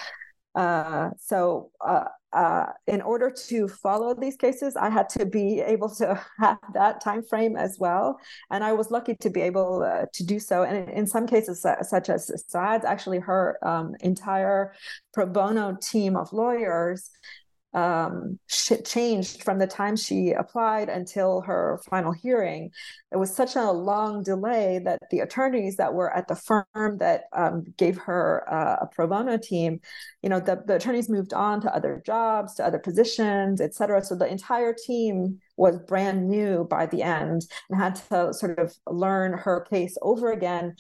Uh, 0.59 1.11
so 1.20 1.70
uh, 1.86 2.06
uh, 2.32 2.66
in 2.88 3.00
order 3.00 3.30
to 3.30 3.68
follow 3.68 4.12
these 4.12 4.34
cases, 4.34 4.74
I 4.74 4.90
had 4.90 5.09
to 5.11 5.24
be 5.24 5.61
able 5.61 5.88
to 5.94 6.20
have 6.40 6.59
that 6.74 7.00
time 7.00 7.22
frame 7.22 7.56
as 7.56 7.76
well, 7.78 8.18
and 8.50 8.64
I 8.64 8.72
was 8.72 8.90
lucky 8.90 9.14
to 9.20 9.30
be 9.30 9.40
able 9.40 9.84
uh, 9.84 10.06
to 10.12 10.26
do 10.26 10.40
so. 10.40 10.64
And 10.64 10.90
in 10.90 11.06
some 11.06 11.28
cases, 11.28 11.64
such 11.82 12.09
as 12.09 12.44
Saud's, 12.48 12.84
actually 12.84 13.20
her 13.20 13.56
um, 13.62 13.94
entire 14.00 14.74
pro 15.14 15.26
bono 15.26 15.76
team 15.80 16.16
of 16.16 16.32
lawyers 16.32 17.09
um, 17.79 18.39
changed 18.85 19.43
from 19.43 19.59
the 19.59 19.66
time 19.66 19.97
she 19.97 20.33
applied 20.33 20.89
until 20.89 21.41
her 21.43 21.81
final 21.91 22.12
hearing. 22.12 22.70
It 23.12 23.16
was 23.16 23.35
such 23.35 23.57
a 23.57 23.70
long 23.70 24.22
delay 24.22 24.81
that 24.85 24.99
the 25.11 25.20
attorneys 25.20 25.76
that 25.76 25.95
were 25.95 26.14
at 26.14 26.29
the 26.29 26.37
firm 26.37 26.99
that 26.99 27.24
um, 27.33 27.64
gave 27.76 27.97
her 27.99 28.45
uh, 28.53 28.85
a 28.85 28.87
pro 28.87 29.07
bono 29.07 29.37
team, 29.39 29.81
you 30.22 30.29
know, 30.29 30.41
the, 30.41 30.62
the 30.66 30.76
attorneys 30.76 31.09
moved 31.09 31.33
on 31.33 31.61
to 31.62 31.74
other 31.74 32.03
jobs, 32.05 32.55
to 32.55 32.66
other 32.66 32.79
positions, 32.79 33.61
et 33.61 33.74
cetera. 33.74 34.03
So 34.03 34.14
the 34.14 34.26
entire 34.26 34.74
team 34.74 35.39
was 35.57 35.79
brand 35.79 36.29
new 36.29 36.64
by 36.64 36.87
the 36.87 37.03
end 37.03 37.43
and 37.68 37.81
had 37.81 37.97
to 38.11 38.35
sort 38.35 38.59
of 38.59 38.74
learn 38.87 39.33
her 39.33 39.66
case 39.70 39.97
over 40.03 40.33
again 40.33 40.74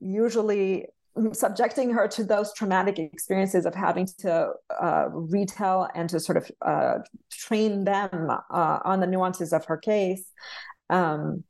usually 0.00 0.86
subjecting 1.32 1.90
her 1.90 2.08
to 2.08 2.24
those 2.24 2.52
traumatic 2.54 2.98
experiences 2.98 3.66
of 3.66 3.74
having 3.74 4.06
to 4.18 4.52
uh, 4.80 5.06
retell 5.10 5.88
and 5.94 6.08
to 6.10 6.20
sort 6.20 6.38
of 6.38 6.50
uh, 6.62 6.98
train 7.30 7.84
them 7.84 8.30
uh, 8.30 8.78
on 8.84 9.00
the 9.00 9.06
nuances 9.06 9.52
of 9.52 9.64
her 9.66 9.76
case 9.76 10.24
um, 10.88 11.44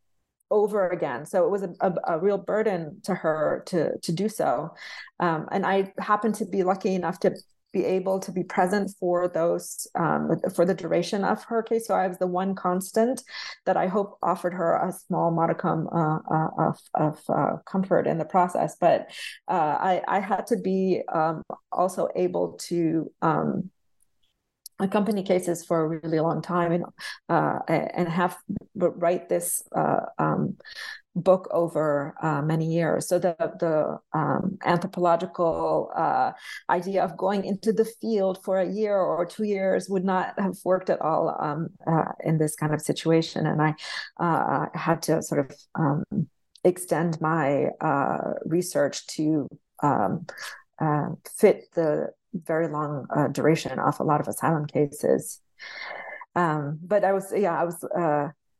over 0.50 0.88
again. 0.88 1.26
So 1.26 1.44
it 1.44 1.50
was 1.50 1.62
a, 1.62 1.70
a, 1.80 1.94
a, 2.14 2.18
real 2.18 2.38
burden 2.38 3.00
to 3.04 3.14
her 3.14 3.62
to 3.66 3.98
to 3.98 4.12
do 4.12 4.28
so. 4.28 4.74
Um, 5.20 5.48
and 5.52 5.64
I 5.64 5.92
happened 5.98 6.34
to 6.36 6.46
be 6.46 6.62
lucky 6.62 6.94
enough 6.94 7.20
to 7.20 7.34
be 7.72 7.84
able 7.84 8.18
to 8.20 8.32
be 8.32 8.42
present 8.42 8.92
for 8.98 9.28
those 9.28 9.86
um, 9.94 10.40
for 10.54 10.64
the 10.64 10.74
duration 10.74 11.24
of 11.24 11.44
her 11.44 11.62
case. 11.62 11.86
So 11.86 11.94
I 11.94 12.08
was 12.08 12.18
the 12.18 12.26
one 12.26 12.54
constant 12.54 13.22
that 13.66 13.76
I 13.76 13.86
hope 13.86 14.18
offered 14.22 14.54
her 14.54 14.76
a 14.76 14.92
small 14.92 15.30
modicum 15.30 15.88
uh, 15.92 16.18
uh, 16.18 16.48
of, 16.58 16.78
of 16.94 17.20
uh, 17.28 17.56
comfort 17.66 18.06
in 18.06 18.18
the 18.18 18.24
process. 18.24 18.76
But 18.80 19.10
uh, 19.48 19.76
I, 19.80 20.02
I 20.08 20.20
had 20.20 20.46
to 20.48 20.56
be 20.56 21.02
um, 21.12 21.42
also 21.70 22.08
able 22.14 22.58
to 22.68 23.10
um, 23.22 23.70
accompany 24.80 25.22
cases 25.22 25.64
for 25.64 25.80
a 25.80 25.88
really 25.88 26.20
long 26.20 26.42
time 26.42 26.72
and 26.72 26.84
uh, 27.28 27.58
and 27.68 28.08
have 28.08 28.36
write 28.74 29.28
this 29.28 29.62
uh, 29.74 30.06
um, 30.18 30.56
book 31.14 31.48
over 31.52 32.14
uh, 32.22 32.42
many 32.42 32.66
years. 32.66 33.08
So 33.08 33.18
the 33.18 33.34
the 33.58 33.98
um, 34.18 34.58
anthropological 34.64 35.90
uh, 35.94 36.32
idea 36.68 37.04
of 37.04 37.16
going 37.16 37.44
into 37.44 37.72
the 37.72 37.84
field 38.00 38.42
for 38.44 38.60
a 38.60 38.70
year 38.70 38.96
or 38.96 39.26
two 39.26 39.44
years 39.44 39.88
would 39.88 40.04
not 40.04 40.38
have 40.38 40.56
worked 40.64 40.90
at 40.90 41.00
all 41.00 41.36
um, 41.40 41.68
uh, 41.86 42.12
in 42.24 42.38
this 42.38 42.54
kind 42.54 42.74
of 42.74 42.80
situation, 42.80 43.46
and 43.46 43.60
I 43.60 43.74
uh, 44.18 44.66
had 44.74 45.02
to 45.02 45.22
sort 45.22 45.50
of 45.50 45.56
um, 45.74 46.04
extend 46.64 47.20
my 47.20 47.68
research 48.44 49.06
to 49.08 49.48
um, 49.82 50.26
fit 51.38 51.72
the 51.74 52.10
very 52.34 52.68
long 52.68 53.06
duration 53.32 53.78
off 53.78 54.00
a 54.00 54.04
lot 54.04 54.20
of 54.20 54.28
asylum 54.28 54.66
cases. 54.66 55.40
Um, 56.36 56.78
but 56.82 57.04
I 57.04 57.12
was, 57.12 57.32
yeah, 57.36 57.60
I 57.60 57.64
was 57.64 57.84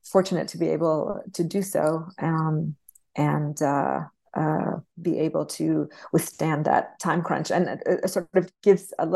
fortunate 0.05 0.49
to 0.49 0.59
be 0.59 0.69
able 0.69 1.23
to 1.35 1.45
do 1.45 1.63
so 1.63 2.07
um, 2.21 2.75
and 3.17 3.61
uh, 3.63 4.01
uh, 4.35 4.79
be 5.01 5.19
able 5.19 5.45
to 5.45 5.89
withstand 6.13 6.65
that 6.65 6.99
time 7.01 7.23
crunch 7.23 7.51
and 7.51 7.69
it, 7.69 7.83
it 7.87 8.11
sort 8.11 8.29
of 8.35 8.51
gives 8.63 8.93
a, 8.99 9.07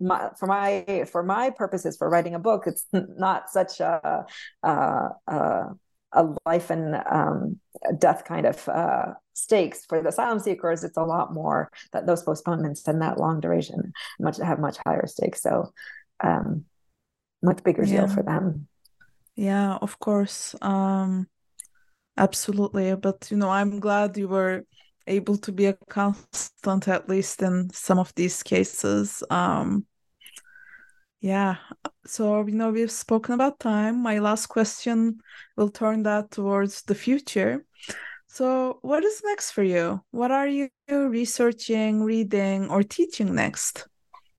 my, 0.00 0.30
for 0.38 0.46
my 0.46 1.04
for 1.10 1.22
my 1.22 1.50
purposes 1.50 1.96
for 1.96 2.08
writing 2.08 2.34
a 2.34 2.38
book 2.38 2.64
it's 2.66 2.86
not 2.92 3.50
such 3.50 3.80
a 3.80 4.24
a, 4.62 5.08
a 6.14 6.26
life 6.44 6.70
and 6.70 6.96
um, 7.10 7.58
death 7.98 8.24
kind 8.24 8.46
of 8.46 8.68
uh, 8.68 9.14
stakes 9.32 9.84
for 9.86 10.02
the 10.02 10.08
asylum 10.08 10.38
seekers 10.38 10.84
it's 10.84 10.96
a 10.96 11.02
lot 11.02 11.32
more 11.32 11.70
that 11.92 12.06
those 12.06 12.22
postponements 12.22 12.86
and 12.86 13.00
that 13.00 13.18
long 13.18 13.40
duration 13.40 13.92
much 14.20 14.36
have 14.36 14.58
much 14.58 14.76
higher 14.86 15.06
stakes 15.06 15.42
so 15.42 15.72
um, 16.20 16.64
much 17.42 17.62
bigger 17.64 17.84
yeah. 17.84 18.00
deal 18.00 18.08
for 18.08 18.22
them 18.22 18.66
yeah, 19.36 19.76
of 19.76 19.98
course. 19.98 20.54
Um, 20.60 21.28
absolutely. 22.16 22.94
But 22.96 23.28
you 23.30 23.36
know, 23.36 23.50
I'm 23.50 23.80
glad 23.80 24.16
you 24.16 24.28
were 24.28 24.64
able 25.06 25.36
to 25.38 25.52
be 25.52 25.66
a 25.66 25.76
constant 25.88 26.86
at 26.88 27.08
least 27.08 27.42
in 27.42 27.70
some 27.70 27.98
of 27.98 28.14
these 28.14 28.42
cases. 28.42 29.22
Um, 29.30 29.86
yeah. 31.22 31.56
So, 32.04 32.44
you 32.44 32.54
know, 32.54 32.70
we've 32.70 32.90
spoken 32.90 33.34
about 33.34 33.60
time. 33.60 34.02
My 34.02 34.18
last 34.18 34.46
question 34.46 35.20
will 35.56 35.70
turn 35.70 36.02
that 36.02 36.32
towards 36.32 36.82
the 36.82 36.96
future. 36.96 37.64
So, 38.26 38.78
what 38.82 39.04
is 39.04 39.22
next 39.24 39.52
for 39.52 39.62
you? 39.62 40.02
What 40.10 40.32
are 40.32 40.48
you 40.48 40.68
researching, 40.90 42.02
reading, 42.02 42.68
or 42.70 42.82
teaching 42.82 43.34
next? 43.34 43.86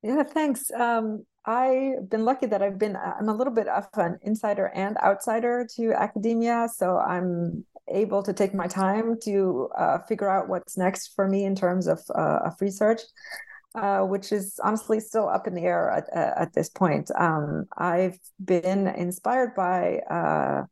Yeah, 0.02 0.24
thanks. 0.24 0.70
Um, 0.72 1.26
I've 1.46 2.10
been 2.10 2.26
lucky 2.26 2.48
that 2.48 2.62
I've 2.62 2.80
been 2.80 2.98
I'm 2.98 3.30
a 3.30 3.36
little 3.36 3.54
bit 3.54 3.68
of 3.68 3.88
an 3.96 4.20
insider 4.22 4.68
and 4.74 4.98
outsider 4.98 5.66
to 5.76 5.94
academia, 5.94 6.68
so 6.76 6.98
I'm 6.98 7.66
able 7.88 8.24
to 8.24 8.34
take 8.34 8.54
my 8.54 8.68
time 8.68 9.18
to 9.24 9.70
uh, 9.78 10.00
figure 10.00 10.30
out 10.30 10.50
what's 10.50 10.78
next 10.78 11.14
for 11.16 11.28
me 11.28 11.46
in 11.46 11.56
terms 11.56 11.88
of, 11.88 12.00
uh, 12.16 12.40
of 12.46 12.54
research. 12.62 13.02
Uh, 13.76 14.02
which 14.02 14.32
is 14.32 14.60
honestly 14.64 15.00
still 15.00 15.28
up 15.28 15.48
in 15.48 15.56
the 15.56 15.64
air 15.64 15.90
at, 15.90 16.08
at 16.14 16.54
this 16.54 16.70
point. 16.70 17.10
Um, 17.18 17.66
I've 17.76 18.20
been 18.46 18.86
inspired 18.86 19.56
by 19.56 19.98
uh, 20.12 20.66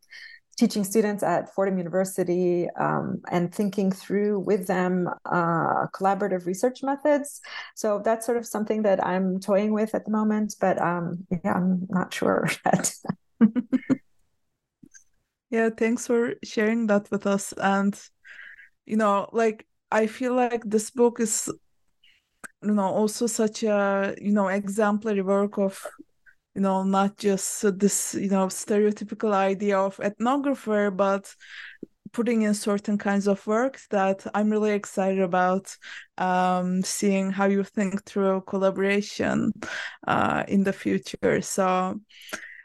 teaching 0.62 0.84
students 0.84 1.24
at 1.24 1.52
Fordham 1.52 1.80
University 1.80 2.68
um, 2.80 3.20
and 3.32 3.52
thinking 3.52 3.91
through 3.91 4.41
with 4.41 4.68
them 4.68 5.10
uh, 5.26 5.88
collaborative 5.88 6.45
research 6.45 6.84
methods. 6.84 7.41
So 7.74 7.99
that's 8.06 8.28
sort 8.28 8.38
of 8.38 8.45
something 8.45 8.84
that 8.84 9.04
I'm 9.04 9.39
toying 9.39 9.74
with 9.74 9.95
at 9.95 10.06
the 10.06 10.12
moment, 10.12 10.54
but 10.62 10.80
um, 10.80 11.26
yeah, 11.32 11.54
I'm 11.54 11.88
not 11.89 12.14
sure 12.14 12.47
yet. 12.66 12.93
yeah, 15.49 15.70
thanks 15.76 16.06
for 16.06 16.36
sharing 16.43 16.86
that 16.86 17.10
with 17.10 17.26
us. 17.26 17.52
And, 17.54 17.99
you 18.86 18.97
know, 18.97 19.28
like, 19.32 19.66
I 19.91 20.06
feel 20.06 20.36
like 20.36 20.64
this 20.64 20.91
book 20.91 21.20
is 21.20 21.49
you 22.64 22.74
know 22.74 22.88
also 22.88 23.28
such 23.28 23.64
a 23.64 24.16
you 24.22 24.32
know 24.32 24.47
exemplary 24.47 25.22
work 25.22 25.57
of 25.57 25.86
you 26.55 26.62
know 26.62 26.84
not 26.84 27.18
just 27.18 27.80
this 27.80 28.14
you 28.14 28.30
know 28.30 28.47
stereotypical 28.47 29.34
idea 29.34 29.78
of 29.80 29.97
ethnographer 29.97 30.95
but 30.95 31.34
putting 32.12 32.41
in 32.41 32.53
certain 32.53 32.97
kinds 32.97 33.28
of 33.28 33.45
work 33.47 33.80
that 33.89 34.26
i'm 34.34 34.49
really 34.49 34.72
excited 34.72 35.22
about 35.22 35.76
um, 36.18 36.84
seeing 36.84 37.32
how 37.32 37.45
you 37.45 37.64
think 37.64 38.03
through 38.03 38.41
collaboration 38.41 39.51
uh, 40.07 40.43
in 40.47 40.64
the 40.64 40.74
future 40.74 41.41
so 41.41 41.99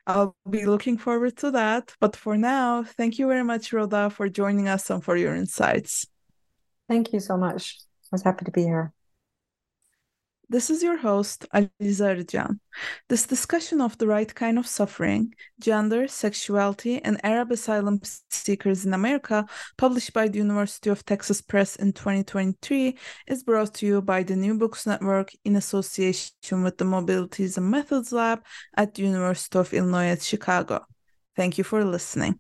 I'll 0.09 0.37
be 0.49 0.67
looking 0.67 0.99
forward 0.99 1.37
to 1.39 1.51
that. 1.51 1.93
But 1.99 2.15
for 2.15 2.37
now, 2.37 2.85
thank 2.85 3.19
you 3.19 3.27
very 3.27 3.43
much, 3.43 3.73
Rhoda, 3.73 4.09
for 4.09 4.29
joining 4.29 4.69
us 4.69 4.89
and 4.89 5.03
for 5.03 5.17
your 5.17 5.35
insights. 5.35 6.07
Thank 6.89 7.13
you 7.13 7.19
so 7.19 7.37
much. 7.37 7.81
I 8.05 8.09
was 8.13 8.23
happy 8.23 8.45
to 8.45 8.53
be 8.53 8.63
here. 8.63 8.93
This 10.49 10.71
is 10.71 10.81
your 10.81 10.97
host, 10.97 11.45
Aliza 11.53 12.15
Arjan. 12.15 12.61
This 13.09 13.27
discussion 13.27 13.81
of 13.81 13.99
the 13.99 14.07
right 14.07 14.33
kind 14.33 14.61
of 14.61 14.67
suffering, 14.69 15.35
gender, 15.59 16.07
sexuality, 16.07 17.03
and 17.03 17.19
Arab 17.25 17.51
asylum 17.51 18.01
seekers 18.31 18.87
in 18.87 18.95
America, 18.95 19.45
published 19.77 20.13
by 20.13 20.29
the 20.29 20.39
University 20.39 20.89
of 20.89 21.05
Texas 21.05 21.41
Press 21.41 21.75
in 21.75 21.93
2023, 21.93 22.97
is 23.27 23.43
brought 23.43 23.75
to 23.75 23.87
you 23.87 24.01
by 24.01 24.23
the 24.23 24.37
New 24.37 24.57
Books 24.57 24.87
Network 24.87 25.33
in 25.45 25.57
association 25.57 26.63
with 26.63 26.79
the 26.79 26.85
Mobilities 26.85 27.57
and 27.57 27.69
Methods 27.69 28.13
Lab 28.13 28.45
at 28.77 28.95
the 28.95 29.03
University 29.03 29.59
of 29.59 29.75
Illinois 29.75 30.11
at 30.11 30.23
Chicago. 30.23 30.87
Thank 31.35 31.59
you 31.59 31.65
for 31.65 31.85
listening. 31.85 32.39